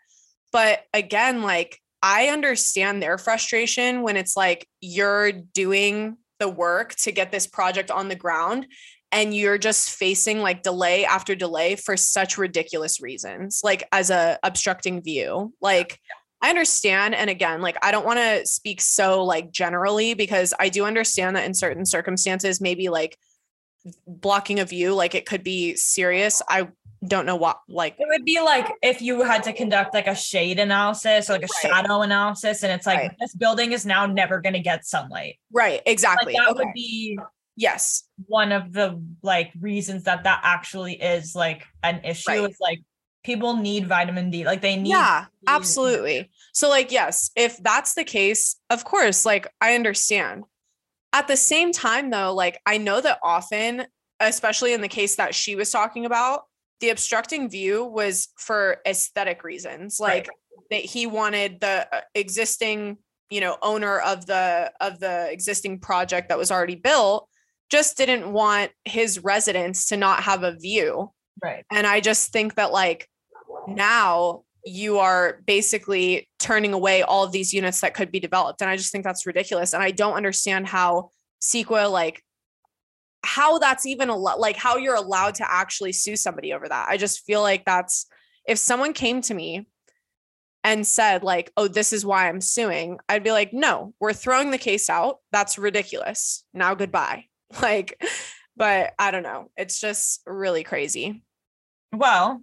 But 0.51 0.83
again, 0.93 1.41
like 1.41 1.79
I 2.01 2.27
understand 2.27 3.01
their 3.01 3.17
frustration 3.17 4.01
when 4.01 4.17
it's 4.17 4.35
like 4.35 4.67
you're 4.79 5.31
doing 5.31 6.17
the 6.39 6.49
work 6.49 6.95
to 6.95 7.11
get 7.11 7.31
this 7.31 7.45
project 7.45 7.91
on 7.91 8.07
the 8.07 8.15
ground 8.15 8.67
and 9.11 9.35
you're 9.35 9.57
just 9.57 9.91
facing 9.91 10.39
like 10.41 10.63
delay 10.63 11.05
after 11.05 11.35
delay 11.35 11.75
for 11.75 11.97
such 11.97 12.37
ridiculous 12.37 13.01
reasons, 13.01 13.61
like 13.63 13.87
as 13.91 14.09
a 14.09 14.39
obstructing 14.43 15.01
view. 15.01 15.53
Like 15.61 15.99
I 16.41 16.49
understand. 16.49 17.13
And 17.13 17.29
again, 17.29 17.61
like 17.61 17.77
I 17.83 17.91
don't 17.91 18.05
want 18.05 18.19
to 18.19 18.45
speak 18.45 18.81
so 18.81 19.23
like 19.23 19.51
generally 19.51 20.13
because 20.13 20.53
I 20.59 20.69
do 20.69 20.85
understand 20.85 21.35
that 21.35 21.45
in 21.45 21.53
certain 21.53 21.85
circumstances, 21.85 22.61
maybe 22.61 22.89
like 22.89 23.17
blocking 24.07 24.59
a 24.59 24.65
view, 24.65 24.93
like 24.93 25.13
it 25.15 25.25
could 25.25 25.43
be 25.43 25.75
serious. 25.75 26.41
I 26.47 26.69
don't 27.07 27.25
know 27.25 27.35
what 27.35 27.59
like 27.67 27.95
It 27.97 28.07
would 28.07 28.25
be 28.25 28.39
like 28.39 28.71
if 28.83 29.01
you 29.01 29.23
had 29.23 29.43
to 29.43 29.53
conduct 29.53 29.93
like 29.95 30.05
a 30.07 30.13
shade 30.15 30.59
analysis 30.59 31.29
or 31.29 31.33
like 31.33 31.43
a 31.43 31.47
Right. 31.63 31.73
shadow 31.73 32.01
analysis, 32.01 32.63
and 32.63 32.71
it's 32.71 32.85
like 32.85 32.99
Right. 32.99 33.11
this 33.19 33.33
building 33.33 33.71
is 33.71 33.85
now 33.85 34.05
never 34.05 34.39
going 34.39 34.53
to 34.53 34.59
get 34.59 34.85
sunlight. 34.85 35.37
right, 35.51 35.73
Like 35.73 35.83
exactly. 35.87 36.33
that 36.33 36.49
okay. 36.49 36.63
would 36.63 36.73
be 36.73 37.19
yes. 37.55 38.03
one 38.27 38.51
of 38.51 38.73
the 38.73 39.01
like 39.21 39.51
reasons 39.59 40.03
that 40.05 40.23
that 40.23 40.41
actually 40.43 40.93
is 40.93 41.35
like 41.35 41.65
an 41.83 42.01
issue. 42.03 42.29
Right. 42.29 42.49
Is 42.49 42.57
like 42.59 42.79
people 43.23 43.55
need 43.55 43.87
vitamin 43.87 44.29
D. 44.31 44.43
Like 44.45 44.61
they 44.61 44.75
need. 44.75 44.89
yeah 44.89 45.25
absolutely 45.47 46.29
so 46.53 46.69
like 46.69 46.91
yes 46.91 47.31
if 47.35 47.57
that's 47.63 47.93
the 47.95 48.03
case 48.03 48.57
of 48.69 48.83
course 48.85 49.25
like 49.25 49.47
i 49.59 49.73
understand 49.73 50.43
at 51.13 51.27
the 51.27 51.35
same 51.35 51.71
time 51.71 52.09
though 52.11 52.31
like 52.33 52.59
i 52.67 52.77
know 52.77 53.01
that 53.01 53.17
often 53.23 53.83
especially 54.19 54.73
in 54.73 54.81
the 54.81 54.87
case 54.87 55.15
that 55.15 55.33
she 55.33 55.55
was 55.55 55.71
talking 55.71 56.05
about 56.05 56.43
the 56.79 56.89
obstructing 56.89 57.49
view 57.49 57.83
was 57.85 58.27
for 58.37 58.77
aesthetic 58.87 59.43
reasons 59.43 59.97
Right. 59.99 60.27
like 60.27 60.29
that 60.69 60.85
he 60.85 61.07
wanted 61.07 61.59
the 61.59 61.87
uh, 61.91 62.01
existing 62.13 62.97
you 63.31 63.41
know 63.41 63.57
owner 63.63 63.99
of 63.99 64.25
the 64.27 64.71
of 64.79 64.99
the 64.99 65.27
existing 65.31 65.79
project 65.79 66.29
that 66.29 66.37
was 66.37 66.51
already 66.51 66.75
built 66.75 67.27
just 67.71 67.97
didn't 67.97 68.31
want 68.31 68.71
his 68.85 69.23
residents 69.23 69.87
to 69.87 69.97
not 69.97 70.23
have 70.23 70.43
a 70.43 70.55
view 70.55 71.11
Right. 71.41 71.65
and 71.71 71.87
I 71.87 72.01
just 72.01 72.31
think 72.31 72.55
that 72.55 72.71
like 72.71 73.07
now 73.67 74.43
you 74.63 74.99
are 74.99 75.39
basically 75.45 76.29
turning 76.37 76.73
away 76.73 77.01
all 77.01 77.23
of 77.23 77.31
these 77.31 77.53
units 77.53 77.81
that 77.81 77.95
could 77.95 78.11
be 78.11 78.19
developed. 78.19 78.61
And 78.61 78.69
I 78.69 78.77
just 78.77 78.91
think 78.91 79.03
that's 79.03 79.25
ridiculous. 79.25 79.73
And 79.73 79.81
I 79.81 79.89
don't 79.89 80.13
understand 80.13 80.67
how 80.67 81.09
CEQA 81.41 81.89
like 81.91 82.23
how 83.23 83.57
that's 83.59 83.85
even 83.85 84.09
a 84.09 84.15
lot 84.15 84.39
like 84.39 84.55
how 84.57 84.77
you're 84.77 84.95
allowed 84.95 85.35
to 85.35 85.51
actually 85.51 85.93
sue 85.93 86.15
somebody 86.15 86.53
over 86.53 86.67
that. 86.67 86.87
I 86.89 86.97
just 86.97 87.25
feel 87.25 87.41
like 87.41 87.65
that's 87.65 88.07
if 88.47 88.57
someone 88.57 88.93
came 88.93 89.21
to 89.21 89.33
me 89.33 89.67
and 90.63 90.85
said 90.85 91.23
like, 91.23 91.51
"Oh, 91.57 91.67
this 91.67 91.91
is 91.93 92.05
why 92.05 92.27
I'm 92.29 92.41
suing." 92.41 92.99
I'd 93.09 93.23
be 93.23 93.31
like, 93.31 93.53
"No, 93.53 93.93
we're 93.99 94.13
throwing 94.13 94.51
the 94.51 94.57
case 94.59 94.89
out. 94.89 95.17
That's 95.31 95.57
ridiculous. 95.57 96.43
Now 96.53 96.75
goodbye." 96.75 97.25
Like 97.61 98.01
but 98.57 98.93
I 98.99 99.11
don't 99.11 99.23
know. 99.23 99.49
It's 99.57 99.79
just 99.79 100.21
really 100.25 100.63
crazy. 100.63 101.23
Well, 101.91 102.41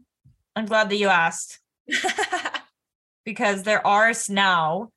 I'm 0.56 0.66
glad 0.66 0.90
that 0.90 0.96
you 0.96 1.08
asked 1.08 1.60
because 3.24 3.62
there 3.62 3.86
are 3.86 4.12
now 4.28 4.88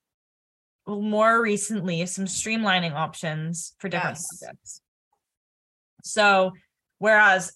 more 0.87 1.41
recently 1.41 2.05
some 2.05 2.25
streamlining 2.25 2.93
options 2.93 3.75
for 3.79 3.87
different 3.87 4.17
Yes. 4.17 4.39
projects. 4.39 4.81
So, 6.03 6.53
whereas 6.97 7.53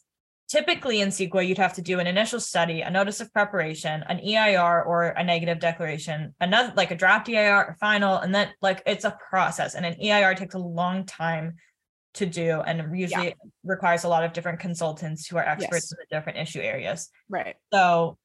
typically 0.48 1.02
in 1.02 1.10
CEQA, 1.10 1.48
you'd 1.48 1.58
have 1.58 1.74
to 1.74 1.82
do 1.82 2.00
an 2.00 2.08
initial 2.08 2.40
study, 2.40 2.82
a 2.82 2.90
notice 2.92 3.20
of 3.20 3.34
preparation, 3.34 4.04
an 4.08 4.20
EIR 4.20 4.84
or 4.84 5.08
a 5.08 5.24
negative 5.24 5.60
declaration, 5.60 6.36
another 6.40 6.72
like 6.76 6.92
a 6.92 6.96
draft 6.96 7.28
EIR, 7.30 7.76
final, 7.80 8.18
and 8.18 8.34
then 8.34 8.50
like 8.62 8.84
it's 8.86 9.06
a 9.06 9.18
process. 9.30 9.76
And 9.76 9.86
an 9.86 9.96
EIR 10.00 10.36
takes 10.36 10.56
a 10.56 10.60
long 10.60 11.06
time 11.06 11.56
to 12.16 12.26
do 12.26 12.62
and 12.62 12.98
usually 12.98 13.36
requires 13.64 14.04
a 14.04 14.08
lot 14.08 14.24
of 14.24 14.34
different 14.34 14.60
consultants 14.60 15.28
who 15.28 15.38
are 15.38 15.44
experts 15.48 15.86
Yes. 15.86 15.92
in 15.92 15.98
the 16.00 16.16
different 16.16 16.40
issue 16.40 16.60
areas. 16.62 17.10
Right. 17.30 17.56
So 17.74 18.18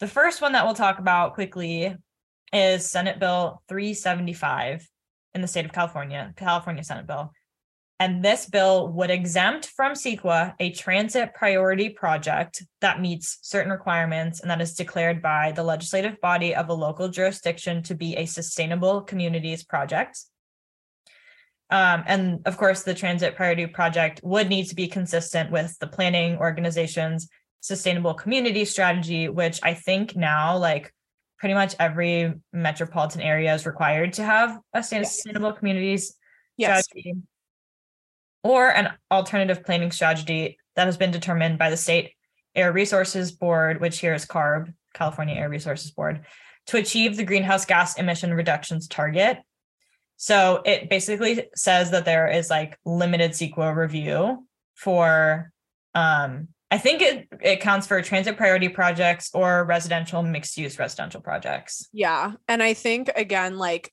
the 0.00 0.08
first 0.08 0.42
one 0.42 0.52
that 0.52 0.64
we'll 0.64 0.74
talk 0.74 0.98
about 0.98 1.34
quickly 1.34 1.94
is 2.52 2.90
Senate 2.90 3.18
Bill 3.18 3.62
375 3.68 4.88
in 5.34 5.40
the 5.40 5.48
state 5.48 5.64
of 5.64 5.72
California, 5.72 6.32
California 6.36 6.84
Senate 6.84 7.06
Bill. 7.06 7.32
And 8.00 8.24
this 8.24 8.46
bill 8.46 8.88
would 8.88 9.10
exempt 9.10 9.66
from 9.66 9.92
CEQA 9.92 10.54
a 10.58 10.72
transit 10.72 11.32
priority 11.32 11.88
project 11.88 12.64
that 12.80 13.00
meets 13.00 13.38
certain 13.42 13.70
requirements 13.70 14.40
and 14.40 14.50
that 14.50 14.60
is 14.60 14.74
declared 14.74 15.22
by 15.22 15.52
the 15.52 15.62
legislative 15.62 16.20
body 16.20 16.54
of 16.54 16.68
a 16.68 16.74
local 16.74 17.08
jurisdiction 17.08 17.82
to 17.84 17.94
be 17.94 18.16
a 18.16 18.26
sustainable 18.26 19.00
communities 19.02 19.62
project. 19.62 20.18
Um, 21.70 22.04
and 22.06 22.40
of 22.46 22.56
course, 22.56 22.82
the 22.82 22.94
transit 22.94 23.36
priority 23.36 23.66
project 23.66 24.20
would 24.22 24.48
need 24.48 24.68
to 24.68 24.74
be 24.74 24.86
consistent 24.86 25.50
with 25.50 25.78
the 25.78 25.86
planning 25.86 26.36
organization's 26.38 27.28
sustainable 27.60 28.14
community 28.14 28.64
strategy, 28.64 29.28
which 29.28 29.60
I 29.62 29.74
think 29.74 30.14
now, 30.14 30.58
like 30.58 30.92
pretty 31.38 31.54
much 31.54 31.74
every 31.78 32.32
metropolitan 32.52 33.20
area 33.20 33.54
is 33.54 33.66
required 33.66 34.14
to 34.14 34.24
have 34.24 34.58
a 34.72 34.82
sustainable 34.82 35.50
yes. 35.50 35.58
communities 35.58 36.16
yes. 36.56 36.84
strategy 36.84 37.14
or 38.42 38.68
an 38.68 38.90
alternative 39.10 39.64
planning 39.64 39.90
strategy 39.90 40.56
that 40.76 40.86
has 40.86 40.96
been 40.96 41.10
determined 41.10 41.58
by 41.58 41.70
the 41.70 41.76
state 41.76 42.12
air 42.54 42.72
resources 42.72 43.32
board 43.32 43.80
which 43.80 43.98
here 43.98 44.14
is 44.14 44.24
carb 44.24 44.72
california 44.94 45.34
air 45.34 45.48
resources 45.48 45.90
board 45.90 46.24
to 46.66 46.78
achieve 46.78 47.16
the 47.16 47.24
greenhouse 47.24 47.66
gas 47.66 47.98
emission 47.98 48.32
reductions 48.32 48.88
target 48.88 49.38
so 50.16 50.62
it 50.64 50.88
basically 50.88 51.46
says 51.54 51.90
that 51.90 52.04
there 52.04 52.28
is 52.28 52.50
like 52.50 52.78
limited 52.84 53.32
CEQA 53.32 53.74
review 53.74 54.46
for 54.74 55.52
um 55.94 56.48
I 56.70 56.78
think 56.78 57.02
it 57.02 57.28
it 57.40 57.60
counts 57.60 57.86
for 57.86 58.02
transit 58.02 58.36
priority 58.36 58.68
projects 58.68 59.30
or 59.32 59.64
residential 59.64 60.22
mixed 60.22 60.58
use 60.58 60.76
residential 60.76 61.20
projects. 61.20 61.88
Yeah. 61.92 62.32
And 62.48 62.62
I 62.62 62.74
think 62.74 63.10
again 63.14 63.58
like 63.58 63.92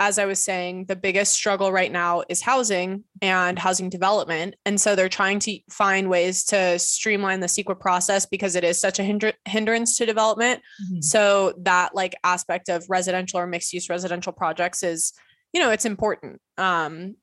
as 0.00 0.18
I 0.18 0.26
was 0.26 0.40
saying, 0.40 0.86
the 0.86 0.96
biggest 0.96 1.32
struggle 1.32 1.70
right 1.70 1.92
now 1.92 2.24
is 2.28 2.42
housing 2.42 3.04
and 3.22 3.58
housing 3.58 3.88
development. 3.88 4.56
And 4.66 4.80
so 4.80 4.96
they're 4.96 5.08
trying 5.08 5.38
to 5.40 5.58
find 5.70 6.10
ways 6.10 6.44
to 6.46 6.78
streamline 6.80 7.40
the 7.40 7.46
CEQA 7.46 7.78
process 7.78 8.26
because 8.26 8.56
it 8.56 8.64
is 8.64 8.80
such 8.80 8.98
a 8.98 9.04
hinder- 9.04 9.34
hindrance 9.44 9.96
to 9.98 10.06
development. 10.06 10.60
Mm-hmm. 10.82 11.00
So 11.00 11.54
that 11.58 11.94
like 11.94 12.16
aspect 12.24 12.68
of 12.68 12.84
residential 12.88 13.38
or 13.38 13.46
mixed 13.46 13.72
use 13.72 13.88
residential 13.88 14.32
projects 14.32 14.82
is, 14.82 15.12
you 15.52 15.60
know, 15.60 15.70
it's 15.70 15.84
important 15.84 16.40
um, 16.58 17.14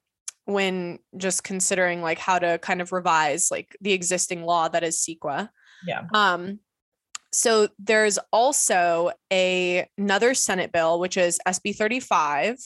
when 0.45 0.99
just 1.17 1.43
considering 1.43 2.01
like 2.01 2.19
how 2.19 2.39
to 2.39 2.57
kind 2.59 2.81
of 2.81 2.93
revise 2.93 3.51
like 3.51 3.75
the 3.81 3.91
existing 3.91 4.43
law 4.43 4.69
that 4.69 4.83
is 4.83 4.97
CEQA. 4.97 5.49
Yeah. 5.85 6.03
Um, 6.13 6.59
so 7.31 7.69
there's 7.79 8.19
also 8.31 9.11
a 9.31 9.87
another 9.97 10.33
Senate 10.33 10.71
bill 10.71 10.99
which 10.99 11.17
is 11.17 11.39
SB 11.47 11.75
35 11.75 12.57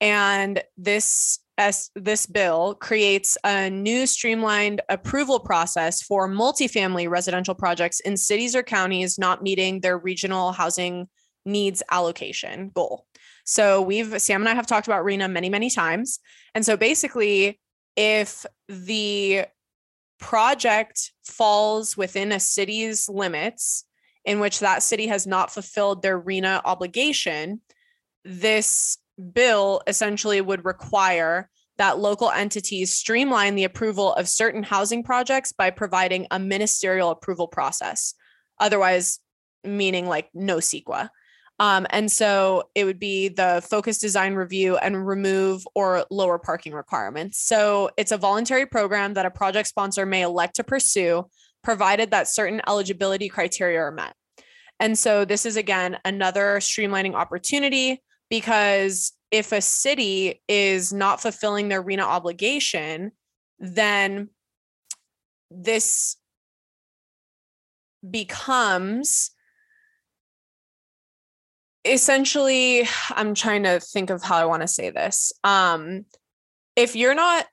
and 0.00 0.62
this 0.76 1.40
as 1.58 1.90
this 1.96 2.24
bill 2.24 2.74
creates 2.76 3.36
a 3.44 3.68
new 3.68 4.06
streamlined 4.06 4.80
approval 4.88 5.40
process 5.40 6.00
for 6.00 6.28
multifamily 6.28 7.10
residential 7.10 7.54
projects 7.54 7.98
in 8.00 8.16
cities 8.16 8.54
or 8.54 8.62
counties 8.62 9.18
not 9.18 9.42
meeting 9.42 9.80
their 9.80 9.98
regional 9.98 10.52
housing 10.52 11.08
needs 11.44 11.82
allocation 11.90 12.70
goal. 12.74 13.06
So 13.44 13.82
we've 13.82 14.20
Sam 14.20 14.42
and 14.42 14.48
I 14.48 14.54
have 14.54 14.66
talked 14.66 14.86
about 14.86 15.04
RHNA 15.04 15.30
many 15.32 15.50
many 15.50 15.68
times 15.68 16.20
and 16.54 16.64
so 16.64 16.76
basically 16.76 17.60
if 17.96 18.46
the 18.68 19.46
project 20.20 21.12
falls 21.24 21.96
within 21.96 22.32
a 22.32 22.40
city's 22.40 23.08
limits 23.08 23.84
in 24.28 24.40
which 24.40 24.60
that 24.60 24.82
city 24.82 25.06
has 25.06 25.26
not 25.26 25.50
fulfilled 25.50 26.02
their 26.02 26.20
RHNA 26.20 26.60
obligation, 26.66 27.62
this 28.26 28.98
bill 29.32 29.80
essentially 29.86 30.42
would 30.42 30.66
require 30.66 31.48
that 31.78 31.98
local 31.98 32.30
entities 32.30 32.92
streamline 32.92 33.54
the 33.54 33.64
approval 33.64 34.12
of 34.12 34.28
certain 34.28 34.62
housing 34.62 35.02
projects 35.02 35.52
by 35.52 35.70
providing 35.70 36.26
a 36.30 36.38
ministerial 36.38 37.10
approval 37.10 37.48
process. 37.48 38.12
Otherwise, 38.60 39.18
meaning 39.64 40.06
like 40.06 40.28
no 40.34 40.58
CEQA. 40.58 41.08
Um, 41.58 41.86
and 41.90 42.12
so 42.12 42.68
it 42.74 42.84
would 42.84 43.00
be 43.00 43.28
the 43.28 43.64
focus 43.68 43.98
design 43.98 44.34
review 44.34 44.76
and 44.76 45.06
remove 45.06 45.66
or 45.74 46.04
lower 46.10 46.38
parking 46.38 46.74
requirements. 46.74 47.40
So 47.40 47.90
it's 47.96 48.12
a 48.12 48.18
voluntary 48.18 48.66
program 48.66 49.14
that 49.14 49.26
a 49.26 49.30
project 49.30 49.68
sponsor 49.68 50.04
may 50.04 50.22
elect 50.22 50.56
to 50.56 50.64
pursue, 50.64 51.28
provided 51.64 52.10
that 52.10 52.28
certain 52.28 52.60
eligibility 52.68 53.28
criteria 53.28 53.80
are 53.80 53.90
met. 53.90 54.14
And 54.80 54.98
so 54.98 55.24
this 55.24 55.44
is 55.44 55.56
again 55.56 55.98
another 56.04 56.58
streamlining 56.60 57.14
opportunity 57.14 58.02
because 58.30 59.12
if 59.30 59.52
a 59.52 59.60
city 59.60 60.42
is 60.48 60.92
not 60.92 61.20
fulfilling 61.20 61.68
their 61.68 61.82
RHNA 61.82 62.02
obligation, 62.02 63.12
then 63.58 64.30
this 65.50 66.16
becomes 68.08 69.30
essentially 71.84 72.86
i'm 73.10 73.34
trying 73.34 73.62
to 73.62 73.80
think 73.80 74.10
of 74.10 74.22
how 74.22 74.36
i 74.36 74.44
want 74.44 74.62
to 74.62 74.68
say 74.68 74.90
this. 74.90 75.32
Um 75.42 76.04
if 76.76 76.94
you're 76.94 77.14
not 77.14 77.46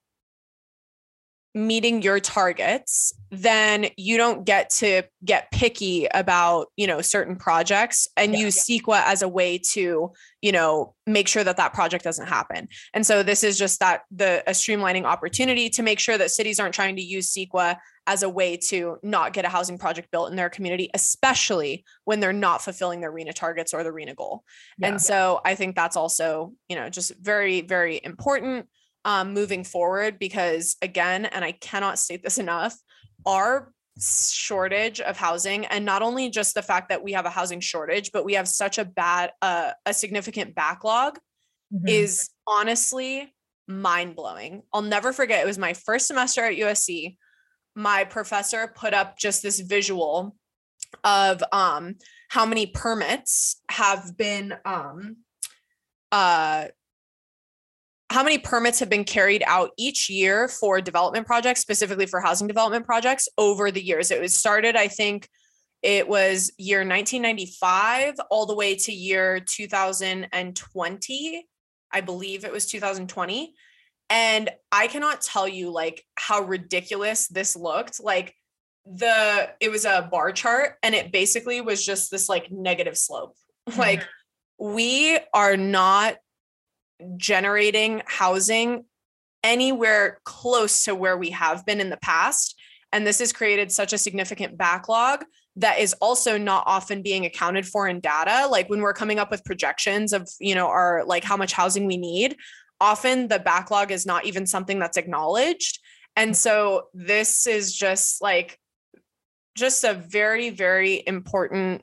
meeting 1.56 2.01
your 2.01 2.20
targets 2.20 3.14
then 3.32 3.88
you 3.97 4.18
don't 4.18 4.45
get 4.45 4.70
to 4.70 5.03
get 5.24 5.51
picky 5.51 6.06
about 6.14 6.68
you 6.76 6.88
know 6.88 7.01
certain 7.01 7.36
projects 7.36 8.08
and 8.18 8.34
yeah, 8.34 8.39
use 8.39 8.70
yeah. 8.70 8.78
CEQA 8.80 9.01
as 9.06 9.22
a 9.22 9.28
way 9.28 9.58
to 9.58 10.12
you 10.41 10.51
know 10.51 10.93
make 11.08 11.28
sure 11.28 11.43
that 11.43 11.58
that 11.58 11.74
project 11.74 12.03
doesn't 12.03 12.28
happen. 12.28 12.68
And 12.93 13.06
so 13.06 13.24
this 13.24 13.43
is 13.43 13.58
just 13.58 13.80
that 13.80 14.01
the 14.12 14.43
a 14.47 14.51
streamlining 14.51 15.03
opportunity 15.03 15.70
to 15.72 15.84
make 15.84 15.99
sure 15.99 16.18
that 16.18 16.32
cities 16.32 16.60
aren't 16.60 16.74
trying 16.74 16.95
to 16.97 17.01
use 17.01 17.34
CEQA 17.34 17.78
as 18.08 18.22
a 18.22 18.30
way 18.30 18.58
to 18.58 18.97
not 19.01 19.34
get 19.34 19.45
a 19.45 19.49
housing 19.49 19.78
project 19.78 20.12
built 20.12 20.30
in 20.30 20.36
their 20.36 20.49
community 20.49 20.89
especially 20.93 21.84
when 22.03 22.20
they're 22.20 22.34
not 22.34 22.62
fulfilling 22.62 23.01
their 23.01 23.12
RHNA 23.12 23.34
targets 23.34 23.74
or 23.74 23.84
the 23.84 23.91
RHNA 23.91 24.16
goal. 24.16 24.43
Yeah, 24.78 24.89
and 24.89 25.01
so 25.01 25.41
i 25.45 25.56
think 25.56 25.76
that's 25.76 25.95
also 25.95 26.53
you 26.70 26.76
know 26.76 26.89
just 26.89 27.14
very 27.20 27.62
very 27.62 27.99
important 28.03 28.68
um, 29.06 29.34
moving 29.34 29.64
forward 29.64 30.20
because 30.20 30.76
again 30.82 31.26
and 31.26 31.45
i 31.45 31.51
cannot 31.51 31.97
state 31.97 32.24
this 32.24 32.38
enough 32.45 32.76
our 33.26 33.72
shortage 33.97 34.99
of 34.99 35.16
housing 35.16 35.66
and 35.68 35.86
not 35.86 36.01
only 36.01 36.30
just 36.30 36.53
the 36.53 36.62
fact 36.62 36.89
that 36.89 37.01
we 37.01 37.14
have 37.14 37.26
a 37.26 37.30
housing 37.30 37.62
shortage 37.62 38.12
but 38.12 38.26
we 38.26 38.34
have 38.34 38.47
such 38.47 38.78
a 38.78 38.84
bad 38.84 39.32
uh, 39.41 39.72
a 39.86 39.93
significant 39.93 40.53
backlog 40.53 41.18
mm-hmm. 41.74 41.88
is 41.88 42.30
honestly 42.45 43.34
mind-blowing 43.68 44.62
i'll 44.74 44.82
never 44.82 45.14
forget 45.14 45.41
it 45.41 45.47
was 45.47 45.58
my 45.58 45.74
first 45.74 46.08
semester 46.08 46.43
at 46.43 46.58
usc 46.58 47.16
my 47.74 48.03
professor 48.03 48.72
put 48.76 48.93
up 48.93 49.18
just 49.18 49.41
this 49.41 49.62
visual 49.62 50.36
of 51.06 51.41
um 51.53 51.95
how 52.30 52.45
many 52.45 52.66
permits 52.66 53.62
have 53.70 54.18
been 54.18 54.53
um 54.66 55.18
uh 56.12 56.66
how 58.16 58.24
many 58.24 58.38
permits 58.38 58.80
have 58.80 58.89
been 58.89 59.03
carried 59.03 59.43
out 59.45 59.72
each 59.76 60.09
year 60.09 60.47
for 60.47 60.80
development 60.80 61.28
projects, 61.28 61.59
specifically 61.59 62.05
for 62.05 62.22
housing 62.22 62.47
development 62.47 62.86
projects 62.86 63.28
over 63.38 63.72
the 63.72 63.84
years. 63.84 64.09
It 64.09 64.22
was 64.22 64.34
started, 64.34 64.78
I 64.78 64.88
think 64.88 65.28
it 65.82 66.07
was 66.07 66.53
year 66.57 66.78
1995 66.78 68.13
all 68.32 68.45
the 68.45 68.55
way 68.55 68.76
to 68.76 68.93
year 68.93 69.41
2020. 69.41 71.47
I 71.91 72.01
believe 72.01 72.45
it 72.45 72.53
was 72.53 72.66
2020. 72.68 73.53
And 74.09 74.49
I 74.72 74.88
cannot 74.88 75.20
tell 75.20 75.45
you 75.45 75.70
like 75.70 76.01
how 76.16 76.39
ridiculous 76.39 77.28
this 77.28 77.57
looked. 77.57 78.01
Like 78.01 78.34
the 78.86 79.49
it 79.59 79.70
was 79.70 79.84
a 79.84 80.07
bar 80.09 80.32
chart 80.32 80.76
and 80.84 80.95
it 80.95 81.11
basically 81.11 81.59
was 81.59 81.86
just 81.86 82.11
this 82.11 82.30
like 82.30 82.49
negative 82.49 82.97
slope. 82.97 83.36
Mm-hmm. 83.70 83.78
Like 83.78 84.07
we 84.57 85.20
are 85.34 85.57
not 85.57 86.16
generating 87.18 88.02
housing 88.06 88.86
anywhere 89.43 90.20
close 90.24 90.86
to 90.86 90.96
where 90.96 91.18
we 91.18 91.30
have 91.32 91.66
been 91.66 91.80
in 91.80 91.89
the 91.89 91.98
past. 91.98 92.60
And 92.91 93.06
this 93.06 93.20
has 93.20 93.34
created 93.34 93.72
such 93.72 93.93
a 93.93 93.98
significant 93.98 94.58
backlog 94.58 95.26
that 95.58 95.80
is 95.80 95.93
also 96.02 96.38
not 96.38 96.64
often 96.66 97.02
being 97.02 97.26
accounted 97.26 97.66
for 97.66 97.88
in 97.88 98.00
data. 98.00 98.48
Like 98.48 98.70
when 98.70 98.82
we're 98.82 98.93
coming 98.93 99.20
up 99.20 99.32
with 99.32 99.46
projections 99.46 100.14
of, 100.14 100.30
you 100.39 100.56
know, 100.56 100.68
our 100.68 101.04
like 101.06 101.24
how 101.24 101.38
much 101.38 101.54
housing 101.54 101.86
we 101.86 101.98
need, 101.98 102.36
often 102.82 103.28
the 103.28 103.39
backlog 103.39 103.91
is 103.91 104.06
not 104.06 104.26
even 104.26 104.46
something 104.46 104.80
that's 104.80 104.98
acknowledged. 104.98 105.80
And 106.16 106.36
so 106.36 106.88
this 106.93 107.48
is 107.48 107.74
just 107.76 108.22
like, 108.22 108.60
just 109.56 109.86
a 109.86 109.93
very, 109.93 110.50
very 110.50 111.02
important 111.08 111.82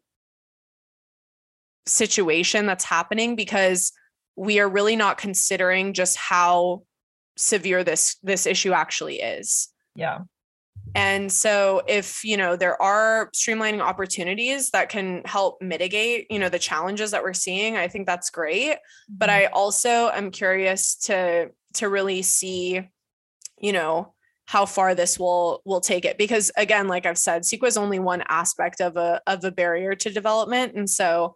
situation 1.87 2.67
that's 2.67 2.85
happening 2.85 3.35
because 3.35 3.93
we 4.37 4.61
are 4.61 4.69
really 4.69 4.97
not 4.97 5.19
considering 5.19 5.93
just 5.93 6.17
how 6.17 6.83
severe 7.37 7.83
this 7.85 8.17
this 8.23 8.47
issue 8.47 8.73
actually 8.73 9.21
is. 9.21 9.69
Yeah. 9.95 10.21
And 10.95 11.33
so 11.33 11.83
if, 11.87 12.25
you 12.25 12.37
know, 12.37 12.57
there 12.57 12.81
are 12.83 13.31
streamlining 13.35 13.81
opportunities 13.81 14.71
that 14.71 14.89
can 14.89 15.23
help 15.25 15.63
mitigate, 15.63 16.27
you 16.31 16.39
know, 16.39 16.49
the 16.49 16.59
challenges 16.59 17.13
that 17.13 17.23
we're 17.23 17.33
seeing, 17.33 17.77
I 17.77 17.89
think 17.89 18.07
that's 18.07 18.31
great. 18.31 18.77
But 19.09 19.31
Mhm. 19.31 19.33
I 19.33 19.47
also 19.47 20.11
am 20.11 20.31
curious 20.31 20.97
to 21.07 21.51
to 21.75 21.89
really 21.89 22.21
see, 22.23 22.87
you 23.59 23.73
know, 23.73 24.15
how 24.47 24.67
far 24.67 24.95
this 24.95 25.19
will 25.19 25.63
will 25.65 25.81
take 25.81 26.05
it 26.05 26.19
because 26.19 26.51
again, 26.57 26.89
like 26.89 27.07
I've 27.07 27.17
said, 27.19 27.43
CEQA 27.43 27.69
is 27.69 27.77
only 27.79 27.99
one 27.99 28.23
aspect 28.29 28.81
of 28.81 28.97
a 28.97 29.21
of 29.27 29.45
a 29.45 29.51
barrier 29.53 29.95
to 29.95 30.11
development. 30.11 30.75
And 30.75 30.91
so 30.91 31.35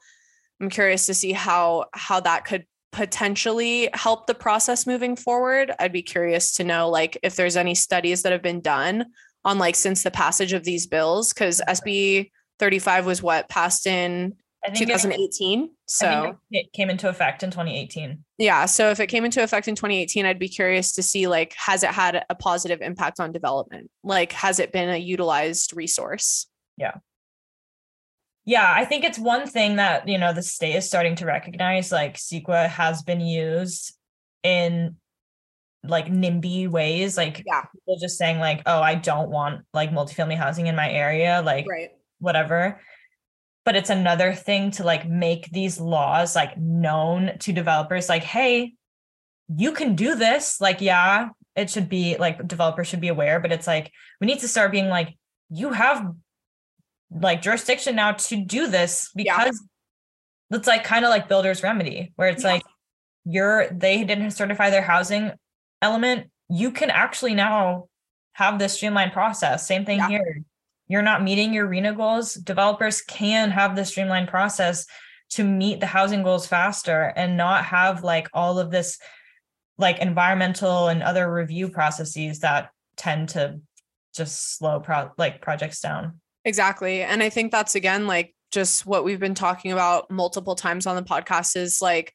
I'm 0.61 0.69
curious 0.69 1.07
to 1.07 1.15
see 1.15 1.33
how 1.33 1.87
how 1.95 2.21
that 2.21 2.45
could 2.45 2.67
potentially 2.97 3.91
help 3.93 4.27
the 4.27 4.35
process 4.35 4.87
moving 4.87 5.17
forward. 5.17 5.71
I'd 5.79 5.93
be 5.93 6.01
curious 6.03 6.57
to 6.57 6.65
know 6.65 6.89
like 6.89 7.19
if 7.23 7.37
there's 7.37 7.55
any 7.57 7.75
studies 7.75 8.23
that 8.23 8.33
have 8.33 8.41
been 8.41 8.63
done 8.63 9.05
on 9.45 9.59
like 9.59 9.75
since 9.77 10.03
the 10.03 10.11
passage 10.11 10.55
of 10.55 10.65
these 10.65 10.87
bills 10.87 11.33
because 11.35 11.61
SB 11.69 12.31
35 12.59 13.05
was 13.05 13.23
what 13.23 13.51
passed 13.51 13.87
in 13.87 14.35
I 14.67 14.71
it- 14.71 14.77
2018. 14.77 15.71
So 15.85 16.39
it 16.51 16.73
came 16.73 16.89
into 16.89 17.09
effect 17.11 17.43
in 17.43 17.51
2018. 17.51 18.25
yeah, 18.39 18.65
so 18.65 18.91
if 18.91 18.99
it 18.99 19.09
came 19.09 19.25
into 19.27 19.43
effect 19.43 19.69
in 19.69 19.75
2018, 19.77 20.25
I'd 20.25 20.39
be 20.39 20.49
curious 20.49 20.93
to 20.95 21.03
see 21.03 21.29
like 21.29 21.55
has 21.59 21.83
it 21.83 21.91
had 21.91 22.25
a 22.31 22.35
positive 22.35 22.81
impact 22.81 23.21
on 23.21 23.31
development? 23.31 23.91
Like 24.03 24.33
has 24.33 24.59
it 24.59 24.73
been 24.73 24.89
a 24.89 24.97
utilized 24.97 25.77
resource? 25.77 26.47
Yeah, 26.79 26.95
I 28.55 28.85
think 28.85 29.05
it's 29.05 29.19
one 29.19 29.47
thing 29.47 29.77
that, 29.77 30.09
you 30.09 30.19
know, 30.19 30.33
the 30.33 30.43
state 30.43 30.77
is 30.77 30.87
starting 30.87 31.17
to 31.17 31.27
recognize 31.27 31.91
like 31.91 32.17
CEQA 32.17 32.69
has 32.69 33.03
been 33.03 33.21
used 33.21 33.95
in 34.43 34.97
like 35.83 36.07
NIMBY 36.07 36.69
ways, 36.69 37.17
like 37.17 37.43
Yeah. 37.47 37.63
people 37.73 37.97
just 37.99 38.19
saying 38.19 38.39
like, 38.39 38.63
oh, 38.67 38.81
I 38.81 38.95
don't 38.95 39.31
want 39.31 39.65
like 39.73 39.91
multifamily 39.91 40.37
housing 40.37 40.67
in 40.69 40.77
my 40.77 40.91
area, 40.91 41.43
like 41.45 41.67
Right. 41.69 41.91
whatever. 42.19 42.81
But 43.65 43.75
it's 43.77 43.91
another 43.91 44.33
thing 44.33 44.71
to 44.73 44.85
like 44.85 45.09
make 45.09 45.51
these 45.51 45.81
laws 45.81 46.37
like 46.37 46.57
known 46.57 47.39
to 47.41 47.53
developers, 47.53 48.09
like, 48.09 48.23
hey, 48.23 48.75
you 49.49 49.73
can 49.73 49.95
do 49.97 50.15
this. 50.15 50.61
Like, 50.61 50.81
yeah, 50.81 51.31
it 51.57 51.71
should 51.71 51.89
be 51.89 52.17
like 52.17 52.47
developers 52.47 52.87
should 52.87 53.01
be 53.01 53.09
aware, 53.09 53.41
but 53.41 53.51
it's 53.53 53.67
like 53.67 53.93
we 54.21 54.27
need 54.29 54.41
to 54.41 54.49
start 54.49 54.71
being 54.71 54.89
like, 54.89 55.17
you 55.51 55.73
have 55.73 56.13
like 57.11 57.43
jurisdiction 57.43 57.97
now 57.97 58.13
to 58.13 58.45
do 58.45 58.67
this 58.67 59.11
Yeah. 59.15 59.39
because 59.45 59.65
it's 60.51 60.67
like 60.67 60.85
kind 60.85 61.05
of 61.05 61.11
like 61.11 61.29
builder's 61.29 61.63
remedy, 61.63 62.13
where 62.17 62.29
it's 62.29 62.43
Yeah. 62.45 62.53
like 62.53 62.63
you're 63.25 63.69
they 63.71 64.05
didn't 64.05 64.31
certify 64.33 64.71
their 64.71 64.83
housing 64.83 65.33
element. 65.83 66.31
You 66.49 66.71
can 66.71 66.91
actually 66.91 67.35
now 67.35 67.89
have 68.35 68.59
this 68.59 68.75
streamlined 68.75 69.13
process. 69.13 69.67
Same 69.67 69.85
thing 69.85 69.99
Yeah. 69.99 70.09
here. 70.09 70.41
You're 70.89 71.03
not 71.03 71.23
meeting 71.23 71.53
your 71.53 71.67
RHNA 71.67 71.97
goals. 71.97 72.35
Developers 72.35 73.01
can 73.03 73.51
have 73.51 73.75
the 73.75 73.85
streamlined 73.85 74.29
process 74.29 74.87
to 75.31 75.43
meet 75.43 75.81
the 75.81 75.87
housing 75.87 76.23
goals 76.23 76.47
faster 76.47 77.13
and 77.17 77.37
not 77.37 77.65
have 77.65 78.05
like 78.05 78.29
all 78.33 78.59
of 78.61 78.71
this 78.71 78.99
like 79.79 79.99
environmental 79.99 80.89
and 80.89 81.03
other 81.03 81.31
review 81.33 81.69
processes 81.69 82.39
that 82.41 82.71
tend 82.97 83.31
to 83.31 83.61
just 84.15 84.57
slow 84.57 84.79
pro- 84.81 85.11
like 85.19 85.43
projects 85.43 85.81
down. 85.81 86.21
Exactly. 86.47 87.03
And 87.03 87.23
I 87.23 87.29
think 87.29 87.51
that's 87.51 87.75
again 87.75 88.07
like 88.07 88.33
just 88.53 88.87
what 88.87 89.05
we've 89.05 89.21
been 89.21 89.35
talking 89.35 89.73
about 89.73 90.11
multiple 90.11 90.55
times 90.55 90.87
on 90.87 90.95
the 90.97 91.03
podcast 91.03 91.57
is 91.57 91.83
like 91.83 92.13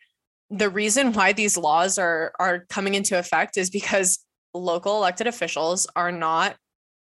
the 0.50 0.70
reason 0.70 1.12
why 1.14 1.34
these 1.34 1.58
laws 1.58 2.00
are 2.00 2.32
are 2.40 2.66
coming 2.70 2.96
into 2.96 3.20
effect 3.20 3.58
is 3.58 3.70
because 3.70 4.20
local 4.54 4.96
elected 4.98 5.28
officials 5.28 5.86
are 5.98 6.12
not 6.14 6.56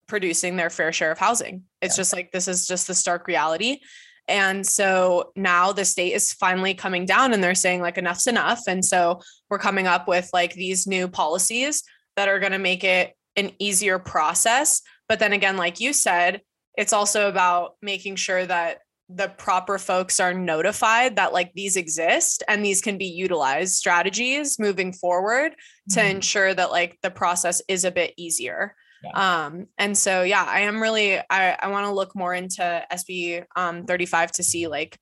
producing 0.07 0.55
their 0.55 0.69
fair 0.69 0.93
share 0.93 1.11
of 1.11 1.17
housing. 1.17 1.63
It's 1.81 1.95
Yeah. 1.95 2.01
just 2.01 2.13
like 2.13 2.31
this 2.31 2.47
is 2.47 2.67
just 2.67 2.85
the 2.85 2.93
stark 2.93 3.27
reality. 3.27 3.79
And 4.27 4.65
so 4.65 5.31
now 5.35 5.71
the 5.71 5.85
state 5.85 6.13
is 6.13 6.31
finally 6.33 6.75
coming 6.75 7.05
down 7.05 7.33
and 7.33 7.43
they're 7.43 7.55
saying 7.55 7.81
like 7.81 7.97
enough's 7.97 8.27
enough. 8.27 8.61
And 8.67 8.85
so 8.85 9.19
we're 9.49 9.59
coming 9.59 9.87
up 9.87 10.07
with 10.07 10.29
like 10.31 10.53
these 10.53 10.85
new 10.85 11.07
policies 11.07 11.83
that 12.17 12.29
are 12.29 12.39
going 12.39 12.51
to 12.51 12.59
make 12.59 12.83
it 12.83 13.13
an 13.35 13.51
easier 13.59 13.97
process. 13.99 14.81
But 15.09 15.19
then 15.19 15.33
again, 15.33 15.57
like 15.57 15.79
you 15.79 15.91
said, 15.93 16.41
it's 16.77 16.93
also 16.93 17.27
about 17.29 17.75
making 17.81 18.15
sure 18.15 18.45
that 18.45 18.79
the 19.07 19.29
proper 19.29 19.77
folks 19.77 20.19
are 20.19 20.33
notified 20.33 21.15
that 21.17 21.31
like 21.31 21.53
these 21.53 21.75
exist 21.75 22.41
and 22.47 22.65
these 22.65 22.81
can 22.81 22.97
be 22.97 23.05
utilized 23.05 23.75
strategies 23.75 24.57
moving 24.57 24.91
forward 24.91 25.53
to 25.91 25.99
Mhm. 25.99 26.09
ensure 26.09 26.53
that 26.53 26.71
like 26.71 26.97
the 27.03 27.11
process 27.11 27.61
is 27.67 27.83
a 27.85 27.91
bit 27.91 28.13
easier. 28.17 28.75
Yeah. 29.03 29.45
Um, 29.45 29.67
and 29.77 29.95
so 29.95 30.23
yeah, 30.23 30.43
I 30.43 30.61
am 30.61 30.81
really 30.81 31.19
I, 31.19 31.55
I 31.61 31.67
want 31.67 31.85
to 31.85 31.91
look 31.93 32.15
more 32.15 32.33
into 32.33 32.83
SB 32.91 33.43
um 33.55 33.85
35 33.85 34.31
to 34.33 34.43
see 34.43 34.67
like 34.67 34.97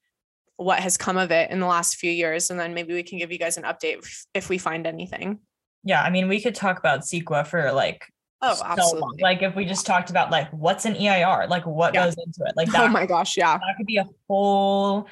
what 0.58 0.80
has 0.80 0.98
come 0.98 1.16
of 1.18 1.32
it 1.32 1.50
in 1.52 1.62
the 1.62 1.66
last 1.66 1.96
few 1.96 2.12
years. 2.12 2.52
And 2.52 2.60
then 2.60 2.74
maybe 2.74 2.94
we 2.94 3.04
can 3.04 3.18
give 3.18 3.32
you 3.32 3.40
guys 3.40 3.56
an 3.58 3.64
update 3.64 4.00
if, 4.00 4.26
if 4.34 4.50
we 4.50 4.58
find 4.58 4.86
anything. 4.86 5.40
Yeah, 5.86 6.02
I 6.02 6.10
mean, 6.10 6.28
we 6.28 6.42
could 6.42 6.56
talk 6.56 6.78
about 6.78 7.02
CEQA 7.02 7.48
for 7.48 7.72
like 7.72 8.06
Oh, 8.44 8.54
so 8.56 8.64
long. 8.64 8.72
absolutely. 8.80 9.24
Like 9.24 9.42
if 9.42 9.56
we 9.56 9.66
just 9.66 9.86
talked 9.86 10.10
about 10.10 10.30
like 10.32 10.50
what's 10.52 10.86
an 10.86 10.96
EIR, 10.96 11.48
like 11.48 11.66
what 11.66 11.94
Yeah. 11.94 12.06
goes 12.06 12.16
into 12.16 12.44
it, 12.46 12.56
like 12.56 12.70
oh 12.76 12.88
my 12.90 13.06
gosh, 13.06 13.38
yeah. 13.38 13.58
that 13.58 13.76
could 13.78 13.86
be 13.88 13.98
a 13.98 14.06
whole 14.28 15.08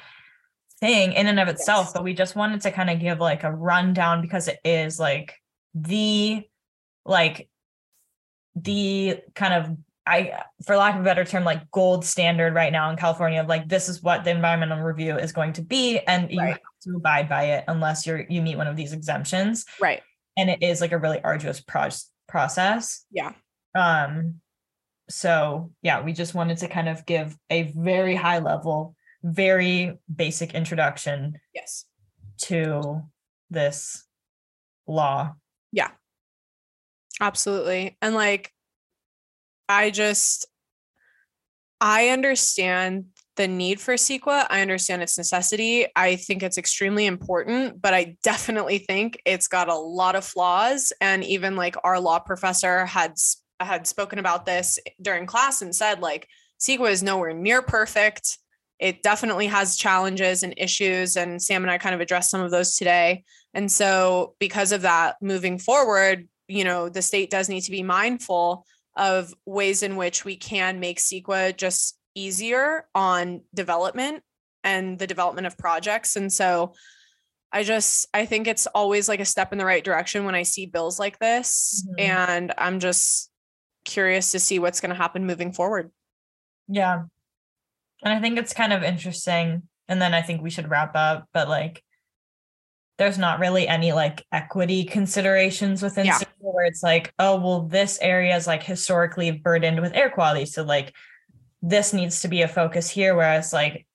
thing 0.80 1.12
in 1.12 1.26
and 1.26 1.40
of 1.40 1.48
itself. 1.48 1.86
Yes. 1.86 1.92
But 1.94 2.04
we 2.04 2.12
just 2.14 2.36
wanted 2.36 2.60
to 2.62 2.70
kind 2.70 2.90
of 2.90 3.00
give 3.00 3.18
like 3.20 3.42
a 3.44 3.50
rundown 3.52 4.20
because 4.22 4.48
it 4.48 4.58
is 4.64 4.98
like 5.00 5.34
the 5.74 6.42
like 7.04 7.48
the 8.56 9.18
kind 9.34 9.54
of 9.54 9.76
I 10.04 10.42
for 10.66 10.76
lack 10.76 10.96
of 10.96 11.00
a 11.02 11.04
better 11.04 11.24
term, 11.24 11.44
like 11.44 11.70
gold 11.70 12.04
standard 12.04 12.54
right 12.54 12.72
now 12.72 12.90
in 12.90 12.96
California 12.96 13.44
like 13.48 13.68
this 13.68 13.88
is 13.88 14.02
what 14.02 14.24
the 14.24 14.30
environmental 14.30 14.78
review 14.80 15.16
is 15.16 15.32
going 15.32 15.52
to 15.54 15.62
be, 15.62 16.00
and 16.00 16.30
you 16.30 16.40
have 16.40 16.58
to 16.82 16.96
abide 16.96 17.28
by 17.28 17.44
it 17.44 17.64
unless 17.68 18.04
you're 18.06 18.26
you 18.28 18.42
meet 18.42 18.56
one 18.56 18.66
of 18.66 18.76
these 18.76 18.92
exemptions 18.92 19.64
Right. 19.80 20.02
and 20.36 20.50
it 20.50 20.60
is 20.62 20.80
like 20.80 20.90
a 20.92 20.98
really 20.98 21.22
arduous 21.22 21.60
pro- 21.60 21.88
process 22.32 23.04
Yeah. 23.12 23.32
um 23.76 24.40
so 25.10 25.70
yeah 25.82 26.00
we 26.02 26.12
just 26.14 26.34
wanted 26.34 26.56
to 26.58 26.68
kind 26.68 26.88
of 26.88 27.04
give 27.04 27.36
a 27.50 27.64
very 27.76 28.16
high 28.16 28.38
level 28.38 28.96
very 29.22 29.98
basic 30.16 30.54
introduction 30.54 31.38
Yes. 31.54 31.84
to 32.48 33.02
this 33.50 34.04
law 34.88 35.34
Yeah. 35.70 35.90
Absolutely. 37.20 37.96
And 38.02 38.14
like, 38.16 38.50
I 39.68 39.90
just, 39.90 40.46
I 41.80 42.08
understand 42.08 43.04
the 43.36 43.48
need 43.48 43.80
for 43.80 43.94
CEQA. 43.94 44.46
I 44.50 44.60
understand 44.60 45.02
its 45.02 45.16
necessity. 45.16 45.86
I 45.96 46.16
think 46.16 46.42
it's 46.42 46.58
extremely 46.58 47.06
important, 47.06 47.80
but 47.80 47.94
I 47.94 48.16
definitely 48.22 48.78
think 48.78 49.20
it's 49.24 49.48
got 49.48 49.68
a 49.68 49.74
lot 49.74 50.16
of 50.16 50.24
flaws. 50.24 50.92
And 51.00 51.24
even 51.24 51.56
like 51.56 51.76
our 51.84 51.98
law 51.98 52.18
professor 52.18 52.86
had 52.86 53.14
had 53.60 53.86
spoken 53.86 54.18
about 54.18 54.44
this 54.44 54.78
during 55.00 55.24
class 55.24 55.62
and 55.62 55.74
said 55.74 56.00
like 56.00 56.28
CEQA 56.60 56.90
is 56.90 57.02
nowhere 57.02 57.32
near 57.32 57.62
perfect. 57.62 58.38
It 58.78 59.02
definitely 59.02 59.46
has 59.46 59.76
challenges 59.76 60.42
and 60.42 60.54
issues. 60.56 61.16
And 61.16 61.40
Sam 61.40 61.62
and 61.62 61.70
I 61.70 61.78
kind 61.78 61.94
of 61.94 62.00
addressed 62.00 62.30
some 62.30 62.40
of 62.40 62.50
those 62.50 62.76
today. 62.76 63.24
And 63.54 63.70
so, 63.70 64.34
because 64.40 64.72
of 64.72 64.82
that, 64.82 65.16
moving 65.22 65.58
forward, 65.58 66.28
you 66.48 66.64
know, 66.64 66.88
the 66.88 67.02
state 67.02 67.30
does 67.30 67.48
need 67.48 67.62
to 67.62 67.70
be 67.70 67.82
mindful 67.82 68.66
of 68.96 69.32
ways 69.46 69.82
in 69.82 69.96
which 69.96 70.24
we 70.24 70.36
can 70.36 70.80
make 70.80 70.98
CEQA 70.98 71.56
just 71.56 71.98
easier 72.14 72.86
on 72.94 73.42
development 73.54 74.22
and 74.64 74.98
the 74.98 75.06
development 75.06 75.46
of 75.46 75.58
projects. 75.58 76.16
And 76.16 76.32
so, 76.32 76.74
I 77.54 77.64
just 77.64 78.06
I 78.14 78.24
think 78.24 78.46
it's 78.46 78.66
always 78.68 79.08
like 79.10 79.20
a 79.20 79.24
step 79.26 79.52
in 79.52 79.58
the 79.58 79.66
right 79.66 79.84
direction 79.84 80.24
when 80.24 80.34
I 80.34 80.42
see 80.42 80.64
bills 80.66 80.98
like 80.98 81.18
this, 81.18 81.84
Mhm. 81.86 82.00
and 82.00 82.54
I'm 82.56 82.80
just 82.80 83.30
curious 83.84 84.32
to 84.32 84.38
see 84.38 84.58
what's 84.58 84.80
going 84.80 84.90
to 84.90 84.96
happen 84.96 85.26
moving 85.26 85.52
forward. 85.52 85.90
yeah 86.68 87.02
and 88.04 88.14
i 88.14 88.20
think 88.20 88.38
it's 88.38 88.54
kind 88.54 88.72
of 88.72 88.84
interesting 88.84 89.62
and 89.88 90.00
then 90.00 90.14
i 90.14 90.22
think 90.22 90.40
we 90.40 90.48
should 90.50 90.70
wrap 90.70 90.92
up 90.94 91.26
but 91.34 91.48
like 91.48 91.82
there's 92.98 93.18
not 93.18 93.40
really 93.40 93.66
any 93.66 93.92
like 93.92 94.24
equity 94.30 94.84
considerations 94.84 95.82
within 95.82 96.06
Yeah. 96.06 96.18
Where 96.38 96.64
it's 96.66 96.82
like 96.82 97.12
oh 97.18 97.40
well 97.40 97.62
this 97.62 97.98
area 98.00 98.36
is 98.36 98.46
like 98.46 98.62
historically 98.62 99.32
burdened 99.32 99.80
with 99.80 99.92
air 99.94 100.08
quality 100.10 100.46
so 100.46 100.62
like 100.62 100.94
this 101.62 101.92
needs 101.92 102.20
to 102.20 102.28
be 102.28 102.42
a 102.42 102.48
focus 102.48 102.90
here 102.90 103.14
whereas 103.14 103.52
like 103.52 103.86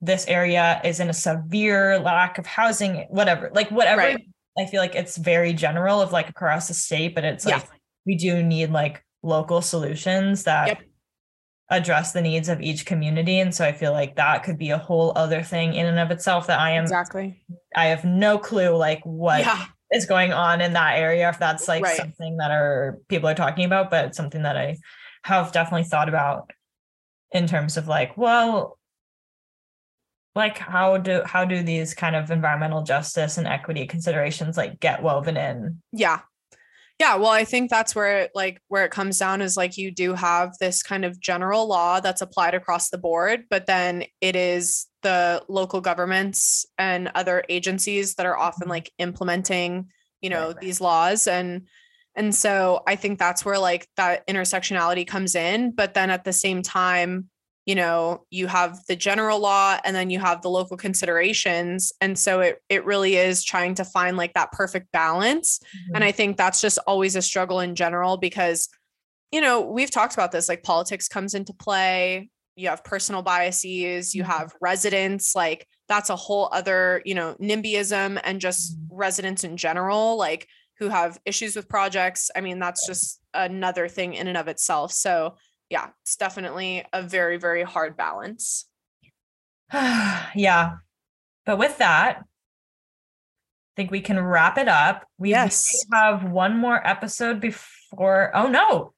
this 0.00 0.26
area 0.26 0.80
is 0.84 1.00
in 1.00 1.08
a 1.08 1.12
severe 1.14 1.98
lack 1.98 2.38
of 2.38 2.46
housing 2.46 3.06
whatever 3.08 3.50
like 3.54 3.70
whatever 3.70 4.02
Right. 4.02 4.26
i 4.58 4.66
feel 4.66 4.80
like 4.80 4.94
it's 4.94 5.16
very 5.16 5.52
general 5.54 6.00
of 6.02 6.12
like 6.12 6.28
across 6.28 6.68
the 6.68 6.74
state 6.74 7.14
but 7.14 7.24
it's 7.24 7.46
Yeah. 7.46 7.56
like 7.56 7.68
we 8.04 8.16
do 8.16 8.42
need 8.42 8.70
like 8.70 9.02
local 9.22 9.62
solutions 9.62 10.44
that 10.44 10.66
Yep. 10.68 10.78
address 11.70 12.12
the 12.12 12.20
needs 12.20 12.48
of 12.48 12.60
each 12.60 12.84
community 12.84 13.38
and 13.38 13.54
so 13.54 13.64
i 13.64 13.72
feel 13.72 13.92
like 13.92 14.16
that 14.16 14.42
could 14.44 14.58
be 14.58 14.70
a 14.70 14.78
whole 14.78 15.12
other 15.16 15.42
thing 15.42 15.74
in 15.74 15.86
and 15.86 15.98
of 15.98 16.10
itself 16.10 16.46
that 16.48 16.58
i 16.60 16.70
am 16.72 16.82
Exactly. 16.82 17.42
i 17.74 17.86
have 17.86 18.04
no 18.04 18.36
clue 18.38 18.76
like 18.76 19.00
what 19.04 19.40
is 19.40 19.46
yeah. 19.46 20.08
going 20.08 20.32
on 20.32 20.60
in 20.60 20.72
that 20.74 20.98
area 20.98 21.28
if 21.30 21.38
that's 21.38 21.68
like 21.68 21.84
Right. 21.84 21.96
something 21.96 22.36
that 22.38 22.50
are 22.50 22.98
people 23.08 23.28
are 23.28 23.34
talking 23.34 23.64
about 23.64 23.88
but 23.90 24.06
it's 24.06 24.16
something 24.16 24.42
that 24.42 24.56
i 24.58 24.76
have 25.24 25.52
definitely 25.52 25.84
thought 25.84 26.08
about 26.08 26.50
in 27.32 27.46
terms 27.46 27.76
of 27.76 27.88
like, 27.88 28.16
well, 28.16 28.78
like 30.34 30.58
how 30.58 30.96
do 30.96 31.22
how 31.26 31.44
do 31.44 31.62
these 31.62 31.94
kind 31.94 32.16
of 32.16 32.30
environmental 32.30 32.82
justice 32.82 33.36
and 33.36 33.46
equity 33.46 33.86
considerations 33.86 34.56
like 34.56 34.80
get 34.80 35.02
woven 35.02 35.36
in? 35.36 35.82
Yeah. 35.92 36.20
Yeah, 36.98 37.16
well, 37.16 37.30
I 37.30 37.44
think 37.44 37.68
that's 37.68 37.96
where 37.96 38.20
it 38.20 38.30
like 38.34 38.60
where 38.68 38.84
it 38.84 38.92
comes 38.92 39.18
down 39.18 39.42
is 39.42 39.56
like 39.56 39.76
you 39.76 39.90
do 39.90 40.14
have 40.14 40.56
this 40.60 40.82
kind 40.82 41.04
of 41.04 41.18
general 41.20 41.66
law 41.66 42.00
that's 42.00 42.22
applied 42.22 42.54
across 42.54 42.90
the 42.90 42.98
board, 42.98 43.44
but 43.50 43.66
then 43.66 44.04
it 44.20 44.36
is 44.36 44.86
the 45.02 45.42
local 45.48 45.80
governments 45.80 46.64
and 46.78 47.10
other 47.14 47.44
agencies 47.48 48.14
that 48.14 48.26
are 48.26 48.38
often 48.38 48.64
mm-hmm. 48.64 48.70
like 48.70 48.92
implementing, 48.98 49.88
you 50.20 50.30
know, 50.30 50.48
Right, 50.48 50.54
right. 50.54 50.60
these 50.60 50.80
laws 50.80 51.26
and 51.26 51.66
and 52.14 52.34
so 52.34 52.82
I 52.86 52.96
think 52.96 53.18
that's 53.18 53.44
where 53.44 53.58
like 53.58 53.86
that 53.96 54.26
intersectionality 54.26 55.06
comes 55.06 55.34
in, 55.34 55.72
but 55.72 55.94
then 55.94 56.10
at 56.10 56.24
the 56.24 56.32
same 56.32 56.62
time, 56.62 57.28
you 57.64 57.74
know, 57.76 58.26
you 58.30 58.48
have 58.48 58.80
the 58.88 58.96
general 58.96 59.38
law 59.38 59.78
and 59.84 59.94
then 59.94 60.10
you 60.10 60.18
have 60.18 60.42
the 60.42 60.50
local 60.50 60.76
considerations 60.76 61.92
and 62.00 62.18
so 62.18 62.40
it 62.40 62.58
it 62.68 62.84
really 62.84 63.16
is 63.16 63.44
trying 63.44 63.74
to 63.76 63.84
find 63.84 64.16
like 64.16 64.34
that 64.34 64.50
perfect 64.52 64.90
balance 64.92 65.60
and 65.94 66.02
I 66.02 66.10
think 66.12 66.36
that's 66.36 66.60
just 66.60 66.78
always 66.86 67.14
a 67.16 67.22
struggle 67.22 67.60
in 67.60 67.74
general 67.76 68.16
because, 68.16 68.68
you 69.30 69.40
know, 69.40 69.60
we've 69.60 69.90
talked 69.90 70.14
about 70.14 70.32
this 70.32 70.48
like 70.48 70.62
politics 70.64 71.08
comes 71.08 71.34
into 71.34 71.52
play. 71.54 72.28
You 72.56 72.68
have 72.68 72.84
personal 72.84 73.22
biases, 73.22 74.14
you 74.14 74.24
Mhm. 74.24 74.26
have 74.26 74.54
residents, 74.60 75.34
like 75.34 75.66
that's 75.88 76.10
a 76.10 76.16
whole 76.16 76.48
other, 76.52 77.00
you 77.04 77.14
know, 77.14 77.36
NIMBYism 77.40 78.20
and 78.24 78.40
just 78.40 78.76
Mhm. 78.76 78.88
residents 78.90 79.44
in 79.44 79.56
general, 79.56 80.16
like 80.16 80.48
who 80.82 80.88
have 80.90 81.18
issues 81.24 81.54
with 81.56 81.68
projects. 81.68 82.30
I 82.34 82.40
mean, 82.40 82.58
that's 82.58 82.86
just 82.86 83.20
another 83.34 83.88
thing 83.88 84.14
in 84.14 84.28
and 84.28 84.36
of 84.36 84.48
itself. 84.48 84.92
So, 84.92 85.36
yeah, 85.70 85.90
it's 86.02 86.16
definitely 86.16 86.84
a 86.92 87.02
very, 87.02 87.36
very 87.38 87.62
hard 87.62 87.96
balance. 87.96 88.66
yeah. 89.72 90.72
But 91.46 91.58
with 91.58 91.78
that, 91.78 92.18
I 92.18 92.24
think 93.76 93.90
we 93.90 94.00
can 94.00 94.20
wrap 94.22 94.58
it 94.58 94.68
up. 94.68 95.06
We, 95.18 95.30
Yes. 95.30 95.68
have 95.92 96.24
one 96.24 96.58
more 96.58 96.86
episode 96.86 97.40
before. 97.40 98.30
Oh 98.34 98.48
no. 98.48 98.92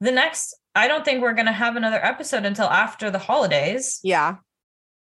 The 0.00 0.10
next, 0.12 0.56
I 0.74 0.88
don't 0.88 1.04
think 1.04 1.22
we're 1.22 1.34
gonna 1.34 1.52
have 1.52 1.76
another 1.76 2.04
episode 2.04 2.44
until 2.44 2.66
after 2.66 3.10
the 3.10 3.18
holidays. 3.18 4.00
Yeah. 4.02 4.36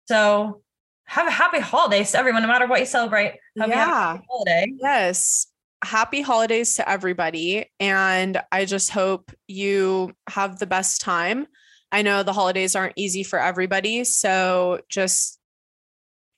So 0.09 0.63
have 1.05 1.29
a 1.29 1.31
happy 1.31 1.61
holidays 1.61 2.11
to 2.13 2.19
everyone, 2.19 2.43
no 2.43 2.49
matter 2.49 2.67
what 2.67 2.81
you 2.81 2.87
celebrate. 2.87 3.39
Have 3.59 3.69
a 3.69 3.73
Yeah. 3.73 3.85
happy 3.87 4.25
holiday. 4.29 4.67
Yes. 4.81 5.47
Happy 5.85 6.23
holidays 6.23 6.77
to 6.77 6.89
everybody. 6.89 7.71
And 7.79 8.41
I 8.51 8.65
just 8.65 8.91
hope 8.91 9.31
you 9.47 10.13
have 10.29 10.59
the 10.59 10.67
best 10.67 11.01
time. 11.01 11.47
I 11.93 12.03
know 12.03 12.23
the 12.23 12.33
holidays 12.33 12.75
aren't 12.75 12.95
easy 12.97 13.23
for 13.23 13.39
everybody. 13.39 14.05
So 14.05 14.81
just 14.89 15.39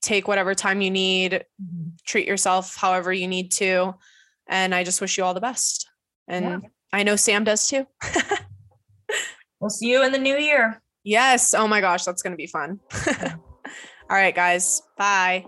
take 0.03 0.29
whatever 0.29 0.55
time 0.55 0.81
you 0.81 0.91
need, 0.91 1.33
mm-hmm. 1.33 1.91
treat 2.07 2.27
yourself 2.27 2.77
however 2.77 3.13
you 3.13 3.27
need 3.27 3.53
to. 3.53 3.95
And 4.49 4.75
I 4.75 4.85
just 4.85 5.01
wish 5.01 5.19
you 5.19 5.25
all 5.25 5.35
the 5.35 5.41
best. 5.41 5.89
And 6.27 6.45
Yeah. 6.45 6.69
I 6.93 7.03
know 7.03 7.17
Sam 7.17 7.45
does 7.45 7.69
too. 7.69 7.87
We'll 9.61 9.71
see 9.71 9.91
you 9.91 10.05
in 10.05 10.13
the 10.13 10.19
new 10.19 10.37
year. 10.37 10.81
yes. 11.03 11.55
Oh 11.55 11.67
my 11.67 11.81
gosh, 11.81 12.05
that's 12.05 12.23
going 12.23 12.33
to 12.33 12.37
be 12.37 12.47
fun. 12.47 12.79
all 13.09 13.37
right, 14.09 14.35
guys. 14.35 14.83
Bye. 14.97 15.47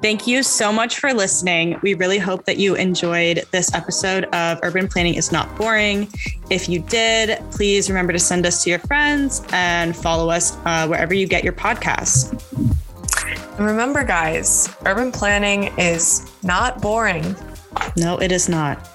Thank 0.00 0.28
you 0.28 0.44
so 0.44 0.72
much 0.72 1.00
for 1.00 1.12
listening. 1.12 1.76
We 1.82 1.94
really 1.94 2.18
hope 2.18 2.44
that 2.44 2.56
you 2.56 2.76
enjoyed 2.76 3.44
this 3.50 3.74
episode 3.74 4.24
of 4.26 4.60
Urban 4.62 4.86
Planning 4.86 5.14
is 5.14 5.32
Not 5.32 5.52
Boring. 5.56 6.08
If 6.50 6.68
you 6.68 6.78
did, 6.78 7.40
please 7.50 7.90
remember 7.90 8.12
to 8.12 8.18
send 8.20 8.46
us 8.46 8.62
to 8.62 8.70
your 8.70 8.78
friends 8.78 9.42
and 9.50 9.96
follow 9.96 10.30
us 10.30 10.56
uh, 10.64 10.86
wherever 10.86 11.14
you 11.14 11.26
get 11.26 11.42
your 11.42 11.52
podcasts. 11.52 12.30
And 13.58 13.66
remember, 13.66 14.04
guys, 14.04 14.72
urban 14.86 15.10
planning 15.10 15.76
is 15.76 16.30
not 16.44 16.80
boring. 16.80 17.34
No, 17.96 18.18
it 18.18 18.30
is 18.30 18.48
not. 18.48 18.88